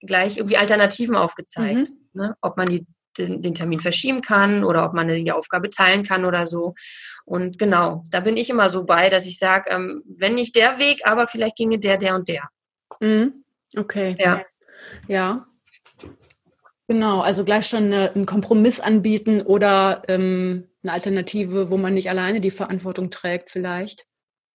gleich 0.00 0.36
irgendwie 0.36 0.56
Alternativen 0.56 1.16
aufgezeigt, 1.16 1.88
mhm. 2.12 2.20
ne? 2.20 2.36
ob 2.40 2.56
man 2.56 2.68
die, 2.68 2.86
den, 3.18 3.42
den, 3.42 3.54
Termin 3.54 3.80
verschieben 3.80 4.20
kann 4.20 4.62
oder 4.62 4.84
ob 4.84 4.92
man 4.92 5.08
die 5.08 5.32
Aufgabe 5.32 5.68
teilen 5.70 6.04
kann 6.04 6.24
oder 6.24 6.46
so. 6.46 6.74
Und 7.24 7.58
genau, 7.58 8.04
da 8.10 8.20
bin 8.20 8.36
ich 8.36 8.50
immer 8.50 8.70
so 8.70 8.84
bei, 8.84 9.10
dass 9.10 9.26
ich 9.26 9.38
sage, 9.38 9.70
ähm, 9.70 10.02
wenn 10.06 10.34
nicht 10.34 10.54
der 10.54 10.78
Weg, 10.78 11.00
aber 11.04 11.26
vielleicht 11.26 11.56
ginge 11.56 11.78
der, 11.78 11.96
der 11.96 12.14
und 12.14 12.28
der. 12.28 12.48
Mhm. 13.00 13.44
Okay. 13.76 14.16
Ja. 14.18 14.42
Ja. 15.08 15.46
Genau, 16.88 17.20
also 17.20 17.44
gleich 17.44 17.66
schon 17.66 17.84
eine, 17.84 18.12
einen 18.12 18.26
Kompromiss 18.26 18.78
anbieten 18.78 19.40
oder 19.42 20.02
ähm, 20.06 20.68
eine 20.82 20.92
Alternative, 20.92 21.70
wo 21.70 21.76
man 21.76 21.94
nicht 21.94 22.08
alleine 22.08 22.40
die 22.40 22.52
Verantwortung 22.52 23.10
trägt, 23.10 23.50
vielleicht. 23.50 24.06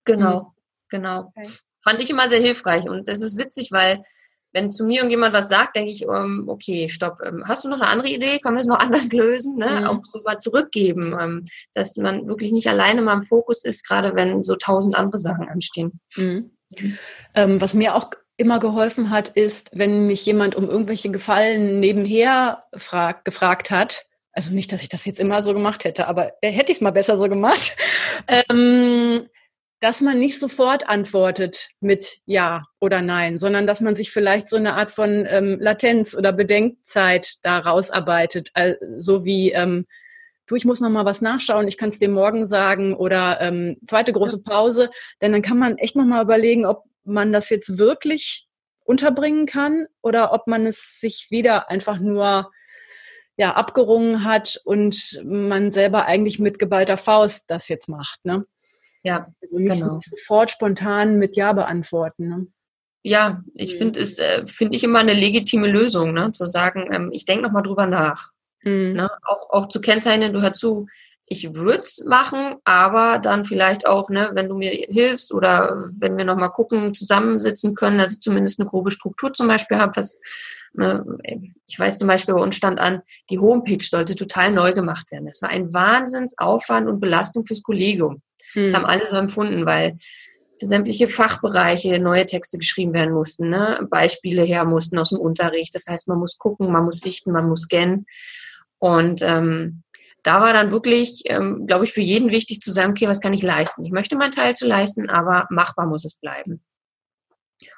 Genau, 0.06 0.40
mhm. 0.40 0.46
genau. 0.90 1.34
Okay. 1.36 1.50
Fand 1.84 2.02
ich 2.02 2.10
immer 2.10 2.30
sehr 2.30 2.40
hilfreich 2.40 2.88
und 2.88 3.08
es 3.08 3.22
ist 3.22 3.38
witzig, 3.38 3.72
weil 3.72 4.04
wenn 4.54 4.72
zu 4.72 4.86
mir 4.86 4.98
irgendjemand 4.98 5.34
was 5.34 5.50
sagt, 5.50 5.76
denke 5.76 5.92
ich, 5.92 6.04
ähm, 6.04 6.46
okay, 6.48 6.90
stopp, 6.90 7.20
ähm, 7.26 7.44
hast 7.48 7.64
du 7.64 7.70
noch 7.70 7.80
eine 7.80 7.88
andere 7.88 8.10
Idee? 8.10 8.40
Können 8.40 8.56
wir 8.56 8.62
es 8.62 8.68
noch 8.68 8.80
anders 8.80 9.12
lösen? 9.12 9.58
Ne? 9.58 9.82
Mhm. 9.82 9.88
Auch 9.88 10.00
so 10.04 10.22
mal 10.24 10.38
zurückgeben, 10.38 11.18
ähm, 11.20 11.46
dass 11.74 11.96
man 11.98 12.28
wirklich 12.28 12.52
nicht 12.52 12.68
alleine 12.68 13.02
mal 13.02 13.14
im 13.14 13.24
Fokus 13.24 13.64
ist, 13.64 13.88
gerade 13.88 14.16
wenn 14.16 14.44
so 14.44 14.56
tausend 14.56 14.96
andere 14.96 15.18
Sachen 15.18 15.48
anstehen. 15.48 16.00
Mhm. 16.16 16.52
Ähm, 17.34 17.60
was 17.60 17.74
mir 17.74 17.96
auch 17.96 18.12
immer 18.42 18.60
geholfen 18.60 19.10
hat, 19.10 19.30
ist, 19.30 19.70
wenn 19.74 20.08
mich 20.08 20.26
jemand 20.26 20.56
um 20.56 20.70
irgendwelche 20.70 21.12
Gefallen 21.12 21.80
nebenher 21.80 22.66
frag, 22.76 23.24
gefragt 23.24 23.72
hat, 23.72 24.08
also 24.34 24.54
nicht, 24.54 24.72
dass 24.72 24.82
ich 24.82 24.90
das 24.90 25.06
jetzt 25.06 25.20
immer 25.20 25.44
so 25.44 25.54
gemacht 25.54 25.84
hätte, 25.84 26.08
aber 26.08 26.34
äh, 26.42 26.52
hätte 26.52 26.72
ich 26.72 26.80
es 26.80 26.82
mal 26.82 26.92
besser 26.92 27.18
so 27.18 27.30
gemacht, 27.30 27.76
ähm, 28.28 29.22
dass 29.80 30.02
man 30.02 30.20
nicht 30.20 30.40
sofort 30.40 30.88
antwortet 30.88 31.70
mit 31.80 32.20
Ja 32.26 32.64
oder 32.80 33.02
Nein, 33.02 33.38
sondern 33.38 33.66
dass 33.66 33.82
man 33.82 33.96
sich 33.96 34.12
vielleicht 34.12 34.48
so 34.48 34.58
eine 34.58 34.76
Art 34.76 34.92
von 34.92 35.26
ähm, 35.28 35.58
Latenz 35.60 36.16
oder 36.16 36.32
Bedenkzeit 36.32 37.38
da 37.42 37.60
rausarbeitet, 37.60 38.52
also, 38.54 38.78
so 38.98 39.26
wie 39.26 39.52
ähm, 39.52 39.86
du, 40.46 40.56
ich 40.56 40.66
muss 40.66 40.82
noch 40.82 40.90
mal 40.90 41.06
was 41.06 41.22
nachschauen, 41.22 41.68
ich 41.68 41.78
kann 41.78 41.90
es 41.90 42.00
dir 42.00 42.10
morgen 42.10 42.46
sagen 42.46 42.94
oder 42.94 43.40
ähm, 43.42 43.78
zweite 43.88 44.14
große 44.14 44.44
Pause, 44.44 44.90
denn 45.22 45.32
dann 45.32 45.42
kann 45.42 45.58
man 45.58 45.78
echt 45.78 45.96
noch 45.96 46.06
mal 46.06 46.24
überlegen, 46.24 46.66
ob 46.66 46.84
man 47.04 47.34
das 47.34 47.50
jetzt 47.50 47.78
wirklich 47.78 48.48
unterbringen 48.84 49.46
kann 49.46 49.88
oder 50.02 50.34
ob 50.34 50.48
man 50.48 50.66
es 50.66 51.00
sich 51.00 51.28
wieder 51.30 51.70
einfach 51.70 52.00
nur 52.00 52.52
ja, 53.38 53.56
abgerungen 53.56 54.24
hat 54.24 54.62
und 54.66 55.22
man 55.24 55.72
selber 55.72 56.06
eigentlich 56.06 56.40
mit 56.40 56.60
geballter 56.60 56.98
Faust 56.98 57.46
das 57.48 57.70
jetzt 57.70 57.90
macht. 57.90 58.24
Ne? 58.24 58.46
Ja, 59.04 59.34
also 59.42 59.58
nicht 59.58 59.80
genau. 59.80 60.00
sofort 60.04 60.52
spontan 60.52 61.18
mit 61.18 61.36
Ja 61.36 61.54
beantworten. 61.54 62.28
Ne? 62.28 62.48
Ja, 63.04 63.44
ich 63.56 63.74
mhm. 63.74 63.78
finde 63.78 64.00
es 64.00 64.20
äh, 64.20 64.46
finde 64.46 64.76
ich 64.76 64.84
immer 64.84 65.00
eine 65.00 65.14
legitime 65.14 65.68
Lösung, 65.68 66.14
ne? 66.14 66.32
zu 66.34 66.46
sagen, 66.46 66.88
ähm, 66.92 67.10
ich 67.12 67.26
denke 67.26 67.44
noch 67.44 67.52
mal 67.52 67.64
drüber 67.64 67.88
nach. 67.88 68.30
Mhm. 68.64 68.94
Ne? 68.94 69.10
Auch, 69.24 69.50
auch 69.50 69.70
zu 69.70 69.82
kennzeichnen, 69.82 70.34
du 70.34 70.42
hör 70.42 70.54
zu, 70.54 70.88
ich 71.26 71.54
würde 71.54 71.80
es 71.80 72.04
machen, 72.06 72.56
aber 72.66 73.20
dann 73.20 73.46
vielleicht 73.46 73.88
auch, 73.88 74.10
ne, 74.10 74.32
wenn 74.34 74.50
du 74.50 74.56
mir 74.56 74.72
hilfst 74.72 75.34
oder 75.34 75.82
wenn 76.00 76.18
wir 76.18 76.26
nochmal 76.26 76.52
gucken, 76.52 76.94
zusammensitzen 76.94 77.74
können, 77.74 77.98
dass 77.98 78.12
ich 78.12 78.20
zumindest 78.20 78.60
eine 78.60 78.70
grobe 78.70 78.92
Struktur 78.92 79.34
zum 79.34 79.48
Beispiel 79.48 79.78
habe, 79.78 79.96
was, 79.96 80.20
ne, 80.74 81.06
ich 81.68 81.80
weiß 81.80 81.98
zum 81.98 82.08
Beispiel, 82.08 82.34
bei 82.34 82.42
uns 82.42 82.56
stand 82.56 82.80
an, 82.80 83.02
die 83.30 83.40
Homepage 83.40 83.84
sollte 83.84 84.16
total 84.16 84.52
neu 84.52 84.74
gemacht 84.74 85.10
werden. 85.12 85.26
Das 85.26 85.42
war 85.42 85.50
ein 85.50 85.74
Wahnsinnsaufwand 85.74 86.90
und 86.90 87.00
Belastung 87.00 87.46
fürs 87.46 87.64
Kollegium. 87.64 88.22
Hm. 88.54 88.64
Das 88.64 88.74
haben 88.74 88.86
alle 88.86 89.08
so 89.08 89.16
empfunden, 89.16 89.66
weil 89.66 89.98
für 90.60 90.68
sämtliche 90.68 91.08
Fachbereiche 91.08 91.98
neue 92.00 92.26
Texte 92.26 92.58
geschrieben 92.60 92.94
werden 92.94 93.14
mussten, 93.14 93.50
ne? 93.50 93.88
Beispiele 93.90 94.44
her 94.44 94.64
mussten 94.64 95.00
aus 95.00 95.10
dem 95.10 95.20
Unterricht. 95.20 95.74
Das 95.74 95.88
heißt, 95.88 96.08
man 96.08 96.20
muss 96.20 96.38
gucken, 96.38 96.72
man 96.72 96.84
muss 96.84 97.00
sichten, 97.00 97.32
man 97.32 97.50
muss 97.50 97.62
scannen. 97.62 98.06
Und 98.78 99.22
ähm, 99.24 99.82
da 100.24 100.42
war 100.42 100.54
dann 100.54 100.72
wirklich, 100.72 101.24
ähm, 101.26 101.66
glaube 101.66 101.86
ich, 101.86 101.94
für 101.94 102.02
jeden 102.02 102.32
wichtig 102.32 102.62
zu 102.62 102.72
sagen, 102.72 102.92
okay, 102.92 103.08
was 103.08 103.20
kann 103.22 103.34
ich 103.34 103.44
leisten? 103.44 103.86
Ich 103.86 103.92
möchte 103.92 104.16
meinen 104.16 104.32
Teil 104.32 104.56
zu 104.56 104.68
leisten, 104.68 105.10
aber 105.10 105.48
machbar 105.50 105.88
muss 105.88 106.06
es 106.06 106.16
bleiben. 106.16 106.64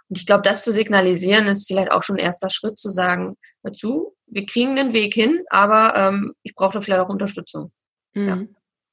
Und 0.09 0.19
ich 0.19 0.25
glaube, 0.25 0.43
das 0.43 0.63
zu 0.63 0.71
signalisieren, 0.71 1.47
ist 1.47 1.67
vielleicht 1.67 1.91
auch 1.91 2.03
schon 2.03 2.17
ein 2.17 2.23
erster 2.23 2.49
Schritt 2.49 2.77
zu 2.77 2.89
sagen, 2.89 3.37
dazu, 3.63 4.15
wir 4.27 4.45
kriegen 4.45 4.75
den 4.75 4.93
Weg 4.93 5.13
hin, 5.13 5.43
aber 5.49 5.95
ähm, 5.95 6.33
ich 6.43 6.53
brauche 6.55 6.73
da 6.73 6.81
vielleicht 6.81 7.01
auch 7.01 7.09
Unterstützung. 7.09 7.71
Mhm. 8.13 8.49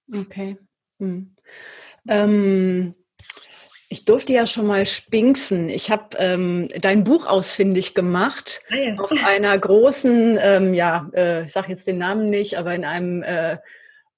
Ja. 0.09 0.21
Okay. 0.21 0.59
Mhm. 0.99 1.35
Ähm, 2.09 2.95
ich 3.93 4.05
durfte 4.05 4.33
ja 4.33 4.47
schon 4.47 4.69
mal 4.69 4.87
spinksen. 4.87 5.69
Ich 5.69 5.91
habe 5.91 6.17
ähm, 6.19 6.69
dein 6.81 7.03
Buch 7.03 7.27
ausfindig 7.27 7.93
gemacht 7.93 8.63
ah, 8.71 8.77
ja. 8.77 8.95
auf 8.95 9.11
einer 9.27 9.59
großen, 9.59 10.39
ähm, 10.41 10.75
ja, 10.75 11.11
äh, 11.13 11.47
ich 11.47 11.53
sage 11.53 11.71
jetzt 11.71 11.89
den 11.89 11.99
Namen 11.99 12.31
nicht, 12.31 12.57
aber 12.57 12.73
in 12.73 12.85
einem 12.85 13.25
äh, 13.25 13.59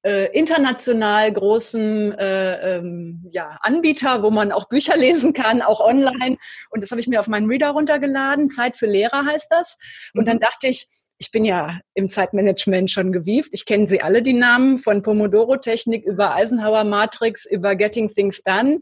äh, 0.03 0.31
international 0.39 1.33
großen 1.33 2.13
äh, 2.19 2.77
ähm, 2.77 3.25
ja, 3.33 3.59
Anbieter, 3.63 4.23
wo 4.23 4.31
man 4.31 4.53
auch 4.53 4.69
Bücher 4.69 4.95
lesen 4.99 5.33
kann, 5.33 5.63
auch 5.63 5.81
online. 5.81 6.37
Und 6.69 6.83
das 6.83 6.91
habe 6.91 7.01
ich 7.01 7.09
mir 7.09 7.21
auf 7.21 7.29
meinen 7.29 7.49
Reader 7.49 7.71
runtergeladen. 7.71 8.51
Zeit 8.51 8.77
für 8.77 8.87
Lehrer 8.87 9.25
heißt 9.25 9.47
das. 9.49 9.79
Und 10.13 10.29
dann 10.29 10.37
mhm. 10.37 10.41
dachte 10.41 10.69
ich, 10.69 10.87
ich 11.17 11.31
bin 11.31 11.47
ja 11.47 11.81
im 11.95 12.09
Zeitmanagement 12.09 12.91
schon 12.91 13.11
gewieft. 13.11 13.51
Ich 13.53 13.65
kenne 13.65 13.89
sie 13.89 14.03
alle, 14.03 14.21
die 14.21 14.35
Namen 14.35 14.79
von 14.79 15.03
Pomodoro-Technik 15.03 16.05
über 16.05 16.35
Eisenhower 16.35 16.85
Matrix, 16.85 17.47
über 17.47 17.75
Getting 17.75 18.13
Things 18.13 18.43
Done. 18.43 18.81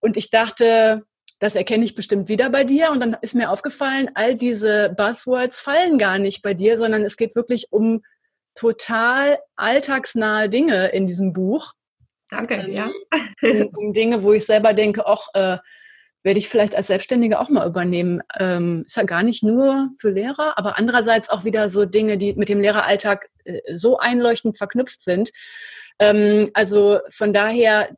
Und 0.00 0.16
ich 0.16 0.30
dachte, 0.30 1.04
das 1.38 1.54
erkenne 1.54 1.84
ich 1.84 1.94
bestimmt 1.94 2.28
wieder 2.28 2.50
bei 2.50 2.64
dir. 2.64 2.90
Und 2.90 3.00
dann 3.00 3.16
ist 3.20 3.34
mir 3.34 3.50
aufgefallen, 3.50 4.10
all 4.14 4.34
diese 4.34 4.90
Buzzwords 4.96 5.60
fallen 5.60 5.98
gar 5.98 6.18
nicht 6.18 6.42
bei 6.42 6.54
dir, 6.54 6.78
sondern 6.78 7.02
es 7.02 7.16
geht 7.16 7.36
wirklich 7.36 7.68
um 7.70 8.02
total 8.54 9.38
alltagsnahe 9.56 10.48
Dinge 10.48 10.88
in 10.88 11.06
diesem 11.06 11.32
Buch. 11.32 11.72
Danke, 12.28 12.54
ähm, 12.54 12.72
ja. 12.72 12.90
Um 13.76 13.92
Dinge, 13.92 14.22
wo 14.22 14.32
ich 14.32 14.44
selber 14.44 14.74
denke, 14.74 15.06
ach, 15.06 15.28
äh, 15.34 15.58
werde 16.24 16.38
ich 16.40 16.48
vielleicht 16.48 16.74
als 16.74 16.88
Selbstständige 16.88 17.38
auch 17.38 17.48
mal 17.48 17.66
übernehmen. 17.66 18.20
Ähm, 18.38 18.82
ist 18.84 18.96
ja 18.96 19.04
gar 19.04 19.22
nicht 19.22 19.42
nur 19.42 19.90
für 19.98 20.10
Lehrer, 20.10 20.58
aber 20.58 20.76
andererseits 20.76 21.30
auch 21.30 21.44
wieder 21.44 21.70
so 21.70 21.84
Dinge, 21.84 22.18
die 22.18 22.34
mit 22.34 22.48
dem 22.48 22.60
Lehreralltag 22.60 23.30
äh, 23.44 23.60
so 23.72 23.98
einleuchtend 23.98 24.58
verknüpft 24.58 25.00
sind. 25.00 25.30
Ähm, 26.00 26.50
also 26.54 26.98
von 27.10 27.32
daher 27.32 27.88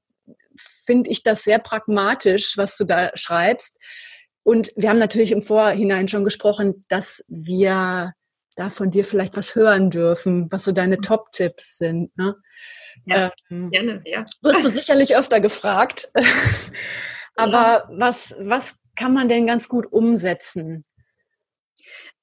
finde 0.85 1.11
ich 1.11 1.23
das 1.23 1.45
sehr 1.45 1.59
pragmatisch, 1.59 2.57
was 2.57 2.77
du 2.77 2.85
da 2.85 3.11
schreibst. 3.15 3.77
Und 4.43 4.73
wir 4.77 4.89
haben 4.89 4.99
natürlich 4.99 5.33
im 5.33 5.43
Vorhinein 5.43 6.09
schon 6.09 6.25
gesprochen, 6.25 6.85
dass 6.89 7.25
wir 7.29 8.15
da 8.57 8.71
von 8.71 8.91
dir 8.91 9.05
vielleicht 9.05 9.37
was 9.37 9.55
hören 9.55 9.91
dürfen, 9.91 10.51
was 10.51 10.65
so 10.65 10.73
deine 10.73 10.97
mhm. 10.97 11.03
Top-Tipps 11.03 11.79
sind. 11.79 12.17
Ne? 12.17 12.37
Ja, 13.07 13.33
ähm, 13.51 13.71
gerne, 13.71 14.03
ja. 14.05 14.25
Wirst 14.43 14.65
du 14.65 14.71
sicherlich 14.71 15.17
öfter 15.17 15.41
gefragt. 15.41 16.11
Aber 17.37 17.51
ja. 17.53 17.89
was, 17.93 18.35
was 18.41 18.79
kann 18.97 19.15
man 19.15 19.29
denn 19.29 19.47
ganz 19.47 19.69
gut 19.69 19.87
umsetzen? 19.91 20.85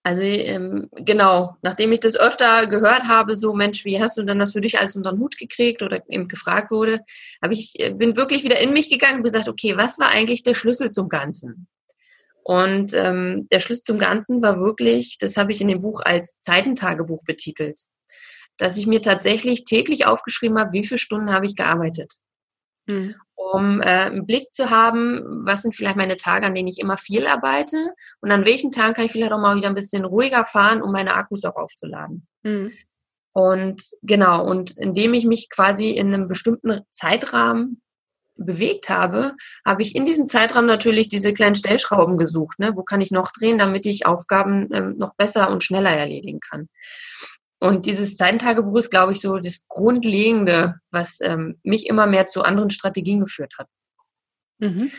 Also 0.08 0.22
ähm, 0.22 0.90
genau, 0.94 1.58
nachdem 1.64 1.92
ich 1.92 2.00
das 2.00 2.16
öfter 2.16 2.66
gehört 2.68 3.10
habe, 3.10 3.36
so 3.36 3.54
Mensch, 3.54 3.84
wie 3.84 4.02
hast 4.02 4.18
du 4.18 4.24
denn 4.24 4.40
das 4.40 4.54
für 4.54 4.62
dich 4.62 4.80
alles 4.80 4.96
unter 4.96 5.12
den 5.12 5.20
Hut 5.20 5.38
gekriegt 5.38 5.82
oder 5.82 6.02
eben 6.08 6.30
gefragt 6.30 6.72
wurde, 6.72 7.02
habe 7.42 7.52
ich 7.52 7.78
äh, 7.78 7.90
bin 7.90 8.16
wirklich 8.16 8.46
wieder 8.46 8.58
in 8.58 8.72
mich 8.72 8.90
gegangen 8.90 9.18
und 9.18 9.24
gesagt, 9.26 9.50
okay, 9.50 9.76
was 9.76 10.00
war 10.00 10.08
eigentlich 10.08 10.44
der 10.44 10.54
Schlüssel 10.54 10.92
zum 10.92 11.10
Ganzen? 11.10 11.68
Und 12.42 12.94
ähm, 12.94 13.50
der 13.52 13.60
Schlüssel 13.60 13.84
zum 13.84 14.00
Ganzen 14.00 14.42
war 14.42 14.62
wirklich, 14.62 15.18
das 15.20 15.36
habe 15.36 15.52
ich 15.52 15.60
in 15.60 15.68
dem 15.68 15.82
Buch 15.82 16.00
als 16.02 16.40
Zeitentagebuch 16.40 17.26
betitelt, 17.26 17.82
dass 18.56 18.78
ich 18.78 18.88
mir 18.88 19.02
tatsächlich 19.02 19.66
täglich 19.66 20.06
aufgeschrieben 20.06 20.58
habe, 20.58 20.72
wie 20.72 20.88
viele 20.88 21.00
Stunden 21.00 21.34
habe 21.34 21.48
ich 21.48 21.58
gearbeitet. 21.58 22.14
Mhm 22.88 23.16
um 23.54 23.82
äh, 23.82 23.86
einen 23.86 24.26
Blick 24.26 24.54
zu 24.54 24.70
haben, 24.70 25.22
was 25.46 25.62
sind 25.62 25.76
vielleicht 25.76 25.98
meine 25.98 26.18
Tage, 26.18 26.46
an 26.46 26.54
denen 26.54 26.68
ich 26.68 26.80
immer 26.80 26.98
viel 26.98 27.28
arbeite 27.28 27.94
und 28.22 28.32
an 28.32 28.46
welchen 28.46 28.72
Tagen 28.72 28.94
kann 28.94 29.06
ich 29.06 29.12
vielleicht 29.12 29.32
auch 29.32 29.40
mal 29.40 29.56
wieder 29.56 29.70
ein 29.70 29.76
bisschen 29.76 30.06
ruhiger 30.06 30.44
fahren, 30.44 30.82
um 30.82 30.92
meine 30.92 31.16
Akkus 31.16 31.46
auch 31.46 31.56
aufzuladen. 31.56 32.28
Mhm. 32.44 32.74
Und 33.34 33.84
genau, 34.02 34.44
und 34.44 34.78
indem 34.78 35.14
ich 35.14 35.26
mich 35.26 35.50
quasi 35.50 35.92
in 35.92 36.14
einem 36.14 36.28
bestimmten 36.28 36.82
Zeitrahmen 36.90 37.82
bewegt 38.36 38.90
habe, 38.90 39.36
habe 39.66 39.82
ich 39.82 39.96
in 39.96 40.06
diesem 40.06 40.28
Zeitraum 40.28 40.66
natürlich 40.66 41.08
diese 41.08 41.34
kleinen 41.34 41.56
Stellschrauben 41.56 42.18
gesucht. 42.18 42.60
Ne? 42.60 42.76
Wo 42.76 42.84
kann 42.84 43.02
ich 43.02 43.12
noch 43.12 43.32
drehen, 43.32 43.58
damit 43.58 43.86
ich 43.86 44.06
Aufgaben 44.06 44.70
ähm, 44.74 44.98
noch 44.98 45.16
besser 45.16 45.50
und 45.50 45.64
schneller 45.64 45.92
erledigen 45.92 46.40
kann? 46.40 46.70
Und 47.60 47.86
dieses 47.86 48.18
Zeitentagebuch 48.18 48.78
ist, 48.78 48.92
glaube 48.92 49.14
ich, 49.14 49.22
so 49.22 49.38
das 49.38 49.68
Grundlegende, 49.68 50.76
was 50.92 51.20
ähm, 51.22 51.60
mich 51.64 51.88
immer 51.88 52.06
mehr 52.06 52.28
zu 52.28 52.44
anderen 52.44 52.70
Strategien 52.70 53.20
geführt 53.20 53.54
hat. 53.58 53.68
Mhm. 54.60 54.92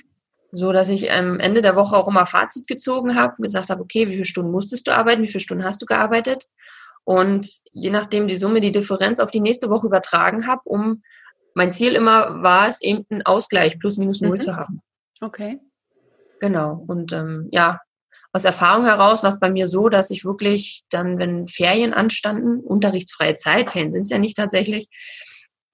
So 0.51 0.73
dass 0.73 0.89
ich 0.89 1.13
am 1.13 1.41
Ende 1.41 1.63
der 1.63 1.77
Woche 1.77 1.97
auch 1.97 2.09
immer 2.09 2.27
Fazit 2.27 2.67
gezogen 2.67 3.15
habe, 3.15 3.41
gesagt 3.41 3.71
habe, 3.71 3.83
okay, 3.83 4.09
wie 4.09 4.15
viele 4.15 4.25
Stunden 4.25 4.51
musstest 4.51 4.87
du 4.87 4.93
arbeiten, 4.93 5.23
wie 5.23 5.29
viele 5.29 5.41
Stunden 5.41 5.65
hast 5.65 5.83
du 5.83 5.87
gearbeitet? 5.87 6.49
und 7.09 7.63
je 7.73 7.89
nachdem 7.89 8.29
die 8.29 8.37
Summe, 8.37 8.61
die 8.61 8.71
Differenz 8.71 9.19
auf 9.19 9.31
die 9.31 9.41
nächste 9.41 9.71
Woche 9.71 9.87
übertragen 9.87 10.47
habe, 10.47 10.61
um 10.65 11.03
mein 11.55 11.73
Ziel 11.73 11.95
immer 11.95 12.43
war 12.43 12.69
es 12.69 12.83
eben 12.83 13.07
einen 13.09 13.23
Ausgleich 13.23 13.79
plus 13.79 13.97
minus 13.97 14.21
null 14.21 14.37
mhm. 14.37 14.41
zu 14.43 14.57
haben. 14.57 14.83
Okay. 15.23 15.59
Genau. 16.39 16.85
Und 16.87 17.15
ähm, 17.15 17.49
ja, 17.51 17.81
aus 18.33 18.45
Erfahrung 18.45 18.85
heraus 18.85 19.23
war 19.23 19.31
es 19.31 19.41
bei 19.41 19.51
mir 19.51 19.69
so, 19.69 19.89
dass 19.89 20.11
ich 20.11 20.25
wirklich 20.25 20.85
dann, 20.91 21.19
wenn 21.19 21.49
Ferien 21.49 21.95
anstanden, 21.95 22.61
unterrichtsfreie 22.61 23.35
Zeit, 23.35 23.71
Ferien 23.71 23.93
sind 23.93 24.03
es 24.03 24.11
ja 24.11 24.19
nicht 24.19 24.37
tatsächlich, 24.37 24.89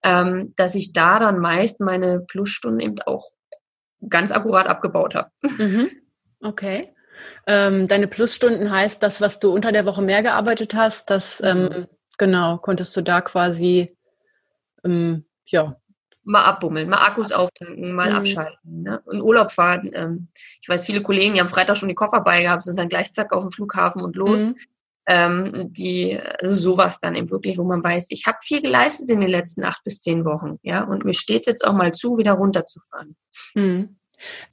ähm, 0.03 0.55
dass 0.57 0.75
ich 0.75 0.93
da 0.93 1.19
dann 1.19 1.41
meist 1.41 1.81
meine 1.81 2.21
Plusstunden 2.21 2.81
eben 2.81 3.01
auch 3.07 3.31
ganz 4.09 4.33
akkurat 4.33 4.67
abgebaut 4.67 5.15
habe. 5.15 5.31
Mhm. 5.59 5.91
Okay. 6.41 6.93
Ähm, 7.47 7.89
deine 7.89 8.07
Plusstunden 8.07 8.71
heißt 8.71 9.03
das, 9.03 9.21
was 9.21 9.39
du 9.39 9.51
unter 9.51 9.73
der 9.73 9.87
Woche 9.87 10.03
mehr 10.03 10.23
gearbeitet 10.23 10.75
hast, 10.75 11.09
das 11.11 11.41
ähm, 11.43 11.63
mhm. 11.63 11.87
genau, 12.19 12.59
konntest 12.59 12.95
du 12.97 13.03
da 13.03 13.21
quasi 13.21 13.97
ähm, 14.85 15.25
ja, 15.47 15.77
mal 16.25 16.45
abbummeln, 16.45 16.89
mal 16.89 16.99
Akkus 16.99 17.33
auftanken, 17.33 17.93
mal 17.93 18.11
mhm. 18.11 18.17
abschalten. 18.17 18.83
Ne? 18.83 19.01
Und 19.05 19.21
Urlaub 19.21 19.51
fahren. 19.51 19.91
Ähm, 19.93 20.29
ich 20.61 20.69
weiß, 20.69 20.87
viele 20.87 21.03
Kollegen, 21.03 21.35
die 21.35 21.41
am 21.41 21.49
Freitag 21.49 21.77
schon 21.77 21.89
die 21.89 21.95
Koffer 21.95 22.21
bei 22.21 22.43
gehabt, 22.43 22.65
sind 22.65 22.79
dann 22.79 22.89
gleich 22.89 23.13
zack 23.13 23.33
auf 23.33 23.45
dem 23.45 23.51
Flughafen 23.51 24.03
und 24.03 24.17
los. 24.17 24.43
Mhm. 24.43 24.57
Ähm, 25.07 25.73
die, 25.73 26.19
also 26.41 26.55
sowas 26.55 26.99
dann 26.99 27.15
eben 27.15 27.31
wirklich, 27.31 27.59
wo 27.59 27.65
man 27.65 27.85
weiß, 27.85 28.07
ich 28.09 28.27
habe 28.27 28.39
viel 28.43 28.63
geleistet 28.63 29.11
in 29.11 29.21
den 29.21 29.29
letzten 29.29 29.63
acht 29.63 29.85
bis 29.85 30.01
zehn 30.01 30.25
Wochen, 30.25 30.59
ja, 30.63 30.83
und 30.83 31.05
mir 31.05 31.13
steht 31.13 31.47
jetzt 31.47 31.67
auch 31.67 31.75
mal 31.75 31.93
zu, 31.93 32.17
wieder 32.17 32.33
runterzufahren. 32.33 33.15
Mhm. 33.55 33.97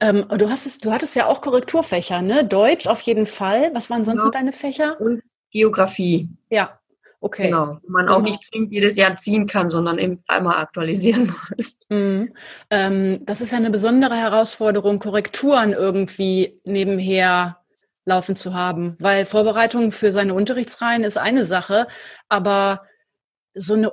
Ähm, 0.00 0.26
du 0.28 0.50
hast 0.50 0.66
es, 0.66 0.76
du 0.76 0.92
hattest 0.92 1.16
ja 1.16 1.24
auch 1.24 1.40
Korrekturfächer, 1.40 2.20
ne? 2.20 2.44
Deutsch 2.44 2.86
auf 2.86 3.00
jeden 3.00 3.24
Fall. 3.24 3.70
Was 3.72 3.88
waren 3.88 4.04
sonst 4.04 4.24
noch 4.24 4.30
deine 4.30 4.52
Fächer? 4.52 5.00
Und 5.00 5.22
Geografie. 5.50 6.28
Ja, 6.50 6.78
Okay. 7.24 7.44
Genau. 7.44 7.78
Wo 7.82 7.92
man 7.92 8.08
auch 8.08 8.16
genau. 8.16 8.28
nicht 8.30 8.42
zwingend 8.42 8.72
jedes 8.72 8.96
Jahr 8.96 9.14
ziehen 9.14 9.46
kann, 9.46 9.70
sondern 9.70 9.98
eben 9.98 10.24
einmal 10.26 10.56
aktualisieren 10.56 11.32
muss. 11.56 11.78
Mhm. 11.88 12.34
Ähm, 12.68 13.24
das 13.24 13.40
ist 13.40 13.52
ja 13.52 13.58
eine 13.58 13.70
besondere 13.70 14.16
Herausforderung, 14.16 14.98
Korrekturen 14.98 15.72
irgendwie 15.72 16.60
nebenher 16.64 17.58
laufen 18.04 18.34
zu 18.34 18.54
haben, 18.54 18.96
weil 18.98 19.24
Vorbereitung 19.24 19.92
für 19.92 20.10
seine 20.10 20.34
Unterrichtsreihen 20.34 21.04
ist 21.04 21.16
eine 21.16 21.44
Sache, 21.44 21.86
aber 22.28 22.82
so 23.54 23.74
eine 23.74 23.92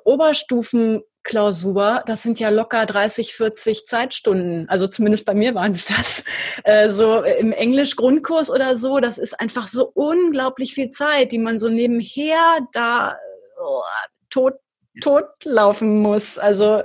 Oberstufenklausur, 1.19 2.03
das 2.05 2.23
sind 2.23 2.39
ja 2.39 2.49
locker 2.49 2.85
30, 2.85 3.33
40 3.33 3.85
Zeitstunden. 3.85 4.67
Also 4.69 4.87
zumindest 4.87 5.25
bei 5.25 5.33
mir 5.33 5.55
waren 5.55 5.73
es 5.73 5.85
das. 5.85 6.23
Äh, 6.63 6.89
so 6.89 7.21
im 7.21 7.51
Englisch-Grundkurs 7.51 8.49
oder 8.49 8.77
so, 8.77 8.99
das 8.99 9.17
ist 9.17 9.39
einfach 9.39 9.67
so 9.67 9.91
unglaublich 9.93 10.73
viel 10.73 10.89
Zeit, 10.89 11.31
die 11.31 11.37
man 11.37 11.59
so 11.59 11.69
nebenher 11.69 12.59
da 12.73 13.17
oh, 13.61 13.81
tot, 14.29 14.55
tot 15.01 15.27
laufen 15.43 16.01
muss. 16.01 16.37
Also 16.37 16.83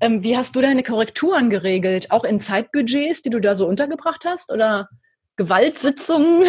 ähm, 0.00 0.22
wie 0.22 0.36
hast 0.36 0.56
du 0.56 0.60
deine 0.60 0.82
Korrekturen 0.82 1.50
geregelt? 1.50 2.10
Auch 2.10 2.24
in 2.24 2.40
Zeitbudgets, 2.40 3.22
die 3.22 3.30
du 3.30 3.40
da 3.40 3.54
so 3.54 3.66
untergebracht 3.66 4.24
hast? 4.24 4.50
Oder 4.50 4.88
Gewaltsitzungen? 5.36 6.46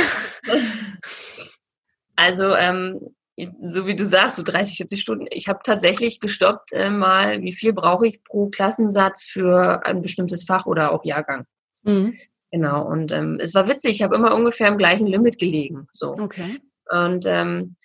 Also 2.15 2.53
ähm, 2.53 3.15
so 3.61 3.88
wie 3.88 3.95
du 3.95 4.05
sagst, 4.05 4.36
so 4.36 4.43
30, 4.43 4.77
40 4.77 5.01
Stunden. 5.01 5.25
Ich 5.31 5.47
habe 5.47 5.59
tatsächlich 5.63 6.19
gestoppt 6.19 6.71
äh, 6.71 6.89
mal, 6.89 7.41
wie 7.41 7.53
viel 7.53 7.73
brauche 7.73 8.05
ich 8.07 8.23
pro 8.23 8.49
Klassensatz 8.49 9.23
für 9.23 9.86
ein 9.86 10.01
bestimmtes 10.01 10.43
Fach 10.43 10.65
oder 10.65 10.91
auch 10.91 11.03
Jahrgang. 11.03 11.45
Mhm. 11.84 12.17
Genau. 12.51 12.86
Und 12.88 13.11
ähm, 13.11 13.39
es 13.41 13.55
war 13.55 13.67
witzig, 13.67 13.95
ich 13.95 14.03
habe 14.03 14.15
immer 14.15 14.36
ungefähr 14.36 14.67
im 14.67 14.77
gleichen 14.77 15.07
Limit 15.07 15.39
gelegen. 15.39 15.88
So. 15.91 16.11
Okay. 16.11 16.59
Und 16.91 17.25
ähm, 17.25 17.75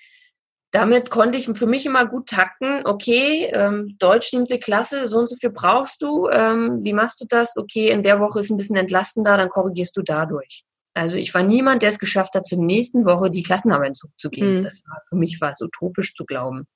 damit 0.71 1.11
konnte 1.11 1.39
ich 1.39 1.47
für 1.47 1.67
mich 1.67 1.87
immer 1.87 2.05
gut 2.05 2.29
takten, 2.29 2.83
okay, 2.85 3.51
ähm, 3.55 3.97
Deutsch 3.99 4.29
siebte 4.29 4.59
Klasse, 4.59 5.09
so 5.09 5.19
und 5.19 5.29
so 5.29 5.37
viel 5.37 5.51
brauchst 5.51 6.03
du, 6.03 6.29
ähm, 6.29 6.81
wie 6.85 6.93
machst 6.93 7.23
du 7.23 7.25
das? 7.27 7.57
Okay, 7.57 7.89
in 7.89 8.03
der 8.03 8.21
Woche 8.21 8.41
ist 8.41 8.51
ein 8.51 8.59
bisschen 8.59 8.77
entlastender, 8.77 9.39
dann 9.39 9.49
korrigierst 9.49 9.97
du 9.97 10.03
dadurch. 10.03 10.65
Also 10.99 11.17
ich 11.17 11.33
war 11.33 11.45
niemand, 11.45 11.83
der 11.83 11.91
es 11.91 11.99
geschafft 12.01 12.35
hat, 12.35 12.47
zur 12.47 12.59
nächsten 12.59 13.05
Woche 13.05 13.31
die 13.31 13.45
Klassenarbeit 13.45 13.97
zurückzugeben. 13.97 14.59
Mhm. 14.59 14.63
Das 14.63 14.83
war 14.85 15.01
für 15.09 15.17
mich 15.17 15.41
war 15.41 15.53
es 15.53 15.61
utopisch 15.61 16.15
zu 16.15 16.25
glauben. 16.25 16.67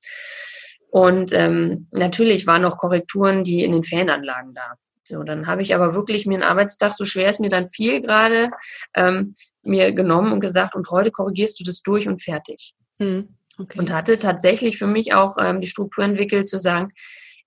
Und 0.91 1.33
ähm, 1.33 1.89
natürlich 1.91 2.47
waren 2.47 2.63
noch 2.63 2.79
Korrekturen, 2.79 3.43
die 3.43 3.65
in 3.65 3.73
den 3.73 3.83
Ferienanlagen 3.83 4.55
da. 4.55 4.75
So, 5.03 5.25
dann 5.25 5.49
habe 5.49 5.63
ich 5.63 5.75
aber 5.75 5.95
wirklich 5.95 6.27
mir 6.27 6.35
einen 6.35 6.45
Arbeitstag, 6.45 6.95
so 6.95 7.05
schwer 7.05 7.31
es 7.31 7.41
mir 7.41 7.51
dann 7.51 7.69
viel 7.69 8.01
gerade, 8.01 8.51
ähm, 8.95 9.35
mir 9.65 9.93
genommen 9.93 10.33
und 10.33 10.41
gesagt, 10.41 10.77
und 10.77 10.89
heute 10.91 11.11
korrigierst 11.11 11.59
du 11.59 11.65
das 11.65 11.83
durch 11.83 12.07
und 12.07 12.23
fertig. 12.23 12.75
Mhm. 12.99 13.37
Okay. 13.59 13.79
Und 13.79 13.93
hatte 13.93 14.19
tatsächlich 14.19 14.79
für 14.79 14.87
mich 14.87 15.15
auch 15.15 15.37
ähm, 15.39 15.61
die 15.61 15.67
Struktur 15.67 16.05
entwickelt, 16.05 16.49
zu 16.49 16.59
sagen, 16.59 16.93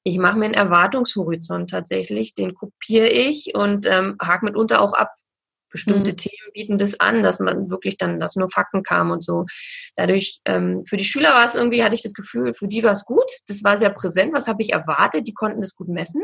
ich 0.03 0.17
mache 0.17 0.37
mir 0.37 0.45
einen 0.45 0.53
Erwartungshorizont 0.53 1.69
tatsächlich, 1.69 2.35
den 2.35 2.53
kopiere 2.53 3.07
ich 3.07 3.55
und 3.55 3.85
ähm, 3.85 4.17
hake 4.21 4.45
mitunter 4.45 4.81
auch 4.81 4.93
ab, 4.93 5.09
bestimmte 5.75 6.11
mhm. 6.11 6.17
Themen 6.17 6.51
bieten 6.53 6.77
das 6.77 6.99
an, 7.01 7.21
dass 7.21 7.39
man 7.39 7.69
wirklich 7.69 7.97
dann, 7.97 8.19
dass 8.19 8.37
nur 8.37 8.49
Fakten 8.49 8.81
kamen 8.81 9.11
und 9.11 9.25
so. 9.25 9.45
Dadurch, 9.95 10.39
ähm, 10.45 10.83
für 10.87 10.95
die 10.95 11.05
Schüler 11.05 11.31
war 11.31 11.45
es 11.45 11.55
irgendwie, 11.55 11.83
hatte 11.83 11.95
ich 11.95 12.01
das 12.01 12.13
Gefühl, 12.13 12.53
für 12.53 12.67
die 12.67 12.83
war 12.83 12.93
es 12.93 13.03
gut. 13.03 13.29
Das 13.47 13.63
war 13.63 13.77
sehr 13.77 13.89
präsent. 13.89 14.33
Was 14.33 14.47
habe 14.47 14.63
ich 14.63 14.71
erwartet? 14.71 15.27
Die 15.27 15.33
konnten 15.33 15.59
das 15.59 15.75
gut 15.75 15.89
messen. 15.89 16.23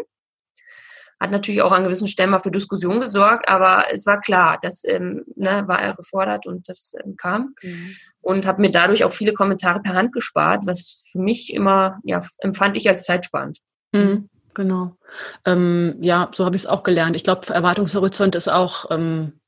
Hat 1.20 1.32
natürlich 1.32 1.62
auch 1.62 1.72
an 1.72 1.84
gewissen 1.84 2.08
Stellen 2.08 2.32
mal 2.32 2.40
für 2.40 2.50
Diskussion 2.50 3.00
gesorgt, 3.00 3.48
aber 3.48 3.86
es 3.92 4.08
war 4.08 4.20
klar, 4.22 4.58
das 4.60 4.84
ähm, 4.86 5.24
ne, 5.36 5.66
war 5.68 5.80
er 5.80 5.94
gefordert 5.94 6.48
und 6.48 6.68
das 6.68 6.94
ähm, 7.04 7.16
kam. 7.16 7.54
Mhm. 7.62 7.96
Und 8.22 8.46
habe 8.46 8.62
mir 8.62 8.72
dadurch 8.72 9.04
auch 9.04 9.12
viele 9.12 9.34
Kommentare 9.34 9.82
per 9.82 9.94
Hand 9.94 10.14
gespart, 10.14 10.62
was 10.66 11.08
für 11.12 11.20
mich 11.20 11.54
immer, 11.54 12.00
ja, 12.04 12.22
empfand 12.40 12.78
ich 12.78 12.88
als 12.90 13.04
zeitsparend. 13.04 13.60
Mhm. 13.92 14.30
Genau. 14.54 14.98
Ähm, 15.46 15.96
ja, 16.00 16.30
so 16.34 16.46
habe 16.46 16.56
ich 16.56 16.64
es 16.64 16.68
auch 16.68 16.84
gelernt. 16.84 17.16
Ich 17.16 17.24
glaube, 17.24 17.54
Erwartungshorizont 17.54 18.36
ist 18.36 18.48
auch 18.48 18.90
ähm, 18.92 19.41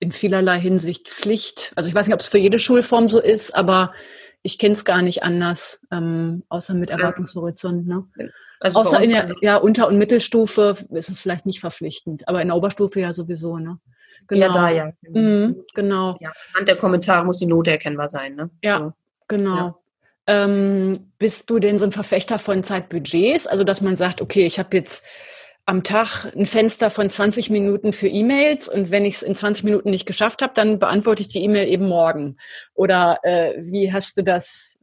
in 0.00 0.12
vielerlei 0.12 0.58
Hinsicht 0.58 1.08
Pflicht. 1.08 1.72
Also 1.74 1.88
ich 1.88 1.94
weiß 1.94 2.06
nicht, 2.06 2.14
ob 2.14 2.20
es 2.20 2.28
für 2.28 2.38
jede 2.38 2.58
Schulform 2.58 3.08
so 3.08 3.20
ist, 3.20 3.54
aber 3.54 3.92
ich 4.42 4.58
kenne 4.58 4.74
es 4.74 4.84
gar 4.84 5.02
nicht 5.02 5.22
anders, 5.22 5.80
ähm, 5.90 6.44
außer 6.48 6.74
mit 6.74 6.90
Erwartungshorizont. 6.90 7.86
Ne? 7.86 8.06
Also 8.60 8.80
außer 8.80 9.00
in 9.00 9.10
der 9.10 9.34
ja, 9.40 9.56
Unter- 9.56 9.88
und 9.88 9.98
Mittelstufe 9.98 10.76
ist 10.90 11.08
es 11.08 11.20
vielleicht 11.20 11.46
nicht 11.46 11.60
verpflichtend, 11.60 12.28
aber 12.28 12.40
in 12.40 12.48
der 12.48 12.56
Oberstufe 12.56 13.00
ja 13.00 13.12
sowieso. 13.12 13.58
Ne? 13.58 13.78
Genau. 14.28 14.46
Ja, 14.46 14.52
da 14.52 14.70
ja. 14.70 14.92
Mhm, 15.02 15.62
genau. 15.74 16.16
Ja, 16.20 16.32
anhand 16.52 16.68
der 16.68 16.76
Kommentare 16.76 17.24
muss 17.24 17.38
die 17.38 17.46
Note 17.46 17.70
erkennbar 17.70 18.08
sein. 18.08 18.36
Ne? 18.36 18.50
Ja, 18.62 18.78
so. 18.78 18.92
genau. 19.26 19.56
Ja. 19.56 19.74
Ähm, 20.26 20.92
bist 21.18 21.48
du 21.48 21.58
denn 21.58 21.78
so 21.78 21.86
ein 21.86 21.92
Verfechter 21.92 22.38
von 22.38 22.62
Zeitbudgets? 22.62 23.46
Also, 23.46 23.64
dass 23.64 23.80
man 23.80 23.96
sagt, 23.96 24.20
okay, 24.20 24.44
ich 24.44 24.58
habe 24.58 24.76
jetzt 24.76 25.04
am 25.68 25.84
Tag 25.84 26.24
ein 26.34 26.46
Fenster 26.46 26.88
von 26.88 27.10
20 27.10 27.50
Minuten 27.50 27.92
für 27.92 28.08
E-Mails 28.08 28.70
und 28.70 28.90
wenn 28.90 29.04
ich 29.04 29.16
es 29.16 29.22
in 29.22 29.36
20 29.36 29.64
Minuten 29.64 29.90
nicht 29.90 30.06
geschafft 30.06 30.40
habe, 30.40 30.54
dann 30.54 30.78
beantworte 30.78 31.20
ich 31.20 31.28
die 31.28 31.44
E-Mail 31.44 31.68
eben 31.68 31.86
morgen. 31.86 32.38
Oder 32.72 33.18
äh, 33.22 33.52
wie 33.58 33.92
hast 33.92 34.16
du 34.16 34.24
das 34.24 34.82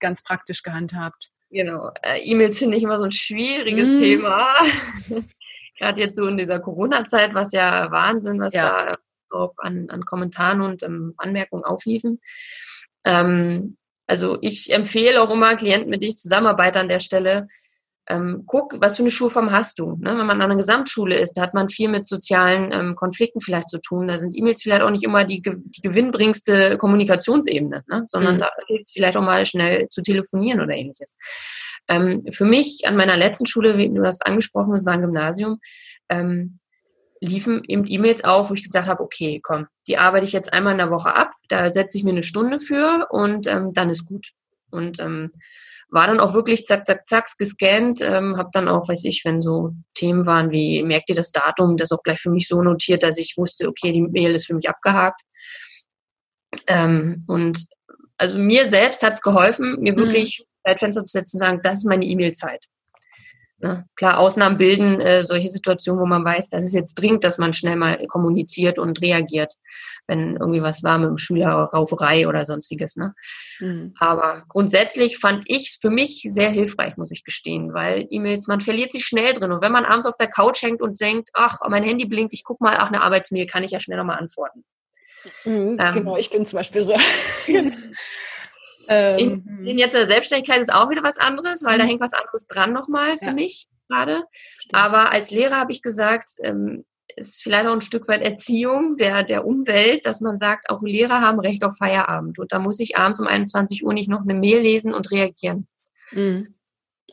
ganz 0.00 0.22
praktisch 0.22 0.62
gehandhabt? 0.62 1.30
Genau, 1.50 1.92
äh, 2.02 2.20
E-Mails 2.22 2.58
finde 2.58 2.76
ich 2.76 2.82
immer 2.82 2.98
so 2.98 3.06
ein 3.06 3.12
schwieriges 3.12 3.88
mm. 3.88 3.96
Thema. 3.96 4.48
Gerade 5.78 6.00
jetzt 6.02 6.16
so 6.16 6.26
in 6.26 6.36
dieser 6.36 6.60
Corona-Zeit, 6.60 7.32
was 7.32 7.52
ja 7.52 7.90
Wahnsinn, 7.90 8.38
was 8.38 8.52
ja. 8.52 8.84
da 8.84 8.98
auch 9.30 9.54
an, 9.56 9.88
an 9.88 10.04
Kommentaren 10.04 10.60
und 10.60 10.82
ähm, 10.82 11.14
Anmerkungen 11.16 11.64
aufliefen. 11.64 12.20
Ähm, 13.02 13.78
also 14.06 14.36
ich 14.42 14.74
empfehle 14.74 15.22
auch 15.22 15.30
immer 15.30 15.56
Klienten, 15.56 15.88
mit 15.88 16.02
denen 16.02 16.10
ich 16.10 16.18
zusammenarbeite 16.18 16.80
an 16.80 16.90
der 16.90 17.00
Stelle, 17.00 17.48
ähm, 18.08 18.44
guck, 18.46 18.80
was 18.80 18.96
für 18.96 19.02
eine 19.02 19.10
Schulform 19.10 19.52
hast 19.52 19.78
du. 19.78 19.96
Ne? 20.00 20.16
Wenn 20.16 20.26
man 20.26 20.40
an 20.40 20.42
einer 20.42 20.56
Gesamtschule 20.56 21.16
ist, 21.16 21.34
da 21.34 21.42
hat 21.42 21.52
man 21.52 21.68
viel 21.68 21.88
mit 21.88 22.06
sozialen 22.06 22.72
ähm, 22.72 22.96
Konflikten 22.96 23.40
vielleicht 23.40 23.68
zu 23.68 23.78
tun. 23.78 24.08
Da 24.08 24.18
sind 24.18 24.34
E-Mails 24.34 24.62
vielleicht 24.62 24.82
auch 24.82 24.90
nicht 24.90 25.04
immer 25.04 25.24
die, 25.24 25.42
die 25.42 25.80
gewinnbringste 25.82 26.78
Kommunikationsebene, 26.78 27.84
ne? 27.86 28.02
sondern 28.06 28.36
mhm. 28.36 28.40
da 28.40 28.50
hilft 28.66 28.86
es 28.86 28.92
vielleicht 28.92 29.16
auch 29.16 29.22
mal 29.22 29.44
schnell 29.44 29.88
zu 29.90 30.02
telefonieren 30.02 30.60
oder 30.60 30.74
ähnliches. 30.74 31.16
Ähm, 31.86 32.24
für 32.30 32.46
mich 32.46 32.86
an 32.86 32.96
meiner 32.96 33.16
letzten 33.16 33.46
Schule, 33.46 33.76
wie 33.76 33.90
du 33.90 34.04
hast 34.04 34.26
angesprochen, 34.26 34.72
das 34.72 34.86
war 34.86 34.94
ein 34.94 35.02
Gymnasium, 35.02 35.60
ähm, 36.08 36.58
liefen 37.20 37.62
eben 37.66 37.84
E-Mails 37.86 38.24
auf, 38.24 38.48
wo 38.48 38.54
ich 38.54 38.62
gesagt 38.62 38.88
habe, 38.88 39.02
okay, 39.02 39.40
komm, 39.42 39.66
die 39.86 39.98
arbeite 39.98 40.24
ich 40.24 40.32
jetzt 40.32 40.52
einmal 40.52 40.72
in 40.72 40.78
der 40.78 40.90
Woche 40.90 41.14
ab, 41.14 41.32
da 41.48 41.70
setze 41.70 41.98
ich 41.98 42.04
mir 42.04 42.10
eine 42.10 42.22
Stunde 42.22 42.58
für 42.58 43.06
und 43.10 43.46
ähm, 43.46 43.72
dann 43.74 43.90
ist 43.90 44.06
gut. 44.06 44.30
Und 44.70 45.00
ähm, 45.00 45.32
war 45.90 46.06
dann 46.06 46.20
auch 46.20 46.34
wirklich 46.34 46.66
zack, 46.66 46.86
zack, 46.86 47.08
zack 47.08 47.26
gescannt, 47.38 48.00
ähm, 48.02 48.36
habe 48.36 48.50
dann 48.52 48.68
auch, 48.68 48.88
weiß 48.88 49.04
ich, 49.04 49.24
wenn 49.24 49.42
so 49.42 49.72
Themen 49.94 50.26
waren 50.26 50.50
wie, 50.50 50.82
merkt 50.82 51.08
ihr 51.08 51.14
das 51.14 51.32
Datum, 51.32 51.76
das 51.76 51.92
auch 51.92 52.02
gleich 52.02 52.20
für 52.20 52.30
mich 52.30 52.46
so 52.46 52.62
notiert, 52.62 53.02
dass 53.02 53.18
ich 53.18 53.34
wusste, 53.36 53.68
okay, 53.68 53.92
die 53.92 54.02
Mail 54.02 54.34
ist 54.34 54.46
für 54.46 54.54
mich 54.54 54.68
abgehakt. 54.68 55.22
Ähm, 56.66 57.24
und 57.26 57.66
also 58.18 58.38
mir 58.38 58.68
selbst 58.68 59.02
hat 59.02 59.14
es 59.14 59.22
geholfen, 59.22 59.80
mir 59.80 59.92
mhm. 59.92 59.98
wirklich 59.98 60.44
Zeitfenster 60.66 61.04
zu 61.04 61.12
setzen, 61.12 61.30
zu 61.30 61.38
sagen, 61.38 61.60
das 61.62 61.78
ist 61.78 61.84
meine 61.86 62.04
E-Mail-Zeit. 62.04 62.66
Ne? 63.60 63.84
Klar, 63.96 64.18
Ausnahmen 64.18 64.56
bilden 64.56 65.00
äh, 65.00 65.24
solche 65.24 65.48
Situationen, 65.48 66.00
wo 66.00 66.06
man 66.06 66.24
weiß, 66.24 66.48
das 66.48 66.64
ist 66.64 66.74
jetzt 66.74 66.94
dringend, 66.94 67.24
dass 67.24 67.38
man 67.38 67.52
schnell 67.52 67.74
mal 67.74 68.06
kommuniziert 68.06 68.78
und 68.78 69.02
reagiert, 69.02 69.54
wenn 70.06 70.36
irgendwie 70.36 70.62
was 70.62 70.84
war 70.84 70.98
mit 70.98 71.08
dem 71.08 71.18
Schüler, 71.18 71.48
Rauferei 71.48 72.28
oder 72.28 72.44
sonstiges. 72.44 72.94
Ne? 72.94 73.14
Mhm. 73.58 73.94
Aber 73.98 74.44
grundsätzlich 74.48 75.18
fand 75.18 75.42
ich 75.46 75.70
es 75.70 75.78
für 75.80 75.90
mich 75.90 76.24
sehr 76.30 76.50
hilfreich, 76.50 76.96
muss 76.96 77.10
ich 77.10 77.24
gestehen, 77.24 77.74
weil 77.74 78.06
E-Mails, 78.10 78.46
man 78.46 78.60
verliert 78.60 78.92
sich 78.92 79.04
schnell 79.04 79.32
drin. 79.32 79.50
Und 79.50 79.60
wenn 79.60 79.72
man 79.72 79.84
abends 79.84 80.06
auf 80.06 80.16
der 80.16 80.28
Couch 80.28 80.62
hängt 80.62 80.80
und 80.80 81.00
denkt, 81.00 81.30
ach, 81.32 81.58
mein 81.68 81.82
Handy 81.82 82.04
blinkt, 82.04 82.32
ich 82.34 82.44
guck 82.44 82.60
mal, 82.60 82.76
ach, 82.78 82.88
eine 82.88 83.02
Arbeitsmail 83.02 83.46
kann 83.46 83.64
ich 83.64 83.72
ja 83.72 83.80
schnell 83.80 83.98
nochmal 83.98 84.18
antworten. 84.18 84.64
Mhm, 85.44 85.78
ähm, 85.80 85.94
genau, 85.94 86.16
ich 86.16 86.30
bin 86.30 86.46
zum 86.46 86.58
Beispiel 86.58 86.82
so. 86.82 86.94
Ähm, 88.88 89.18
in, 89.18 89.66
in, 89.66 89.78
jetzt 89.78 89.94
der 89.94 90.06
Selbstständigkeit 90.06 90.60
ist 90.60 90.72
auch 90.72 90.90
wieder 90.90 91.02
was 91.02 91.18
anderes, 91.18 91.62
weil 91.64 91.78
da 91.78 91.84
mhm. 91.84 91.88
hängt 91.88 92.00
was 92.00 92.12
anderes 92.12 92.46
dran 92.46 92.72
nochmal 92.72 93.16
für 93.18 93.26
ja. 93.26 93.32
mich 93.32 93.66
gerade. 93.88 94.24
Aber 94.72 95.12
als 95.12 95.30
Lehrer 95.30 95.56
habe 95.56 95.72
ich 95.72 95.82
gesagt, 95.82 96.28
ähm, 96.42 96.84
ist 97.16 97.42
vielleicht 97.42 97.66
auch 97.66 97.72
ein 97.72 97.80
Stück 97.80 98.06
weit 98.08 98.22
Erziehung 98.22 98.96
der, 98.96 99.24
der 99.24 99.46
Umwelt, 99.46 100.06
dass 100.06 100.20
man 100.20 100.38
sagt, 100.38 100.70
auch 100.70 100.82
Lehrer 100.82 101.20
haben 101.20 101.40
Recht 101.40 101.64
auf 101.64 101.76
Feierabend. 101.76 102.38
Und 102.38 102.52
da 102.52 102.58
muss 102.58 102.80
ich 102.80 102.96
abends 102.96 103.20
um 103.20 103.26
21 103.26 103.84
Uhr 103.84 103.92
nicht 103.92 104.08
noch 104.08 104.22
eine 104.22 104.34
Mail 104.34 104.60
lesen 104.60 104.94
und 104.94 105.10
reagieren. 105.10 105.66
Mhm. 106.12 106.54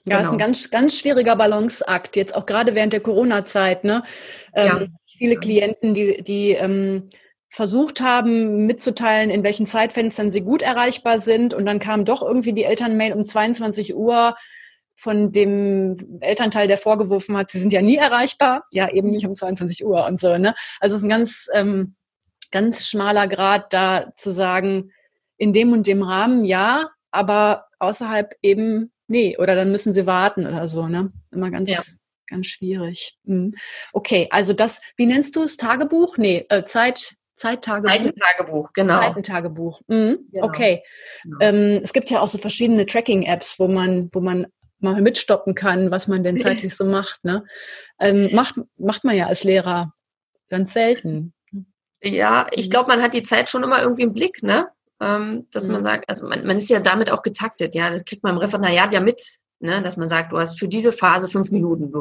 Ja, 0.06 0.18
genau. 0.18 0.30
ist 0.30 0.34
ein 0.34 0.40
ganz, 0.40 0.70
ganz 0.70 1.00
schwieriger 1.00 1.36
Balanceakt, 1.36 2.16
jetzt 2.16 2.36
auch 2.36 2.46
gerade 2.46 2.76
während 2.76 2.94
der 2.94 3.00
Corona-Zeit. 3.00 3.84
Ne? 3.84 4.04
Ähm, 4.54 4.68
ja. 4.68 4.88
Viele 5.18 5.38
Klienten, 5.38 5.94
die, 5.94 6.22
die 6.22 6.52
ähm, 6.52 7.08
versucht 7.56 8.02
haben 8.02 8.66
mitzuteilen, 8.66 9.30
in 9.30 9.42
welchen 9.44 9.66
Zeitfenstern 9.66 10.30
sie 10.30 10.42
gut 10.42 10.62
erreichbar 10.62 11.22
sind. 11.22 11.54
Und 11.54 11.66
dann 11.66 11.80
kam 11.80 12.04
doch 12.04 12.22
irgendwie 12.22 12.52
die 12.52 12.66
Elternmail 12.66 13.14
um 13.14 13.24
22 13.24 13.96
Uhr 13.96 14.36
von 14.98 15.32
dem 15.32 16.20
Elternteil, 16.20 16.68
der 16.68 16.78
vorgeworfen 16.78 17.38
hat, 17.38 17.52
sie 17.52 17.60
sind 17.60 17.72
ja 17.72 17.82
nie 17.82 17.96
erreichbar. 17.96 18.66
Ja, 18.74 18.92
eben 18.92 19.10
nicht 19.10 19.26
um 19.26 19.36
22 19.36 19.86
Uhr 19.86 20.06
und 20.06 20.20
so. 20.20 20.38
Ne? 20.38 20.54
Also 20.82 20.96
es 20.96 21.02
ist 21.02 21.06
ein 21.06 21.10
ganz, 21.10 21.48
ähm, 21.54 21.96
ganz 22.52 22.88
schmaler 22.88 23.30
Grad, 23.30 23.72
da 23.72 24.12
zu 24.18 24.32
sagen, 24.32 24.92
in 25.38 25.54
dem 25.54 25.72
und 25.72 25.88
dem 25.88 26.04
Rahmen 26.04 26.44
ja, 26.44 26.90
aber 27.10 27.68
außerhalb 27.80 28.36
eben 28.42 28.92
nee. 29.08 29.38
Oder 29.38 29.56
dann 29.56 29.72
müssen 29.72 29.94
sie 29.94 30.06
warten 30.06 30.46
oder 30.46 30.68
so. 30.68 30.88
Ne? 30.88 31.14
Immer 31.32 31.52
ganz, 31.52 31.72
ja. 31.72 31.82
ganz 32.28 32.48
schwierig. 32.48 33.18
Mhm. 33.24 33.56
Okay, 33.94 34.28
also 34.30 34.52
das, 34.52 34.82
wie 34.98 35.06
nennst 35.06 35.38
du 35.38 35.44
es? 35.44 35.56
Tagebuch? 35.56 36.18
Nee, 36.18 36.46
äh, 36.50 36.66
Zeit, 36.66 37.16
Zeittagebuch. 37.38 37.90
Zeitentagebuch, 37.90 38.74
genau. 38.74 39.02
Zeitentagebuch. 39.02 39.82
Mhm. 39.88 40.20
Genau. 40.32 40.46
Okay. 40.46 40.84
Genau. 41.24 41.38
Ähm, 41.42 41.82
es 41.84 41.94
gibt 41.94 42.10
ja 42.10 42.22
auch 42.22 42.28
so 42.28 42.38
verschiedene 42.38 42.86
Tracking-Apps, 42.86 43.60
wo 43.60 43.68
man, 43.68 44.10
wo 44.14 44.22
man 44.22 44.48
mal 44.80 45.02
mitstoppen 45.02 45.56
kann, 45.56 45.92
was 45.92 46.08
man 46.08 46.24
denn 46.24 46.38
zeitlich 46.38 46.76
so 46.76 46.86
macht. 46.86 47.24
Ne? 47.24 47.46
Ähm, 48.00 48.30
macht, 48.34 48.56
macht 48.78 49.04
man 49.04 49.16
ja 49.16 49.28
als 49.28 49.44
Lehrer 49.44 49.94
ganz 50.50 50.74
selten. 50.74 51.34
Ja, 52.02 52.48
ich 52.52 52.70
glaube, 52.70 52.90
man 52.90 53.02
hat 53.02 53.14
die 53.14 53.24
Zeit 53.24 53.50
schon 53.50 53.64
immer 53.64 53.82
irgendwie 53.82 54.04
im 54.04 54.14
Blick, 54.14 54.44
ne? 54.44 54.70
Ähm, 55.02 55.48
dass 55.52 55.66
mhm. 55.66 55.74
man 55.74 55.84
sagt, 55.84 56.08
also 56.08 56.28
man, 56.28 56.46
man 56.46 56.58
ist 56.58 56.70
ja 56.70 56.80
damit 56.80 57.12
auch 57.12 57.24
getaktet, 57.24 57.74
ja. 57.74 57.90
Das 57.90 58.06
kriegt 58.06 58.24
man 58.24 58.34
im 58.34 58.38
Referendariat 58.40 58.94
ja 58.94 59.00
mit, 59.00 59.22
ne? 59.60 59.82
Dass 59.82 59.98
man 59.98 60.08
sagt, 60.08 60.32
du 60.32 60.38
hast 60.38 60.60
für 60.60 60.68
diese 60.68 60.92
Phase 60.92 61.28
fünf 61.28 61.52
Minuten. 61.52 61.92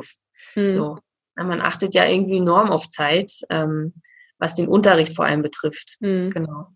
Mhm. 0.55 0.70
So. 0.70 0.99
Man 1.37 1.61
achtet 1.61 1.95
ja 1.95 2.07
irgendwie 2.07 2.37
enorm 2.37 2.70
auf 2.70 2.89
Zeit. 2.89 3.41
Ähm, 3.51 3.95
was 4.39 4.55
den 4.55 4.68
Unterricht 4.68 5.14
vor 5.14 5.24
allem 5.24 5.43
betrifft. 5.43 5.97
Mhm. 6.01 6.30
Genau. 6.30 6.68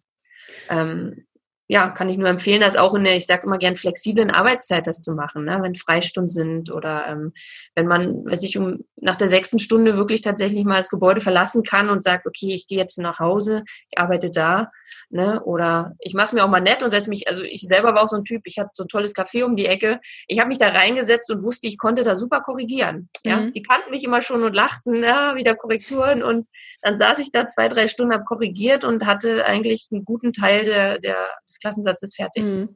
Ähm, 0.68 1.26
ja, 1.68 1.90
kann 1.90 2.08
ich 2.08 2.16
nur 2.16 2.28
empfehlen, 2.28 2.62
das 2.62 2.76
auch 2.76 2.94
in 2.94 3.04
der, 3.04 3.16
ich 3.16 3.26
sage 3.26 3.42
immer 3.44 3.58
gern, 3.58 3.76
flexiblen 3.76 4.30
Arbeitszeit 4.30 4.86
das 4.86 5.02
zu 5.02 5.12
machen, 5.12 5.44
ne? 5.44 5.58
wenn 5.60 5.74
Freistunden 5.74 6.30
sind 6.30 6.72
oder 6.72 7.06
ähm, 7.06 7.32
wenn 7.74 7.86
man, 7.86 8.24
weiß 8.24 8.42
ich, 8.42 8.56
um 8.56 8.84
nach 8.96 9.16
der 9.16 9.28
sechsten 9.28 9.58
Stunde 9.58 9.94
wirklich 9.94 10.22
tatsächlich 10.22 10.64
mal 10.64 10.78
das 10.78 10.88
Gebäude 10.88 11.20
verlassen 11.20 11.62
kann 11.62 11.90
und 11.90 12.02
sagt, 12.02 12.26
okay, 12.26 12.54
ich 12.54 12.66
gehe 12.66 12.78
jetzt 12.78 12.98
nach 12.98 13.18
Hause, 13.18 13.64
ich 13.90 13.98
arbeite 13.98 14.30
da, 14.30 14.70
ne? 15.10 15.42
Oder 15.44 15.94
ich 16.00 16.14
mache 16.14 16.34
mir 16.34 16.44
auch 16.44 16.48
mal 16.48 16.60
nett 16.60 16.82
und 16.82 16.90
setze 16.90 17.10
mich, 17.10 17.28
also 17.28 17.42
ich 17.42 17.60
selber 17.62 17.94
war 17.94 18.04
auch 18.04 18.08
so 18.08 18.16
ein 18.16 18.24
Typ, 18.24 18.42
ich 18.44 18.58
hatte 18.58 18.70
so 18.72 18.84
ein 18.84 18.88
tolles 18.88 19.14
Café 19.14 19.44
um 19.44 19.54
die 19.54 19.66
Ecke, 19.66 20.00
ich 20.26 20.38
habe 20.38 20.48
mich 20.48 20.58
da 20.58 20.68
reingesetzt 20.68 21.30
und 21.30 21.42
wusste, 21.42 21.66
ich 21.66 21.78
konnte 21.78 22.02
da 22.02 22.16
super 22.16 22.40
korrigieren. 22.40 23.10
Ja, 23.24 23.40
mhm. 23.40 23.52
die 23.52 23.62
kannten 23.62 23.90
mich 23.90 24.04
immer 24.04 24.22
schon 24.22 24.42
und 24.42 24.54
lachten, 24.54 25.02
ja, 25.02 25.36
wieder 25.36 25.54
Korrekturen 25.54 26.22
und 26.22 26.46
dann 26.82 26.96
saß 26.96 27.18
ich 27.18 27.32
da 27.32 27.48
zwei, 27.48 27.68
drei 27.68 27.88
Stunden, 27.88 28.12
habe 28.12 28.24
korrigiert 28.24 28.84
und 28.84 29.04
hatte 29.06 29.44
eigentlich 29.44 29.88
einen 29.90 30.04
guten 30.04 30.32
Teil 30.32 30.64
der, 30.64 30.98
der, 31.00 31.16
des 31.46 31.57
Klassensatzes 31.58 32.14
fertig. 32.14 32.42
Mhm. 32.42 32.68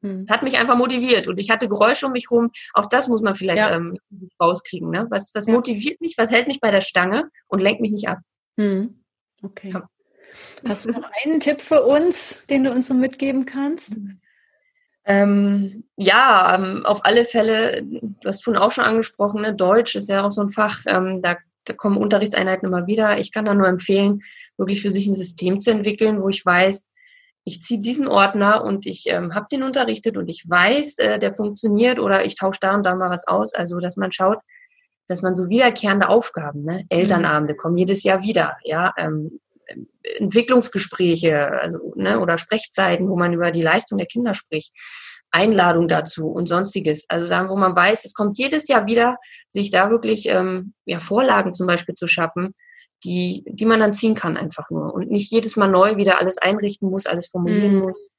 mhm. 0.00 0.26
Hat 0.28 0.42
mich 0.42 0.58
einfach 0.58 0.76
motiviert 0.76 1.28
und 1.28 1.38
ich 1.38 1.50
hatte 1.50 1.68
Geräusche 1.68 2.06
um 2.06 2.12
mich 2.12 2.30
rum. 2.30 2.50
Auch 2.74 2.86
das 2.86 3.08
muss 3.08 3.22
man 3.22 3.34
vielleicht 3.34 3.58
ja. 3.58 3.74
ähm, 3.74 3.98
rauskriegen. 4.40 4.90
Ne? 4.90 5.06
Was, 5.10 5.30
was 5.34 5.46
ja. 5.46 5.52
motiviert 5.52 6.00
mich, 6.00 6.14
was 6.16 6.30
hält 6.30 6.48
mich 6.48 6.60
bei 6.60 6.70
der 6.70 6.80
Stange 6.80 7.30
und 7.48 7.60
lenkt 7.60 7.80
mich 7.80 7.92
nicht 7.92 8.08
ab. 8.08 8.18
Mhm. 8.56 9.02
Okay. 9.42 9.70
Ja. 9.72 9.88
Hast 10.68 10.84
du 10.84 10.92
noch 10.92 11.10
einen 11.24 11.40
Tipp 11.40 11.60
für 11.60 11.82
uns, 11.82 12.46
den 12.46 12.64
du 12.64 12.70
uns 12.70 12.86
so 12.88 12.94
mitgeben 12.94 13.46
kannst? 13.46 13.96
Ähm, 15.04 15.84
ja, 15.96 16.54
ähm, 16.54 16.86
auf 16.86 17.04
alle 17.04 17.24
Fälle, 17.24 17.82
du 17.82 18.10
hast 18.24 18.44
vorhin 18.44 18.62
auch 18.62 18.70
schon 18.70 18.84
angesprochen, 18.84 19.40
ne? 19.40 19.54
Deutsch 19.54 19.96
ist 19.96 20.08
ja 20.08 20.24
auch 20.24 20.30
so 20.30 20.42
ein 20.42 20.50
Fach, 20.50 20.82
ähm, 20.86 21.20
da 21.20 21.36
da 21.64 21.72
kommen 21.74 21.96
Unterrichtseinheiten 21.96 22.68
immer 22.68 22.86
wieder. 22.86 23.18
Ich 23.18 23.32
kann 23.32 23.44
da 23.44 23.54
nur 23.54 23.68
empfehlen, 23.68 24.22
wirklich 24.56 24.82
für 24.82 24.92
sich 24.92 25.06
ein 25.06 25.14
System 25.14 25.60
zu 25.60 25.70
entwickeln, 25.70 26.22
wo 26.22 26.28
ich 26.28 26.44
weiß, 26.44 26.88
ich 27.44 27.62
ziehe 27.62 27.80
diesen 27.80 28.06
Ordner 28.06 28.64
und 28.64 28.86
ich 28.86 29.04
ähm, 29.06 29.34
habe 29.34 29.46
den 29.50 29.62
unterrichtet 29.62 30.16
und 30.16 30.28
ich 30.28 30.44
weiß, 30.48 30.98
äh, 30.98 31.18
der 31.18 31.32
funktioniert 31.32 31.98
oder 31.98 32.24
ich 32.24 32.36
tausche 32.36 32.60
da 32.60 32.74
und 32.74 32.84
da 32.84 32.94
mal 32.94 33.10
was 33.10 33.26
aus. 33.26 33.54
Also, 33.54 33.78
dass 33.78 33.96
man 33.96 34.12
schaut, 34.12 34.38
dass 35.08 35.22
man 35.22 35.34
so 35.34 35.48
wiederkehrende 35.48 36.08
Aufgaben, 36.08 36.64
ne? 36.64 36.84
Elternabende 36.88 37.56
kommen 37.56 37.76
jedes 37.76 38.04
Jahr 38.04 38.22
wieder, 38.22 38.58
ja, 38.62 38.92
ähm, 38.96 39.40
Entwicklungsgespräche 40.18 41.48
also, 41.60 41.92
ne? 41.96 42.20
oder 42.20 42.38
Sprechzeiten, 42.38 43.08
wo 43.08 43.16
man 43.16 43.32
über 43.32 43.50
die 43.50 43.62
Leistung 43.62 43.98
der 43.98 44.06
Kinder 44.06 44.34
spricht. 44.34 44.72
Einladung 45.32 45.86
dazu 45.86 46.26
und 46.26 46.48
sonstiges. 46.48 47.06
Also 47.08 47.28
da, 47.28 47.48
wo 47.48 47.56
man 47.56 47.74
weiß, 47.74 48.04
es 48.04 48.14
kommt 48.14 48.36
jedes 48.36 48.66
Jahr 48.66 48.86
wieder, 48.86 49.16
sich 49.48 49.70
da 49.70 49.90
wirklich 49.90 50.26
ähm, 50.26 50.74
ja, 50.86 50.98
Vorlagen 50.98 51.54
zum 51.54 51.68
Beispiel 51.68 51.94
zu 51.94 52.08
schaffen, 52.08 52.54
die, 53.04 53.44
die 53.46 53.66
man 53.66 53.80
dann 53.80 53.92
ziehen 53.92 54.14
kann 54.14 54.36
einfach 54.36 54.70
nur 54.70 54.94
und 54.94 55.10
nicht 55.10 55.30
jedes 55.30 55.56
Mal 55.56 55.68
neu 55.68 55.96
wieder 55.96 56.18
alles 56.18 56.38
einrichten 56.38 56.90
muss, 56.90 57.06
alles 57.06 57.28
formulieren 57.28 57.76
mhm. 57.76 57.82
muss. 57.82 58.10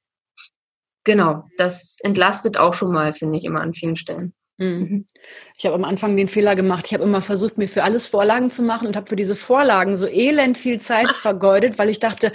Genau, 1.04 1.48
das 1.56 1.98
entlastet 2.02 2.56
auch 2.56 2.74
schon 2.74 2.92
mal, 2.92 3.12
finde 3.12 3.38
ich, 3.38 3.44
immer 3.44 3.60
an 3.60 3.74
vielen 3.74 3.96
Stellen. 3.96 4.34
Mhm. 4.58 4.66
mhm. 4.66 5.06
Ich 5.56 5.66
habe 5.66 5.74
am 5.74 5.84
Anfang 5.84 6.16
den 6.16 6.28
Fehler 6.28 6.54
gemacht. 6.54 6.86
Ich 6.86 6.94
habe 6.94 7.04
immer 7.04 7.22
versucht, 7.22 7.58
mir 7.58 7.68
für 7.68 7.84
alles 7.84 8.06
Vorlagen 8.06 8.50
zu 8.50 8.62
machen 8.62 8.86
und 8.86 8.96
habe 8.96 9.08
für 9.08 9.16
diese 9.16 9.36
Vorlagen 9.36 9.96
so 9.96 10.06
elend 10.06 10.58
viel 10.58 10.80
Zeit 10.80 11.12
vergeudet, 11.12 11.78
weil 11.78 11.88
ich 11.88 11.98
dachte, 11.98 12.32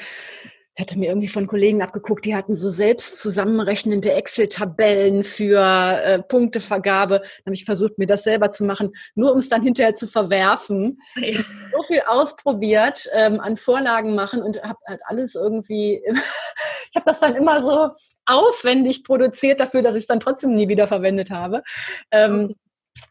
hatte 0.81 0.99
mir 0.99 1.07
irgendwie 1.07 1.27
von 1.27 1.47
Kollegen 1.47 1.81
abgeguckt, 1.81 2.23
die 2.25 2.35
hatten 2.35 2.55
so 2.55 2.69
selbst 2.69 3.19
zusammenrechnende 3.21 4.13
Excel-Tabellen 4.13 5.23
für 5.23 5.59
äh, 5.59 6.21
Punktevergabe. 6.21 7.19
Dann 7.19 7.45
habe 7.47 7.55
ich 7.55 7.65
versucht, 7.65 7.97
mir 7.97 8.05
das 8.05 8.23
selber 8.23 8.51
zu 8.51 8.63
machen, 8.63 8.91
nur 9.15 9.31
um 9.31 9.39
es 9.39 9.49
dann 9.49 9.63
hinterher 9.63 9.95
zu 9.95 10.07
verwerfen. 10.07 10.99
Ja. 11.27 11.41
So 11.73 11.81
viel 11.81 12.01
ausprobiert, 12.07 13.09
ähm, 13.11 13.41
an 13.41 13.57
Vorlagen 13.57 14.15
machen 14.15 14.41
und 14.41 14.63
habe 14.63 14.77
halt 14.87 15.01
alles 15.05 15.35
irgendwie, 15.35 16.01
ich 16.89 16.95
habe 16.95 17.05
das 17.05 17.19
dann 17.19 17.35
immer 17.35 17.61
so 17.61 17.89
aufwendig 18.25 19.03
produziert 19.03 19.59
dafür, 19.59 19.81
dass 19.81 19.95
ich 19.95 20.03
es 20.03 20.07
dann 20.07 20.19
trotzdem 20.21 20.53
nie 20.53 20.69
wieder 20.69 20.87
verwendet 20.87 21.31
habe. 21.31 21.63
Ähm, 22.11 22.53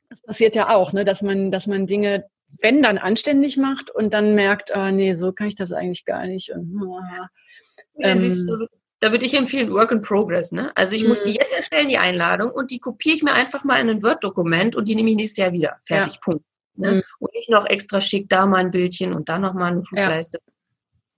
das 0.08 0.22
passiert 0.22 0.54
ja 0.54 0.70
auch, 0.70 0.92
ne, 0.92 1.04
dass 1.04 1.20
man, 1.20 1.50
dass 1.50 1.66
man 1.66 1.86
Dinge 1.86 2.24
wenn 2.62 2.82
dann 2.82 2.98
anständig 2.98 3.56
macht 3.56 3.90
und 3.90 4.14
dann 4.14 4.34
merkt, 4.34 4.74
ah 4.74 4.90
nee, 4.90 5.14
so 5.14 5.32
kann 5.32 5.48
ich 5.48 5.56
das 5.56 5.72
eigentlich 5.72 6.04
gar 6.04 6.26
nicht. 6.26 6.50
Und, 6.50 6.80
ah, 6.80 7.28
ähm, 7.98 8.68
da 9.00 9.10
würde 9.10 9.26
ich 9.26 9.34
empfehlen, 9.34 9.72
Work 9.72 9.92
in 9.92 10.00
Progress. 10.00 10.52
Ne? 10.52 10.72
Also 10.74 10.94
ich 10.94 11.06
muss 11.06 11.22
die 11.22 11.30
mhm. 11.30 11.36
jetzt 11.40 11.52
erstellen, 11.54 11.88
die 11.88 11.98
Einladung, 11.98 12.50
und 12.50 12.70
die 12.70 12.78
kopiere 12.78 13.16
ich 13.16 13.22
mir 13.22 13.32
einfach 13.32 13.64
mal 13.64 13.80
in 13.80 13.90
ein 13.90 14.02
Word-Dokument 14.02 14.74
und 14.74 14.88
die 14.88 14.94
nehme 14.94 15.10
ich 15.10 15.16
nächstes 15.16 15.38
Jahr 15.38 15.52
wieder. 15.52 15.76
Fertig, 15.82 16.14
ja. 16.14 16.20
Punkt. 16.22 16.44
Ne? 16.74 16.92
Mhm. 16.92 17.02
Und 17.18 17.34
nicht 17.34 17.50
noch 17.50 17.66
extra 17.66 18.00
schick, 18.00 18.28
da 18.28 18.46
mal 18.46 18.58
ein 18.58 18.70
Bildchen 18.70 19.12
und 19.12 19.28
da 19.28 19.38
nochmal 19.38 19.72
eine 19.72 19.82
Fußleiste. 19.82 20.38
Ja. 20.44 20.52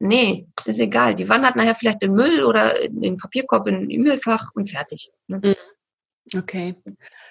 Nee, 0.00 0.46
ist 0.64 0.78
egal. 0.78 1.16
Die 1.16 1.28
wandert 1.28 1.56
nachher 1.56 1.74
vielleicht 1.74 2.02
in 2.02 2.12
Müll 2.12 2.44
oder 2.44 2.80
in 2.80 3.02
den 3.02 3.16
Papierkorb 3.16 3.66
in 3.66 3.88
den 3.88 4.02
Müllfach 4.02 4.50
und 4.54 4.70
fertig. 4.70 5.10
Ne? 5.26 5.40
Mhm. 5.42 6.38
Okay. 6.38 6.76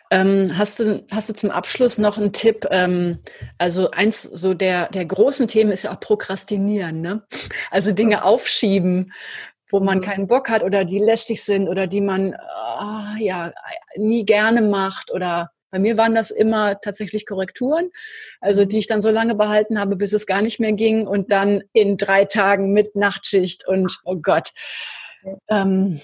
Ähm, 0.09 0.53
hast, 0.57 0.79
du, 0.79 1.05
hast 1.11 1.29
du 1.29 1.33
zum 1.33 1.51
Abschluss 1.51 1.97
noch 1.97 2.17
einen 2.17 2.33
Tipp? 2.33 2.65
Ähm, 2.71 3.19
also 3.57 3.91
eins 3.91 4.23
so 4.23 4.53
der, 4.53 4.89
der 4.89 5.05
großen 5.05 5.47
Themen 5.47 5.71
ist 5.71 5.83
ja 5.83 5.93
auch 5.93 5.99
Prokrastinieren, 5.99 7.01
ne? 7.01 7.23
Also 7.71 7.91
Dinge 7.91 8.23
aufschieben, 8.23 9.11
wo 9.69 9.79
man 9.79 9.99
mhm. 9.99 10.03
keinen 10.03 10.27
Bock 10.27 10.49
hat 10.49 10.63
oder 10.63 10.85
die 10.85 10.99
lästig 10.99 11.43
sind 11.43 11.67
oder 11.67 11.87
die 11.87 12.01
man 12.01 12.35
oh, 12.35 13.19
ja 13.19 13.51
nie 13.95 14.25
gerne 14.25 14.61
macht 14.61 15.11
oder 15.11 15.51
bei 15.69 15.79
mir 15.79 15.97
waren 15.97 16.15
das 16.15 16.31
immer 16.31 16.79
tatsächlich 16.79 17.25
Korrekturen, 17.25 17.89
also 18.39 18.63
die 18.63 18.79
ich 18.79 18.87
dann 18.87 19.01
so 19.01 19.09
lange 19.09 19.35
behalten 19.35 19.79
habe, 19.79 19.97
bis 19.97 20.13
es 20.13 20.25
gar 20.25 20.41
nicht 20.41 20.61
mehr 20.61 20.71
ging 20.71 21.05
und 21.05 21.31
dann 21.31 21.61
in 21.73 21.97
drei 21.97 22.23
Tagen 22.23 22.71
mit 22.71 22.95
Nachtschicht 22.95 23.67
und 23.67 23.99
oh 24.05 24.15
Gott. 24.15 24.53
Ähm, 25.49 25.99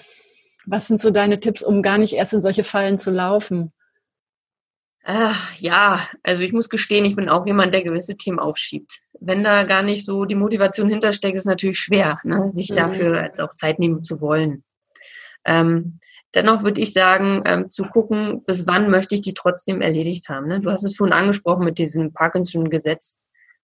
was 0.66 0.86
sind 0.86 1.00
so 1.00 1.10
deine 1.10 1.40
Tipps, 1.40 1.62
um 1.62 1.82
gar 1.82 1.96
nicht 1.96 2.12
erst 2.12 2.34
in 2.34 2.42
solche 2.42 2.64
Fallen 2.64 2.98
zu 2.98 3.10
laufen? 3.10 3.72
Ach, 5.06 5.54
ja, 5.58 6.08
also 6.22 6.42
ich 6.42 6.54
muss 6.54 6.70
gestehen, 6.70 7.04
ich 7.04 7.14
bin 7.14 7.28
auch 7.28 7.46
jemand, 7.46 7.74
der 7.74 7.82
gewisse 7.82 8.16
Themen 8.16 8.38
aufschiebt. 8.38 9.00
Wenn 9.20 9.44
da 9.44 9.64
gar 9.64 9.82
nicht 9.82 10.06
so 10.06 10.24
die 10.24 10.34
Motivation 10.34 10.88
hintersteckt, 10.88 11.34
ist 11.34 11.42
es 11.42 11.46
natürlich 11.46 11.78
schwer, 11.78 12.20
ne, 12.24 12.50
sich 12.50 12.70
mhm. 12.70 12.76
dafür 12.76 13.22
jetzt 13.22 13.40
auch 13.40 13.54
Zeit 13.54 13.78
nehmen 13.78 14.02
zu 14.02 14.22
wollen. 14.22 14.64
Ähm, 15.44 16.00
dennoch 16.34 16.62
würde 16.62 16.80
ich 16.80 16.94
sagen, 16.94 17.42
ähm, 17.44 17.68
zu 17.68 17.84
gucken, 17.84 18.44
bis 18.46 18.66
wann 18.66 18.90
möchte 18.90 19.14
ich 19.14 19.20
die 19.20 19.34
trotzdem 19.34 19.82
erledigt 19.82 20.30
haben. 20.30 20.48
Ne? 20.48 20.60
Du 20.60 20.70
hast 20.70 20.84
es 20.84 20.96
vorhin 20.96 21.12
angesprochen 21.12 21.66
mit 21.66 21.76
diesem 21.76 22.14
Parkinson-Gesetz. 22.14 23.20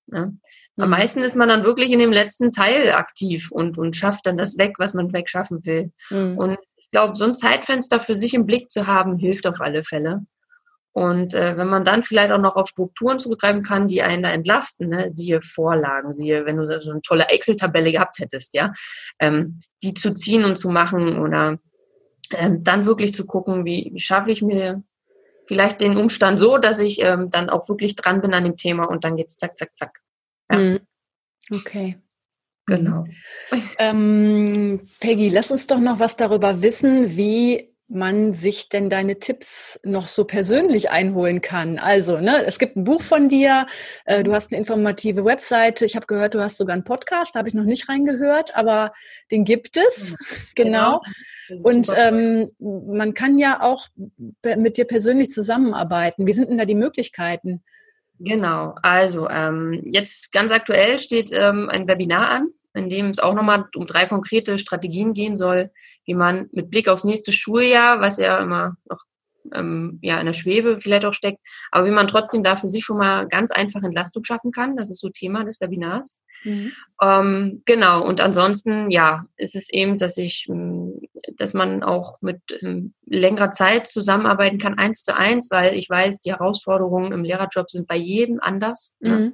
Ne? 0.08 0.36
Am 0.76 0.84
mhm. 0.84 0.90
meisten 0.90 1.20
ist 1.20 1.36
man 1.36 1.48
dann 1.48 1.64
wirklich 1.64 1.90
in 1.90 2.00
dem 2.00 2.12
letzten 2.12 2.52
Teil 2.52 2.92
aktiv 2.92 3.50
und, 3.50 3.78
und 3.78 3.96
schafft 3.96 4.26
dann 4.26 4.36
das 4.36 4.58
weg, 4.58 4.74
was 4.76 4.92
man 4.92 5.10
wegschaffen 5.14 5.64
will. 5.64 5.90
Mhm. 6.10 6.36
Und 6.36 6.58
ich 6.76 6.90
glaube, 6.90 7.16
so 7.16 7.24
ein 7.24 7.34
Zeitfenster 7.34 7.98
für 7.98 8.14
sich 8.14 8.34
im 8.34 8.44
Blick 8.44 8.70
zu 8.70 8.86
haben, 8.86 9.16
hilft 9.16 9.46
auf 9.46 9.62
alle 9.62 9.82
Fälle. 9.82 10.26
Und 10.92 11.34
äh, 11.34 11.56
wenn 11.56 11.68
man 11.68 11.84
dann 11.84 12.02
vielleicht 12.02 12.32
auch 12.32 12.40
noch 12.40 12.56
auf 12.56 12.68
Strukturen 12.68 13.20
zurückgreifen 13.20 13.62
kann, 13.62 13.86
die 13.86 14.02
einen 14.02 14.22
da 14.22 14.30
entlasten, 14.30 14.88
ne? 14.88 15.10
siehe 15.10 15.40
Vorlagen, 15.40 16.12
siehe, 16.12 16.46
wenn 16.46 16.56
du 16.56 16.66
so 16.66 16.90
eine 16.90 17.00
tolle 17.02 17.28
Excel-Tabelle 17.28 17.92
gehabt 17.92 18.18
hättest, 18.18 18.54
ja, 18.54 18.72
ähm, 19.20 19.60
die 19.82 19.94
zu 19.94 20.12
ziehen 20.12 20.44
und 20.44 20.56
zu 20.56 20.68
machen 20.68 21.18
oder 21.18 21.58
ähm, 22.32 22.64
dann 22.64 22.86
wirklich 22.86 23.14
zu 23.14 23.24
gucken, 23.24 23.64
wie, 23.64 23.90
wie 23.92 24.00
schaffe 24.00 24.32
ich 24.32 24.42
mir 24.42 24.82
vielleicht 25.46 25.80
den 25.80 25.96
Umstand 25.96 26.38
so, 26.38 26.58
dass 26.58 26.80
ich 26.80 27.00
ähm, 27.02 27.30
dann 27.30 27.50
auch 27.50 27.68
wirklich 27.68 27.96
dran 27.96 28.20
bin 28.20 28.34
an 28.34 28.44
dem 28.44 28.56
Thema 28.56 28.84
und 28.84 29.04
dann 29.04 29.16
geht's 29.16 29.36
zack, 29.36 29.56
zack, 29.58 29.76
zack. 29.76 30.00
Ja. 30.50 30.58
Mhm. 30.58 30.80
Okay. 31.52 31.98
Genau. 32.66 33.04
Ähm, 33.78 34.80
Peggy, 35.00 35.28
lass 35.28 35.50
uns 35.50 35.66
doch 35.66 35.80
noch 35.80 35.98
was 35.98 36.16
darüber 36.16 36.62
wissen, 36.62 37.16
wie 37.16 37.74
man 37.90 38.34
sich 38.34 38.68
denn 38.68 38.88
deine 38.88 39.18
Tipps 39.18 39.80
noch 39.82 40.06
so 40.06 40.24
persönlich 40.24 40.90
einholen 40.90 41.40
kann. 41.40 41.78
Also, 41.78 42.18
ne, 42.18 42.44
es 42.46 42.58
gibt 42.58 42.76
ein 42.76 42.84
Buch 42.84 43.02
von 43.02 43.28
dir, 43.28 43.66
äh, 44.04 44.22
du 44.22 44.32
hast 44.32 44.52
eine 44.52 44.58
informative 44.58 45.24
Webseite. 45.24 45.84
Ich 45.84 45.96
habe 45.96 46.06
gehört, 46.06 46.34
du 46.34 46.40
hast 46.40 46.56
sogar 46.56 46.74
einen 46.74 46.84
Podcast, 46.84 47.34
da 47.34 47.40
habe 47.40 47.48
ich 47.48 47.54
noch 47.54 47.64
nicht 47.64 47.88
reingehört, 47.88 48.54
aber 48.54 48.92
den 49.30 49.44
gibt 49.44 49.76
es. 49.76 50.16
Genau. 50.54 51.00
genau. 51.48 51.62
Und 51.62 51.88
ähm, 51.96 52.50
man 52.58 53.14
kann 53.14 53.38
ja 53.38 53.62
auch 53.62 53.86
mit 54.44 54.76
dir 54.76 54.84
persönlich 54.84 55.30
zusammenarbeiten. 55.30 56.26
Wie 56.26 56.32
sind 56.32 56.50
denn 56.50 56.58
da 56.58 56.64
die 56.64 56.74
Möglichkeiten? 56.74 57.62
Genau, 58.18 58.74
also 58.82 59.28
ähm, 59.30 59.80
jetzt 59.84 60.32
ganz 60.32 60.50
aktuell 60.50 60.98
steht 60.98 61.30
ähm, 61.32 61.70
ein 61.70 61.88
Webinar 61.88 62.30
an 62.30 62.50
in 62.74 62.88
dem 62.88 63.10
es 63.10 63.18
auch 63.18 63.34
nochmal 63.34 63.66
um 63.74 63.86
drei 63.86 64.06
konkrete 64.06 64.58
Strategien 64.58 65.12
gehen 65.12 65.36
soll, 65.36 65.70
wie 66.04 66.14
man 66.14 66.48
mit 66.52 66.70
Blick 66.70 66.88
aufs 66.88 67.04
nächste 67.04 67.32
Schuljahr, 67.32 68.00
was 68.00 68.18
ja 68.18 68.38
immer 68.38 68.76
noch 68.88 69.04
ähm, 69.54 69.98
ja 70.02 70.18
in 70.20 70.26
der 70.26 70.32
Schwebe 70.32 70.80
vielleicht 70.80 71.04
auch 71.04 71.14
steckt, 71.14 71.40
aber 71.70 71.86
wie 71.86 71.92
man 71.92 72.08
trotzdem 72.08 72.42
da 72.42 72.56
für 72.56 72.68
sich 72.68 72.84
schon 72.84 72.98
mal 72.98 73.26
ganz 73.26 73.50
einfach 73.50 73.82
Entlastung 73.82 74.24
schaffen 74.24 74.52
kann. 74.52 74.76
Das 74.76 74.90
ist 74.90 75.00
so 75.00 75.08
Thema 75.08 75.44
des 75.44 75.60
Webinars. 75.60 76.20
Mhm. 76.44 76.72
Ähm, 77.02 77.62
genau, 77.64 78.04
und 78.04 78.20
ansonsten, 78.20 78.90
ja, 78.90 79.26
ist 79.36 79.54
es 79.54 79.70
eben, 79.72 79.98
dass 79.98 80.16
ich, 80.16 80.46
ähm, 80.48 81.00
dass 81.36 81.54
man 81.54 81.82
auch 81.82 82.20
mit 82.20 82.40
ähm, 82.62 82.94
längerer 83.06 83.50
Zeit 83.50 83.86
zusammenarbeiten 83.86 84.58
kann, 84.58 84.78
eins 84.78 85.02
zu 85.02 85.16
eins, 85.16 85.50
weil 85.50 85.74
ich 85.74 85.88
weiß, 85.88 86.20
die 86.20 86.32
Herausforderungen 86.32 87.12
im 87.12 87.24
Lehrerjob 87.24 87.70
sind 87.70 87.86
bei 87.86 87.96
jedem 87.96 88.40
anders. 88.40 88.96
Ne? 89.00 89.10
Mhm. 89.10 89.16
Ne? 89.16 89.32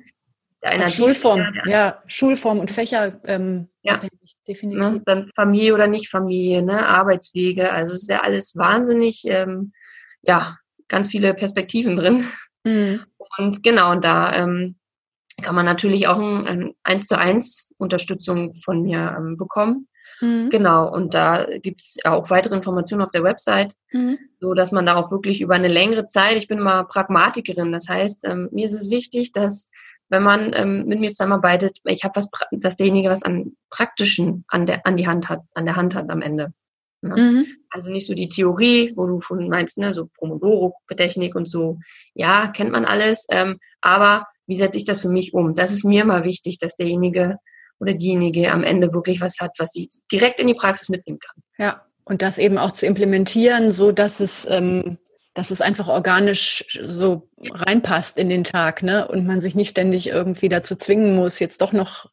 Einer 0.63 0.89
Schulform, 0.89 1.41
Fächer, 1.41 1.69
ja, 1.69 2.03
Schulform 2.07 2.61
und 2.61 2.71
Fächer 2.71 3.21
ähm, 3.25 3.69
ja. 3.83 4.01
definitiv. 4.49 4.85
Ne? 4.85 5.03
Dann 5.05 5.31
Familie 5.35 5.75
oder 5.75 5.87
nicht 5.87 6.09
Familie, 6.09 6.63
ne? 6.63 6.87
Arbeitswege, 6.87 7.73
also 7.73 7.93
es 7.93 8.03
ist 8.03 8.11
ja 8.11 8.21
alles 8.21 8.57
wahnsinnig, 8.57 9.25
ähm, 9.27 9.73
ja, 10.23 10.57
ganz 10.89 11.09
viele 11.09 11.35
Perspektiven 11.35 11.97
drin. 11.97 12.25
Mhm. 12.65 13.01
Und 13.39 13.63
genau, 13.63 13.93
und 13.93 14.05
da 14.05 14.33
ähm, 14.35 14.77
kann 15.43 15.55
man 15.55 15.67
natürlich 15.67 16.09
auch 16.09 16.19
ein, 16.19 16.73
ein 16.83 17.01
zu 17.01 17.19
eins 17.19 17.75
Unterstützung 17.79 18.53
von 18.53 18.83
mir 18.83 19.15
ähm, 19.17 19.37
bekommen. 19.37 19.89
Mhm. 20.21 20.49
Genau, 20.49 20.91
und 20.91 21.13
da 21.15 21.47
gibt 21.61 21.83
es 21.83 21.97
auch 22.05 22.31
weitere 22.31 22.55
Informationen 22.55 23.03
auf 23.03 23.11
der 23.11 23.23
Website, 23.23 23.75
mhm. 23.93 24.19
so 24.41 24.55
dass 24.55 24.73
man 24.73 24.87
da 24.87 24.97
auch 24.97 25.11
wirklich 25.11 25.41
über 25.41 25.55
eine 25.55 25.69
längere 25.69 26.07
Zeit, 26.07 26.37
ich 26.37 26.49
bin 26.49 26.59
mal 26.59 26.85
Pragmatikerin, 26.85 27.71
das 27.73 27.89
heißt, 27.89 28.27
ähm, 28.27 28.49
mir 28.51 28.65
ist 28.65 28.73
es 28.73 28.89
wichtig, 28.89 29.33
dass 29.33 29.71
wenn 30.09 30.23
man 30.23 30.53
ähm, 30.55 30.87
mit 30.87 31.01
mir 31.01 31.11
zusammenarbeitet, 31.11 31.79
ich 31.85 32.05
habe 32.05 32.17
was, 32.17 32.29
dass 32.53 32.77
derjenige 32.77 33.11
was 33.11 33.23
an 33.23 33.57
praktischen 33.71 34.45
an 34.49 34.67
der 34.67 34.87
an 34.87 34.97
die 34.97 35.07
Hand 35.07 35.29
hat, 35.29 35.41
an 35.55 35.65
der 35.65 35.77
Hand 35.77 35.95
hat 35.95 36.11
am 36.11 36.23
Ende. 36.23 36.53
Ne? 37.03 37.17
Mhm. 37.17 37.47
Also 37.71 37.91
nicht 37.91 38.07
so 38.07 38.15
die 38.15 38.29
Theorie, 38.29 38.93
wo 38.97 39.07
du 39.07 39.21
von 39.21 39.49
meinst, 39.49 39.79
ne, 39.79 39.95
so 39.95 40.07
Promodoro-Technik 40.07 41.35
und 41.35 41.49
so. 41.49 41.79
Ja, 42.15 42.49
kennt 42.49 42.71
man 42.71 42.85
alles, 42.85 43.27
ähm, 43.31 43.59
aber 43.81 44.27
wie 44.47 44.57
setze 44.57 44.77
ich 44.77 44.85
das 44.85 45.01
für 45.01 45.09
mich 45.09 45.35
um? 45.35 45.55
Das 45.55 45.73
ist 45.73 45.85
mir 45.85 46.03
immer 46.03 46.25
wichtig, 46.25 46.59
dass 46.59 46.77
derjenige 46.77 47.39
oder 47.79 47.93
diejenige 47.93 48.53
am 48.53 48.65
Ende 48.65 48.95
wirklich 48.95 49.21
was 49.21 49.39
hat, 49.41 49.53
was 49.59 49.73
sie 49.73 49.89
direkt 50.11 50.41
in 50.41 50.47
die 50.47 50.55
Praxis 50.55 50.89
mitnehmen 50.89 51.19
kann. 51.19 51.43
Ja, 51.59 51.83
und 52.05 52.23
das 52.23 52.39
eben 52.39 52.57
auch 52.57 52.73
zu 52.73 52.87
implementieren, 52.87 53.73
so 53.73 53.93
dass 53.93 54.21
es 54.21 54.47
ähm, 54.49 54.99
dass 55.37 55.51
es 55.51 55.61
einfach 55.61 55.89
organisch 55.89 56.64
so 56.80 57.28
reinpasst 57.39 58.16
in 58.16 58.30
den 58.30 58.43
Tag, 58.43 58.82
ne? 58.82 59.07
Und 59.07 59.26
man 59.26 59.43
sich 59.43 59.55
nicht 59.55 59.68
ständig 59.68 60.09
irgendwie 60.09 60.49
dazu 60.49 60.76
zwingen 60.76 61.14
muss, 61.14 61.41
jetzt 61.41 61.61
doch 61.61 61.74
noch 61.74 62.07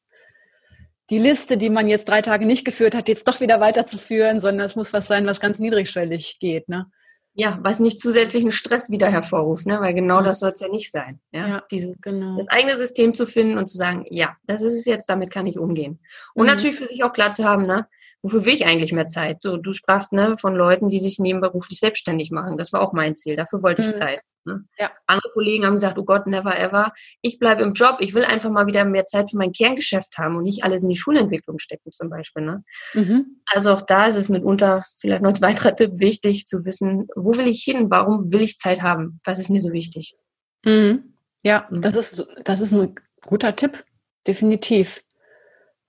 die 1.10 1.20
Liste, 1.20 1.58
die 1.58 1.70
man 1.70 1.88
jetzt 1.88 2.10
drei 2.10 2.22
Tage 2.22 2.46
nicht 2.46 2.66
geführt 2.66 2.96
hat, 2.96 3.08
jetzt 3.08 3.28
doch 3.30 3.40
wieder 3.40 3.62
weiterzuführen, 3.62 4.42
sondern 4.42 4.66
es 4.66 4.76
muss 4.76 4.92
was 4.92 5.08
sein, 5.08 5.26
was 5.26 5.40
ganz 5.40 5.58
niedrigschwellig 5.58 6.40
geht, 6.40 6.68
ne? 6.68 6.88
Ja, 7.34 7.60
was 7.64 7.80
nicht 7.80 8.00
zusätzlichen 8.00 8.52
Stress 8.52 8.92
wieder 8.92 9.10
hervorruft, 9.10 9.66
ne? 9.66 9.80
weil 9.82 9.96
genau 9.96 10.18
ja. 10.18 10.24
das 10.24 10.40
soll 10.40 10.52
es 10.52 10.60
ja 10.60 10.68
nicht 10.68 10.92
sein. 10.92 11.20
Ja? 11.32 11.48
ja 11.48 11.64
Dieses, 11.72 12.00
genau. 12.00 12.38
Das 12.38 12.48
eigene 12.50 12.78
System 12.78 13.16
zu 13.16 13.26
finden 13.26 13.58
und 13.58 13.68
zu 13.68 13.76
sagen, 13.76 14.06
ja, 14.12 14.36
das 14.46 14.62
ist 14.62 14.74
es 14.74 14.86
jetzt, 14.86 15.10
damit 15.10 15.32
kann 15.32 15.48
ich 15.48 15.58
umgehen. 15.58 16.00
Und 16.36 16.44
mhm. 16.44 16.52
natürlich 16.52 16.76
für 16.76 16.86
sich 16.86 17.04
auch 17.04 17.12
klar 17.12 17.32
zu 17.32 17.44
haben, 17.44 17.66
ne? 17.66 17.88
Wofür 18.24 18.46
will 18.46 18.54
ich 18.54 18.66
eigentlich 18.66 18.94
mehr 18.94 19.08
Zeit? 19.08 19.42
So, 19.42 19.58
du 19.58 19.74
sprachst 19.74 20.14
ne, 20.14 20.38
von 20.38 20.56
Leuten, 20.56 20.90
die 20.90 21.00
sich 21.00 21.20
nebenberuflich 21.20 21.80
selbstständig 21.80 22.32
machen. 22.32 22.58
Das 22.58 22.72
war 22.72 22.82
auch 22.82 22.94
mein 22.94 23.16
Ziel. 23.16 23.36
Dafür 23.36 23.62
wollte 23.62 23.82
ich 23.82 23.90
mhm. 23.90 23.94
Zeit. 23.94 24.22
Ne? 24.46 24.64
Ja. 24.80 24.92
Andere 25.08 25.30
Kollegen 25.34 25.66
haben 25.66 25.76
gesagt, 25.76 25.98
oh 25.98 26.06
Gott, 26.06 26.26
never 26.26 26.58
ever. 26.58 26.94
Ich 27.22 27.38
bleibe 27.38 27.64
im 27.64 27.74
Job. 27.74 27.98
Ich 28.00 28.14
will 28.14 28.24
einfach 28.24 28.50
mal 28.50 28.66
wieder 28.66 28.86
mehr 28.86 29.06
Zeit 29.06 29.30
für 29.30 29.38
mein 29.38 29.52
Kerngeschäft 29.52 30.18
haben 30.18 30.38
und 30.38 30.44
nicht 30.44 30.64
alles 30.64 30.84
in 30.84 30.90
die 30.90 30.96
Schulentwicklung 30.96 31.60
stecken 31.60 31.92
zum 31.92 32.10
Beispiel. 32.10 32.44
Ne? 32.44 32.64
Mhm. 32.94 33.42
Also 33.46 33.72
auch 33.72 33.82
da 33.82 34.08
ist 34.08 34.16
es 34.16 34.30
mitunter 34.30 34.86
vielleicht 35.00 35.22
noch 35.22 35.34
ein 35.34 35.42
weiterer 35.42 35.76
Tipp 35.76 35.92
wichtig 35.96 36.46
zu 36.46 36.64
wissen, 36.64 37.08
wo 37.16 37.36
will 37.38 37.48
ich 37.48 37.62
hin? 37.62 37.90
Warum 37.90 38.32
will 38.32 38.42
ich 38.42 38.58
Zeit 38.58 38.82
haben? 38.82 39.20
Was 39.26 39.40
ist 39.40 39.50
mir 39.50 39.62
so 39.62 39.74
wichtig? 39.74 40.16
Mhm. 40.64 41.14
Ja, 41.44 41.68
mhm. 41.70 41.82
das 41.82 41.96
ist, 41.96 42.26
das 42.46 42.62
ist 42.62 42.72
ein 42.72 42.96
guter 43.26 43.56
Tipp. 43.56 43.84
Definitiv. 44.26 45.04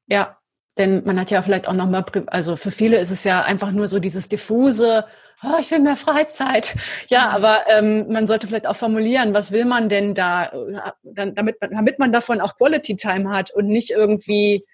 Ja, 0.09 0.39
denn 0.77 1.03
man 1.05 1.21
hat 1.21 1.31
ja 1.31 1.43
vielleicht 1.43 1.69
auch 1.69 1.75
nochmal, 1.75 2.05
also 2.27 2.57
für 2.57 2.71
viele 2.71 2.99
ist 2.99 3.11
es 3.11 3.25
ja 3.25 3.43
einfach 3.43 3.71
nur 3.71 3.89
so 3.89 3.99
dieses 3.99 4.29
diffuse, 4.29 5.05
oh, 5.43 5.59
ich 5.61 5.71
will 5.71 5.81
mehr 5.81 5.97
Freizeit. 5.97 6.75
Ja, 7.09 7.29
mhm. 7.29 7.35
aber 7.35 7.65
ähm, 7.69 8.13
man 8.13 8.27
sollte 8.27 8.47
vielleicht 8.47 8.67
auch 8.67 8.77
formulieren, 8.77 9.35
was 9.35 9.53
will 9.53 9.65
man 9.65 9.89
denn 9.89 10.15
da, 10.15 10.47
äh, 10.47 11.33
damit, 11.35 11.57
damit 11.61 11.99
man 11.99 12.13
davon 12.13 12.41
auch 12.41 12.57
Quality 12.57 12.97
Time 12.97 13.31
hat 13.31 13.53
und 13.53 13.67
nicht 13.67 13.91
irgendwie, 13.91 14.65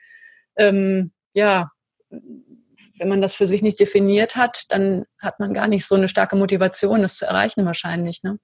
ähm, 0.56 1.12
ja, 1.34 1.70
wenn 2.08 3.08
man 3.08 3.22
das 3.22 3.34
für 3.34 3.46
sich 3.46 3.62
nicht 3.62 3.80
definiert 3.80 4.36
hat, 4.36 4.64
dann 4.68 5.06
hat 5.18 5.40
man 5.40 5.54
gar 5.54 5.68
nicht 5.68 5.86
so 5.86 5.94
eine 5.94 6.08
starke 6.08 6.36
Motivation, 6.36 7.02
das 7.02 7.16
zu 7.16 7.26
erreichen 7.26 7.64
wahrscheinlich. 7.64 8.22
Ne? 8.22 8.38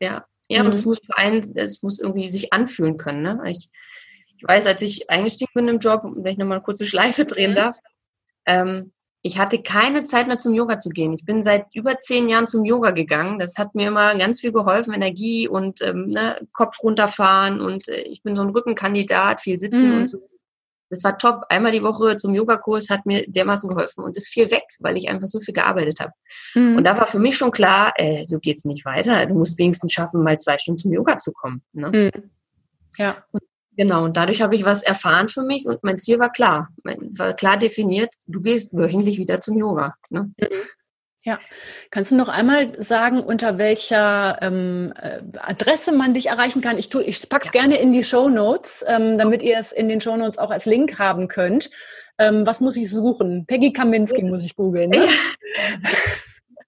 Ja, 0.00 0.26
ja, 0.48 0.60
mhm. 0.60 0.66
aber 0.66 0.76
das 0.76 0.84
muss 0.84 1.00
für 1.04 1.16
einen, 1.16 1.56
es 1.56 1.82
muss 1.82 2.00
irgendwie 2.00 2.28
sich 2.30 2.52
anfühlen 2.52 2.98
können. 2.98 3.22
Ne? 3.22 3.40
Ich, 3.46 3.68
ich 4.36 4.44
weiß, 4.46 4.66
als 4.66 4.82
ich 4.82 5.10
eingestiegen 5.10 5.52
bin 5.54 5.68
im 5.68 5.78
Job, 5.78 6.02
wenn 6.04 6.32
ich 6.32 6.38
nochmal 6.38 6.58
eine 6.58 6.64
kurze 6.64 6.86
Schleife 6.86 7.24
drehen 7.24 7.52
mhm. 7.52 7.56
darf, 7.56 7.76
ähm, 8.46 8.92
ich 9.26 9.38
hatte 9.38 9.62
keine 9.62 10.04
Zeit 10.04 10.26
mehr 10.26 10.38
zum 10.38 10.52
Yoga 10.52 10.78
zu 10.80 10.90
gehen. 10.90 11.14
Ich 11.14 11.24
bin 11.24 11.42
seit 11.42 11.74
über 11.74 11.98
zehn 11.98 12.28
Jahren 12.28 12.46
zum 12.46 12.66
Yoga 12.66 12.90
gegangen. 12.90 13.38
Das 13.38 13.56
hat 13.56 13.74
mir 13.74 13.88
immer 13.88 14.14
ganz 14.16 14.40
viel 14.40 14.52
geholfen, 14.52 14.92
Energie 14.92 15.48
und 15.48 15.80
ähm, 15.80 16.08
ne, 16.08 16.46
Kopf 16.52 16.82
runterfahren. 16.82 17.62
Und 17.62 17.88
äh, 17.88 18.02
ich 18.02 18.22
bin 18.22 18.36
so 18.36 18.42
ein 18.42 18.50
Rückenkandidat, 18.50 19.40
viel 19.40 19.58
sitzen 19.58 19.92
mhm. 19.92 20.00
und 20.02 20.10
so. 20.10 20.28
Das 20.90 21.02
war 21.04 21.16
top. 21.16 21.44
Einmal 21.48 21.72
die 21.72 21.82
Woche 21.82 22.18
zum 22.18 22.34
Yogakurs 22.34 22.90
hat 22.90 23.06
mir 23.06 23.24
dermaßen 23.26 23.70
geholfen 23.70 24.04
und 24.04 24.14
es 24.18 24.28
fiel 24.28 24.50
weg, 24.50 24.64
weil 24.78 24.98
ich 24.98 25.08
einfach 25.08 25.28
so 25.28 25.40
viel 25.40 25.54
gearbeitet 25.54 26.00
habe. 26.00 26.12
Mhm. 26.54 26.76
Und 26.76 26.84
da 26.84 26.94
war 26.94 27.06
für 27.06 27.18
mich 27.18 27.38
schon 27.38 27.50
klar, 27.50 27.94
äh, 27.96 28.26
so 28.26 28.38
geht's 28.38 28.66
nicht 28.66 28.84
weiter. 28.84 29.24
Du 29.24 29.34
musst 29.34 29.58
wenigstens 29.58 29.94
schaffen, 29.94 30.22
mal 30.22 30.38
zwei 30.38 30.58
Stunden 30.58 30.78
zum 30.78 30.92
Yoga 30.92 31.18
zu 31.18 31.32
kommen. 31.32 31.62
Ne? 31.72 32.12
Mhm. 32.14 32.30
Ja. 32.98 33.24
Und 33.32 33.40
Genau, 33.76 34.04
und 34.04 34.16
dadurch 34.16 34.40
habe 34.40 34.54
ich 34.54 34.64
was 34.64 34.82
erfahren 34.82 35.28
für 35.28 35.42
mich 35.42 35.66
und 35.66 35.82
mein 35.82 35.96
Ziel 35.96 36.18
war 36.18 36.30
klar, 36.30 36.68
war 36.82 37.34
klar 37.34 37.56
definiert, 37.56 38.14
du 38.26 38.40
gehst 38.40 38.72
wöchentlich 38.72 39.18
wieder 39.18 39.40
zum 39.40 39.58
Yoga. 39.58 39.94
Ne? 40.10 40.32
Mhm. 40.38 40.46
Ja, 41.26 41.40
kannst 41.90 42.10
du 42.10 42.16
noch 42.16 42.28
einmal 42.28 42.82
sagen, 42.84 43.22
unter 43.22 43.56
welcher 43.56 44.38
ähm, 44.42 44.92
äh, 45.00 45.20
Adresse 45.38 45.90
man 45.90 46.12
dich 46.12 46.26
erreichen 46.26 46.60
kann? 46.60 46.76
Ich, 46.76 46.90
tu, 46.90 47.00
ich 47.00 47.28
pack's 47.30 47.46
ja. 47.46 47.62
gerne 47.62 47.78
in 47.78 47.94
die 47.94 48.04
Show 48.04 48.28
Notes, 48.28 48.84
ähm, 48.86 49.16
damit 49.16 49.42
ihr 49.42 49.58
es 49.58 49.72
in 49.72 49.88
den 49.88 50.02
Show 50.02 50.16
Notes 50.16 50.36
auch 50.36 50.50
als 50.50 50.66
Link 50.66 50.98
haben 50.98 51.28
könnt. 51.28 51.70
Ähm, 52.18 52.44
was 52.44 52.60
muss 52.60 52.76
ich 52.76 52.90
suchen? 52.90 53.46
Peggy 53.46 53.72
Kaminski 53.72 54.20
ja. 54.20 54.28
muss 54.28 54.44
ich 54.44 54.54
googeln. 54.54 54.90
Ne? 54.90 55.06
Ja. 55.06 55.90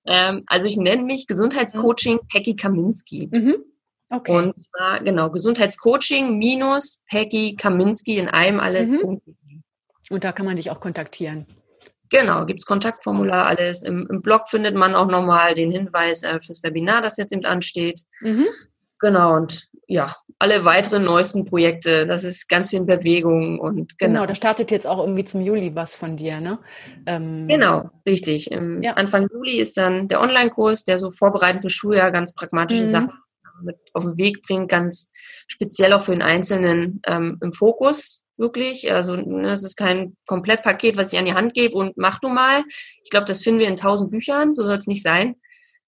Ähm, 0.09 0.45
also 0.47 0.69
ich 0.69 0.77
nenne 0.77 1.03
mich 1.03 1.27
Gesundheitscoaching 1.27 2.21
Peggy 2.33 2.55
Kaminski. 2.55 3.29
Mhm. 3.29 3.57
Okay. 4.09 4.33
Und 4.33 4.55
zwar, 4.61 5.03
genau, 5.03 5.31
Gesundheitscoaching 5.31 6.39
minus 6.39 7.03
Peggy 7.11 7.57
Kaminski 7.57 8.19
in 8.19 8.29
einem 8.29 8.61
alles. 8.61 8.91
Mhm. 8.91 9.21
Und 10.11 10.25
da 10.25 10.33
kann 10.33 10.47
man 10.47 10.57
dich 10.57 10.71
auch 10.71 10.81
kontaktieren. 10.81 11.47
Genau, 12.11 12.45
gibt 12.45 12.61
es 12.61 12.67
Kontaktformular, 12.67 13.47
alles. 13.47 13.83
Im, 13.83 14.07
Im, 14.09 14.23
Blog 14.23 14.49
findet 14.49 14.77
man 14.77 14.95
auch 14.95 15.09
nochmal 15.09 15.55
den 15.55 15.73
Hinweis 15.73 16.23
äh, 16.23 16.39
fürs 16.41 16.63
Webinar, 16.63 17.03
das 17.03 17.17
jetzt 17.17 17.33
eben 17.33 17.45
ansteht. 17.45 18.03
Mhm. 18.21 18.47
Genau, 19.01 19.35
und 19.35 19.69
ja, 19.89 20.15
alle 20.39 20.65
weiteren 20.65 21.05
neuesten 21.05 21.45
Projekte, 21.45 22.07
das 22.07 22.23
ist 22.23 22.49
ganz 22.49 22.71
viel 22.71 22.81
in 22.81 22.87
Bewegung 22.87 23.59
und 23.59 23.99
genau. 23.99 24.13
Genau, 24.15 24.27
da 24.27 24.35
startet 24.35 24.71
jetzt 24.71 24.87
auch 24.87 24.99
irgendwie 24.99 25.25
zum 25.25 25.41
Juli 25.41 25.75
was 25.75 25.95
von 25.95 26.17
dir, 26.17 26.41
ne? 26.41 26.59
Ähm, 27.07 27.47
genau, 27.49 27.91
richtig. 28.07 28.51
Ja. 28.81 28.95
Anfang 28.95 29.29
Juli 29.33 29.59
ist 29.59 29.77
dann 29.77 30.09
der 30.09 30.21
Online-Kurs, 30.21 30.85
der 30.85 30.99
so 30.99 31.11
vorbereitet 31.11 31.63
für 31.63 31.71
Schuljahr 31.71 32.11
ganz 32.11 32.35
pragmatische 32.35 32.85
mhm. 32.85 32.91
Sachen 32.91 33.13
mit 33.63 33.77
auf 33.93 34.05
den 34.05 34.19
Weg 34.19 34.43
bringt, 34.43 34.69
ganz 34.69 35.13
speziell 35.47 35.93
auch 35.93 36.03
für 36.03 36.13
den 36.13 36.23
Einzelnen 36.23 37.01
ähm, 37.07 37.39
im 37.43 37.53
Fokus 37.53 38.25
wirklich. 38.37 38.93
Also 38.93 39.17
ne, 39.17 39.53
es 39.53 39.63
ist 39.63 39.77
kein 39.77 40.17
Komplettpaket, 40.27 40.97
was 40.97 41.13
ich 41.13 41.19
an 41.19 41.25
die 41.25 41.35
Hand 41.35 41.55
gebe 41.55 41.75
und 41.75 41.97
mach 41.97 42.19
du 42.19 42.29
mal. 42.29 42.63
Ich 43.03 43.11
glaube, 43.11 43.27
das 43.27 43.43
finden 43.43 43.61
wir 43.61 43.69
in 43.69 43.77
tausend 43.77 44.11
Büchern, 44.11 44.55
so 44.55 44.63
soll 44.63 44.77
es 44.77 44.87
nicht 44.87 45.03
sein, 45.03 45.37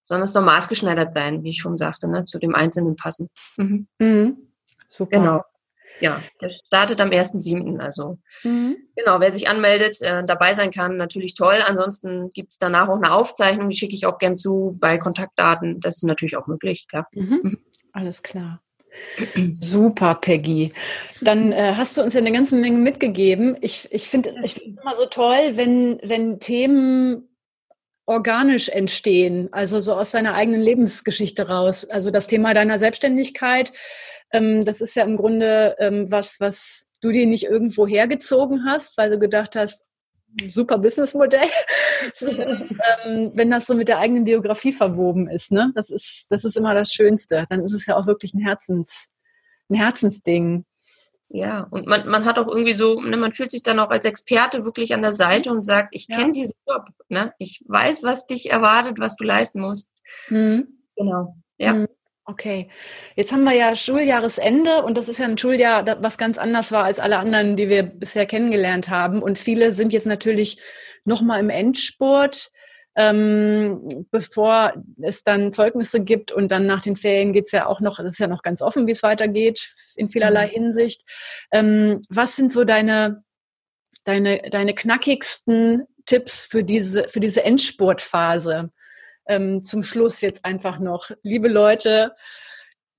sondern 0.03 0.25
es 0.25 0.33
soll 0.33 0.45
maßgeschneidert 0.45 1.13
sein, 1.13 1.43
wie 1.43 1.51
ich 1.51 1.61
schon 1.61 1.79
sagte, 1.79 2.09
ne, 2.09 2.25
zu 2.25 2.39
dem 2.39 2.55
Einzelnen 2.55 2.97
passen. 2.97 3.29
Mhm. 3.57 3.89
Mhm. 3.99 4.37
Super. 4.89 5.19
Genau. 5.19 5.43
Ja, 6.01 6.23
der 6.41 6.51
startet 6.51 7.01
am 7.01 7.11
1.7. 7.11 7.79
Also 7.81 8.19
mhm. 8.43 8.77
genau, 8.97 9.21
wer 9.21 9.33
sich 9.33 9.49
anmeldet, 9.49 10.01
äh, 10.01 10.25
dabei 10.25 10.55
sein 10.55 10.71
kann, 10.71 10.97
natürlich 10.97 11.35
toll. 11.35 11.61
Ansonsten 11.65 12.31
gibt 12.31 12.51
es 12.53 12.59
danach 12.59 12.89
auch 12.89 12.97
eine 12.97 13.13
Aufzeichnung, 13.13 13.69
die 13.69 13.77
schicke 13.77 13.95
ich 13.95 14.07
auch 14.07 14.19
gern 14.19 14.37
zu 14.37 14.77
bei 14.81 14.99
Kontaktdaten. 14.99 15.81
Das 15.81 15.97
ist 15.97 16.05
natürlich 16.05 16.37
auch 16.37 16.47
möglich, 16.47 16.87
klar. 16.89 17.07
Mhm. 17.13 17.41
Mhm. 17.43 17.59
Alles 17.93 18.23
klar. 18.23 18.61
Super, 19.61 20.17
Peggy. 20.17 20.73
Dann 21.21 21.53
äh, 21.53 21.75
hast 21.77 21.97
du 21.97 22.03
uns 22.03 22.15
ja 22.15 22.21
eine 22.21 22.33
ganze 22.33 22.57
Menge 22.57 22.79
mitgegeben. 22.79 23.57
Ich, 23.61 23.89
ich 23.93 24.09
finde 24.09 24.35
es 24.43 24.57
immer 24.57 24.95
so 24.97 25.07
toll, 25.07 25.57
wenn, 25.57 26.01
wenn 26.03 26.41
Themen 26.41 27.29
organisch 28.07 28.71
entstehen, 28.71 29.51
also 29.53 29.81
so 29.81 29.93
aus 29.93 30.13
deiner 30.13 30.35
eigenen 30.35 30.63
Lebensgeschichte 30.63 31.49
raus. 31.49 31.85
Also 31.85 32.11
das 32.11 32.27
Thema 32.27 32.55
deiner 32.55 32.79
Selbstständigkeit, 32.79 33.73
ähm, 34.33 34.65
das 34.65 34.81
ist 34.81 34.95
ja 34.95 35.05
im 35.05 35.17
Grunde 35.17 35.77
ähm, 35.79 36.11
was, 36.11 36.41
was 36.41 36.89
du 37.01 37.13
dir 37.13 37.27
nicht 37.27 37.45
irgendwo 37.45 37.87
hergezogen 37.87 38.65
hast, 38.65 38.97
weil 38.97 39.11
du 39.11 39.19
gedacht 39.19 39.57
hast, 39.57 39.85
super 40.49 40.79
Businessmodell, 40.79 41.49
ähm, 42.21 43.33
wenn 43.35 43.51
das 43.51 43.67
so 43.67 43.75
mit 43.75 43.89
der 43.89 43.99
eigenen 43.99 44.25
Biografie 44.25 44.73
verwoben 44.73 45.29
ist. 45.29 45.53
Ne? 45.53 45.73
Das 45.75 45.91
ist, 45.91 46.27
das 46.31 46.45
ist 46.45 46.57
immer 46.57 46.75
das 46.75 46.93
Schönste. 46.93 47.47
Dann 47.49 47.65
ist 47.65 47.73
es 47.73 47.87
ja 47.87 47.97
auch 47.97 48.07
wirklich 48.07 48.35
ein 48.35 48.41
Herzens, 48.41 49.11
ein 49.71 49.77
Herzensding. 49.77 50.65
Ja, 51.31 51.67
und 51.71 51.87
man, 51.87 52.09
man 52.09 52.25
hat 52.25 52.39
auch 52.39 52.49
irgendwie 52.49 52.73
so, 52.73 53.01
ne, 53.03 53.17
man 53.19 53.33
fühlt 53.33 53.51
sich 53.51 53.63
dann 53.63 53.79
auch 53.81 53.91
als 53.91 54.07
Experte 54.07 54.65
wirklich 54.65 54.95
an 54.95 55.03
der 55.03 55.13
Seite 55.13 55.51
und 55.51 55.63
sagt, 55.63 55.91
ich 55.93 56.09
kenne 56.09 56.29
ja. 56.29 56.33
diesen 56.33 56.55
Job, 56.67 56.87
ne? 57.09 57.35
Ich 57.39 57.63
weiß, 57.69 58.03
was 58.03 58.27
dich 58.27 58.51
erwartet, 58.51 58.99
was 58.99 59.15
du 59.15 59.25
leisten 59.25 59.61
musst. 59.61 59.93
Mhm. 60.31 60.79
Genau. 60.97 61.37
Ja. 61.59 61.75
Mhm. 61.75 61.89
Okay, 62.31 62.69
jetzt 63.17 63.33
haben 63.33 63.45
wir 63.45 63.55
ja 63.55 63.75
Schuljahresende 63.75 64.83
und 64.83 64.99
das 64.99 65.09
ist 65.09 65.19
ja 65.19 65.25
ein 65.25 65.39
Schuljahr, 65.39 66.03
was 66.03 66.19
ganz 66.19 66.37
anders 66.37 66.73
war 66.73 66.85
als 66.85 66.99
alle 66.99 67.17
anderen, 67.17 67.57
die 67.57 67.71
wir 67.71 67.83
bisher 67.83 68.27
kennengelernt 68.27 68.91
haben. 68.91 69.23
Und 69.23 69.39
viele 69.39 69.73
sind 69.73 69.95
jetzt 69.95 70.07
natürlich 70.07 70.61
nochmal 71.07 71.41
im 71.41 71.49
Endspurt, 71.49 72.51
ähm, 72.97 74.07
bevor 74.11 74.75
es 75.01 75.25
dann 75.25 75.55
Zeugnisse 75.55 76.05
gibt 76.05 76.31
und 76.31 76.53
dann 76.53 76.67
nach 76.67 76.83
den 76.83 76.97
Ferien 76.97 77.33
geht's 77.33 77.53
ja 77.53 77.65
auch 77.65 77.81
noch, 77.81 77.97
das 77.97 78.13
ist 78.13 78.21
ja 78.21 78.27
noch 78.27 78.43
ganz 78.43 78.61
offen, 78.61 78.87
wie 78.87 78.93
es 78.93 79.03
weitergeht, 79.03 79.67
in 79.97 80.11
vielerlei 80.11 80.49
mhm. 80.49 80.51
Hinsicht. 80.51 81.05
Ähm, 81.51 82.03
was 82.11 82.37
sind 82.37 82.53
so 82.53 82.65
deine, 82.65 83.25
deine, 84.05 84.51
deine 84.51 84.75
knackigsten 84.75 85.87
Tipps 86.05 86.45
für 86.45 86.63
diese, 86.63 87.09
für 87.09 87.21
diese 87.21 87.43
Endspurtphase? 87.43 88.71
Ähm, 89.29 89.63
zum 89.63 89.85
Schluss 89.85 90.21
jetzt 90.21 90.45
einfach 90.45 90.79
noch, 90.79 91.11
liebe 91.23 91.49
Leute, 91.49 92.15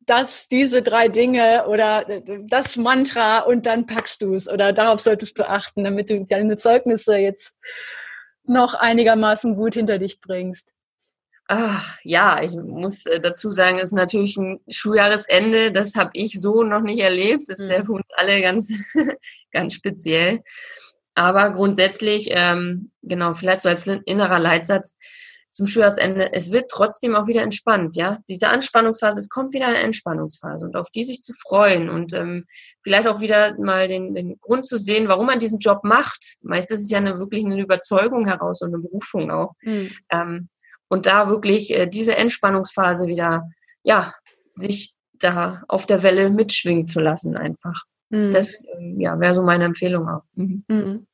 dass 0.06 0.48
diese 0.48 0.82
drei 0.82 1.08
Dinge 1.08 1.68
oder 1.68 2.08
äh, 2.10 2.22
das 2.48 2.78
Mantra 2.78 3.40
und 3.40 3.66
dann 3.66 3.86
packst 3.86 4.22
du 4.22 4.34
es 4.36 4.48
oder 4.48 4.74
darauf 4.74 5.02
solltest 5.02 5.38
du 5.38 5.48
achten, 5.48 5.84
damit 5.84 6.10
du 6.10 6.26
deine 6.26 6.58
Zeugnisse 6.58 7.18
jetzt 7.18 7.58
noch 8.44 8.74
einigermaßen 8.74 9.56
gut 9.56 9.76
hinter 9.76 10.00
dich 10.00 10.20
bringst. 10.20 10.74
Ach, 11.48 11.98
ja, 12.04 12.44
ich 12.44 12.52
muss 12.52 13.06
äh, 13.06 13.20
dazu 13.20 13.52
sagen, 13.52 13.78
es 13.78 13.86
ist 13.86 13.94
natürlich 13.94 14.38
ein 14.38 14.60
Schuljahresende. 14.68 15.72
Das 15.72 15.96
habe 15.96 16.12
ich 16.14 16.40
so 16.40 16.64
noch 16.64 16.82
nicht 16.82 17.00
erlebt. 17.00 17.50
Das 17.50 17.60
ist 17.60 17.72
ja 17.72 17.80
mhm. 17.80 17.86
für 17.86 17.92
uns 17.94 18.08
alle 18.16 18.42
ganz, 18.42 18.72
ganz 19.52 19.74
speziell. 19.74 20.44
Aber 21.16 21.52
grundsätzlich, 21.52 22.30
ähm, 22.32 22.92
genau, 23.02 23.34
vielleicht 23.34 23.62
so 23.62 23.70
als 23.70 23.88
innerer 23.88 24.40
Leitsatz, 24.40 24.96
zum 25.52 25.68
Schuljahresende, 25.68 26.32
es 26.34 26.52
wird 26.52 26.70
trotzdem 26.70 27.16
auch 27.16 27.28
wieder 27.28 27.41
entspannt, 27.41 27.95
ja. 27.95 28.20
Diese 28.30 28.50
Anspannungsphase, 28.50 29.20
es 29.20 29.30
kommt 29.30 29.54
wieder 29.54 29.68
eine 29.68 29.78
Entspannungsphase 29.80 30.66
und 30.66 30.76
auf 30.76 30.89
die 30.91 31.04
sich 31.04 31.22
zu 31.22 31.34
freuen 31.34 31.89
und 31.89 32.14
ähm, 32.14 32.45
vielleicht 32.84 33.08
auch 33.08 33.20
wieder 33.20 33.60
mal 33.60 33.88
den, 33.88 34.14
den 34.14 34.39
Grund 34.39 34.66
zu 34.66 34.78
sehen, 34.78 35.08
warum 35.08 35.26
man 35.26 35.39
diesen 35.39 35.60
Job 35.60 35.84
macht. 35.84 36.36
Meist 36.41 36.72
ist 36.72 36.82
es 36.82 36.91
ja 36.91 37.00
eine, 37.00 37.20
wirklich 37.20 37.45
eine 37.45 37.60
Überzeugung 37.60 38.26
heraus 38.26 38.62
und 38.62 38.74
eine 38.74 38.84
Berufung 38.84 39.32
auch. 39.32 39.54
Mhm. 39.62 39.91
Ähm, 40.12 40.50
und 40.88 41.06
da 41.06 41.30
wirklich 41.30 41.72
äh, 41.72 41.88
diese 41.88 42.16
Entspannungsphase 42.16 43.08
wieder, 43.08 43.50
ja, 43.84 44.14
sich 44.54 44.95
da 45.14 45.64
auf 45.68 45.86
der 45.86 46.04
Welle 46.04 46.30
mitschwingen 46.30 46.88
zu 46.88 47.00
lassen 47.00 47.38
einfach. 47.38 47.84
Mhm. 48.10 48.32
Das 48.32 48.64
äh, 48.64 48.95
ja, 48.97 49.20
wäre 49.20 49.36
so 49.36 49.43
meine 49.43 49.66
Empfehlung 49.66 50.08
auch. 50.08 50.24
Mhm. 50.36 51.08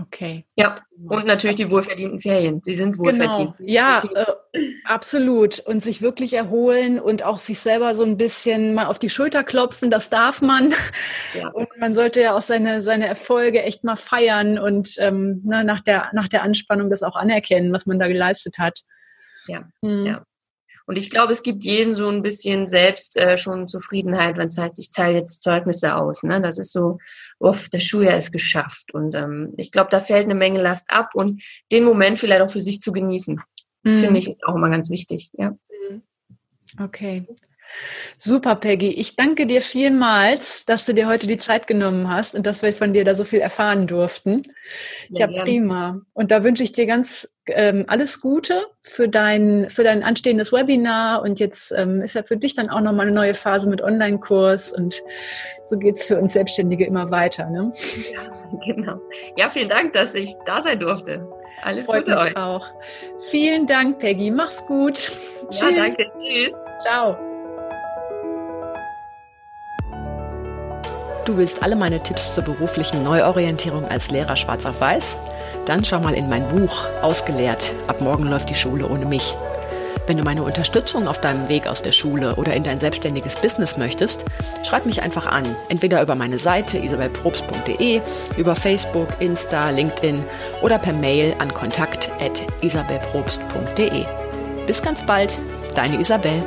Okay. 0.00 0.44
Ja, 0.54 0.76
und 1.08 1.26
natürlich 1.26 1.56
die 1.56 1.70
wohlverdienten 1.70 2.20
Ferien. 2.20 2.62
Sie 2.62 2.74
sind 2.74 2.98
wohlverdient. 2.98 3.56
Genau. 3.58 3.70
Ja, 3.70 4.02
äh, 4.52 4.60
absolut. 4.84 5.58
Und 5.60 5.82
sich 5.82 6.02
wirklich 6.02 6.34
erholen 6.34 7.00
und 7.00 7.24
auch 7.24 7.40
sich 7.40 7.58
selber 7.58 7.94
so 7.96 8.04
ein 8.04 8.16
bisschen 8.16 8.74
mal 8.74 8.86
auf 8.86 9.00
die 9.00 9.10
Schulter 9.10 9.42
klopfen, 9.42 9.90
das 9.90 10.08
darf 10.08 10.40
man. 10.40 10.72
Ja. 11.34 11.48
Und 11.52 11.68
man 11.78 11.94
sollte 11.94 12.20
ja 12.20 12.36
auch 12.36 12.42
seine, 12.42 12.82
seine 12.82 13.06
Erfolge 13.06 13.62
echt 13.62 13.82
mal 13.82 13.96
feiern 13.96 14.58
und 14.58 14.94
ähm, 14.98 15.42
ne, 15.44 15.64
nach, 15.64 15.80
der, 15.80 16.08
nach 16.12 16.28
der 16.28 16.42
Anspannung 16.42 16.90
das 16.90 17.02
auch 17.02 17.16
anerkennen, 17.16 17.72
was 17.72 17.86
man 17.86 17.98
da 17.98 18.06
geleistet 18.08 18.58
hat. 18.58 18.80
Ja, 19.46 19.68
hm. 19.82 20.06
ja. 20.06 20.24
Und 20.88 20.98
ich 20.98 21.10
glaube, 21.10 21.34
es 21.34 21.42
gibt 21.42 21.64
jedem 21.64 21.94
so 21.94 22.08
ein 22.08 22.22
bisschen 22.22 22.66
selbst 22.66 23.18
äh, 23.18 23.36
schon 23.36 23.68
Zufriedenheit, 23.68 24.38
wenn 24.38 24.46
es 24.46 24.56
heißt, 24.56 24.78
ich 24.78 24.90
teile 24.90 25.18
jetzt 25.18 25.42
Zeugnisse 25.42 25.94
aus. 25.94 26.22
Ne? 26.22 26.40
Das 26.40 26.56
ist 26.56 26.72
so, 26.72 26.96
uff, 27.38 27.68
das 27.68 27.84
Schuljahr 27.84 28.16
ist 28.16 28.32
geschafft. 28.32 28.94
Und 28.94 29.14
ähm, 29.14 29.52
ich 29.58 29.70
glaube, 29.70 29.90
da 29.90 30.00
fällt 30.00 30.24
eine 30.24 30.34
Menge 30.34 30.62
Last 30.62 30.86
ab 30.88 31.10
und 31.14 31.42
den 31.70 31.84
Moment 31.84 32.18
vielleicht 32.18 32.40
auch 32.40 32.50
für 32.50 32.62
sich 32.62 32.80
zu 32.80 32.92
genießen, 32.92 33.38
mhm. 33.82 33.96
finde 33.96 34.18
ich, 34.18 34.28
ist 34.28 34.42
auch 34.44 34.54
immer 34.54 34.70
ganz 34.70 34.88
wichtig. 34.88 35.28
Ja. 35.34 35.50
Mhm. 35.90 36.02
Okay. 36.80 37.26
Super, 38.16 38.56
Peggy. 38.56 38.90
Ich 38.90 39.16
danke 39.16 39.46
dir 39.46 39.62
vielmals, 39.62 40.64
dass 40.64 40.84
du 40.84 40.94
dir 40.94 41.06
heute 41.06 41.26
die 41.26 41.38
Zeit 41.38 41.66
genommen 41.66 42.08
hast 42.10 42.34
und 42.34 42.46
dass 42.46 42.62
wir 42.62 42.72
von 42.72 42.92
dir 42.92 43.04
da 43.04 43.14
so 43.14 43.24
viel 43.24 43.40
erfahren 43.40 43.86
durften. 43.86 44.42
Ja, 45.08 45.28
ja 45.28 45.42
prima. 45.42 46.00
Und 46.14 46.30
da 46.30 46.42
wünsche 46.42 46.62
ich 46.62 46.72
dir 46.72 46.86
ganz 46.86 47.28
ähm, 47.46 47.84
alles 47.88 48.20
Gute 48.20 48.66
für 48.82 49.08
dein, 49.08 49.70
für 49.70 49.84
dein 49.84 50.02
anstehendes 50.02 50.52
Webinar. 50.52 51.22
Und 51.22 51.40
jetzt 51.40 51.72
ähm, 51.72 52.02
ist 52.02 52.14
ja 52.14 52.22
für 52.22 52.36
dich 52.36 52.54
dann 52.54 52.70
auch 52.70 52.80
nochmal 52.80 53.06
eine 53.06 53.14
neue 53.14 53.34
Phase 53.34 53.68
mit 53.68 53.82
Online-Kurs. 53.82 54.72
Und 54.72 55.02
so 55.66 55.78
geht 55.78 55.96
es 55.96 56.04
für 56.04 56.18
uns 56.18 56.32
Selbstständige 56.32 56.86
immer 56.86 57.10
weiter. 57.10 57.48
Ne? 57.48 57.70
Ja, 58.12 58.58
genau. 58.74 59.00
Ja, 59.36 59.48
vielen 59.48 59.68
Dank, 59.68 59.92
dass 59.92 60.14
ich 60.14 60.34
da 60.46 60.60
sein 60.60 60.80
durfte. 60.80 61.26
Alles 61.62 61.86
Freut 61.86 62.04
Gute 62.04 62.16
mich 62.16 62.26
euch. 62.26 62.36
auch. 62.36 62.70
Vielen 63.30 63.66
Dank, 63.66 63.98
Peggy. 63.98 64.30
Mach's 64.30 64.64
gut. 64.66 64.98
Ja, 64.98 65.48
Tschüss. 65.50 65.76
danke. 65.76 66.06
Tschüss. 66.18 66.54
Ciao. 66.80 67.27
Du 71.28 71.36
willst 71.36 71.62
alle 71.62 71.76
meine 71.76 72.02
Tipps 72.02 72.34
zur 72.34 72.42
beruflichen 72.42 73.04
Neuorientierung 73.04 73.86
als 73.86 74.10
Lehrer 74.10 74.34
schwarz 74.34 74.64
auf 74.64 74.80
weiß? 74.80 75.18
Dann 75.66 75.84
schau 75.84 76.00
mal 76.00 76.14
in 76.14 76.30
mein 76.30 76.48
Buch 76.48 76.88
Ausgelehrt. 77.02 77.74
Ab 77.86 78.00
morgen 78.00 78.22
läuft 78.22 78.48
die 78.48 78.54
Schule 78.54 78.88
ohne 78.88 79.04
mich. 79.04 79.36
Wenn 80.06 80.16
du 80.16 80.24
meine 80.24 80.42
Unterstützung 80.42 81.06
auf 81.06 81.20
deinem 81.20 81.50
Weg 81.50 81.66
aus 81.66 81.82
der 81.82 81.92
Schule 81.92 82.36
oder 82.36 82.54
in 82.54 82.64
dein 82.64 82.80
selbstständiges 82.80 83.36
Business 83.36 83.76
möchtest, 83.76 84.24
schreib 84.66 84.86
mich 84.86 85.02
einfach 85.02 85.26
an. 85.26 85.44
Entweder 85.68 86.00
über 86.00 86.14
meine 86.14 86.38
Seite 86.38 86.78
isabelprobst.de, 86.78 88.00
über 88.38 88.56
Facebook, 88.56 89.08
Insta, 89.18 89.68
LinkedIn 89.68 90.24
oder 90.62 90.78
per 90.78 90.94
Mail 90.94 91.34
an 91.40 91.52
kontakt.isabelprobst.de. 91.52 94.04
Bis 94.66 94.80
ganz 94.80 95.04
bald, 95.04 95.36
deine 95.74 96.00
Isabel. 96.00 96.42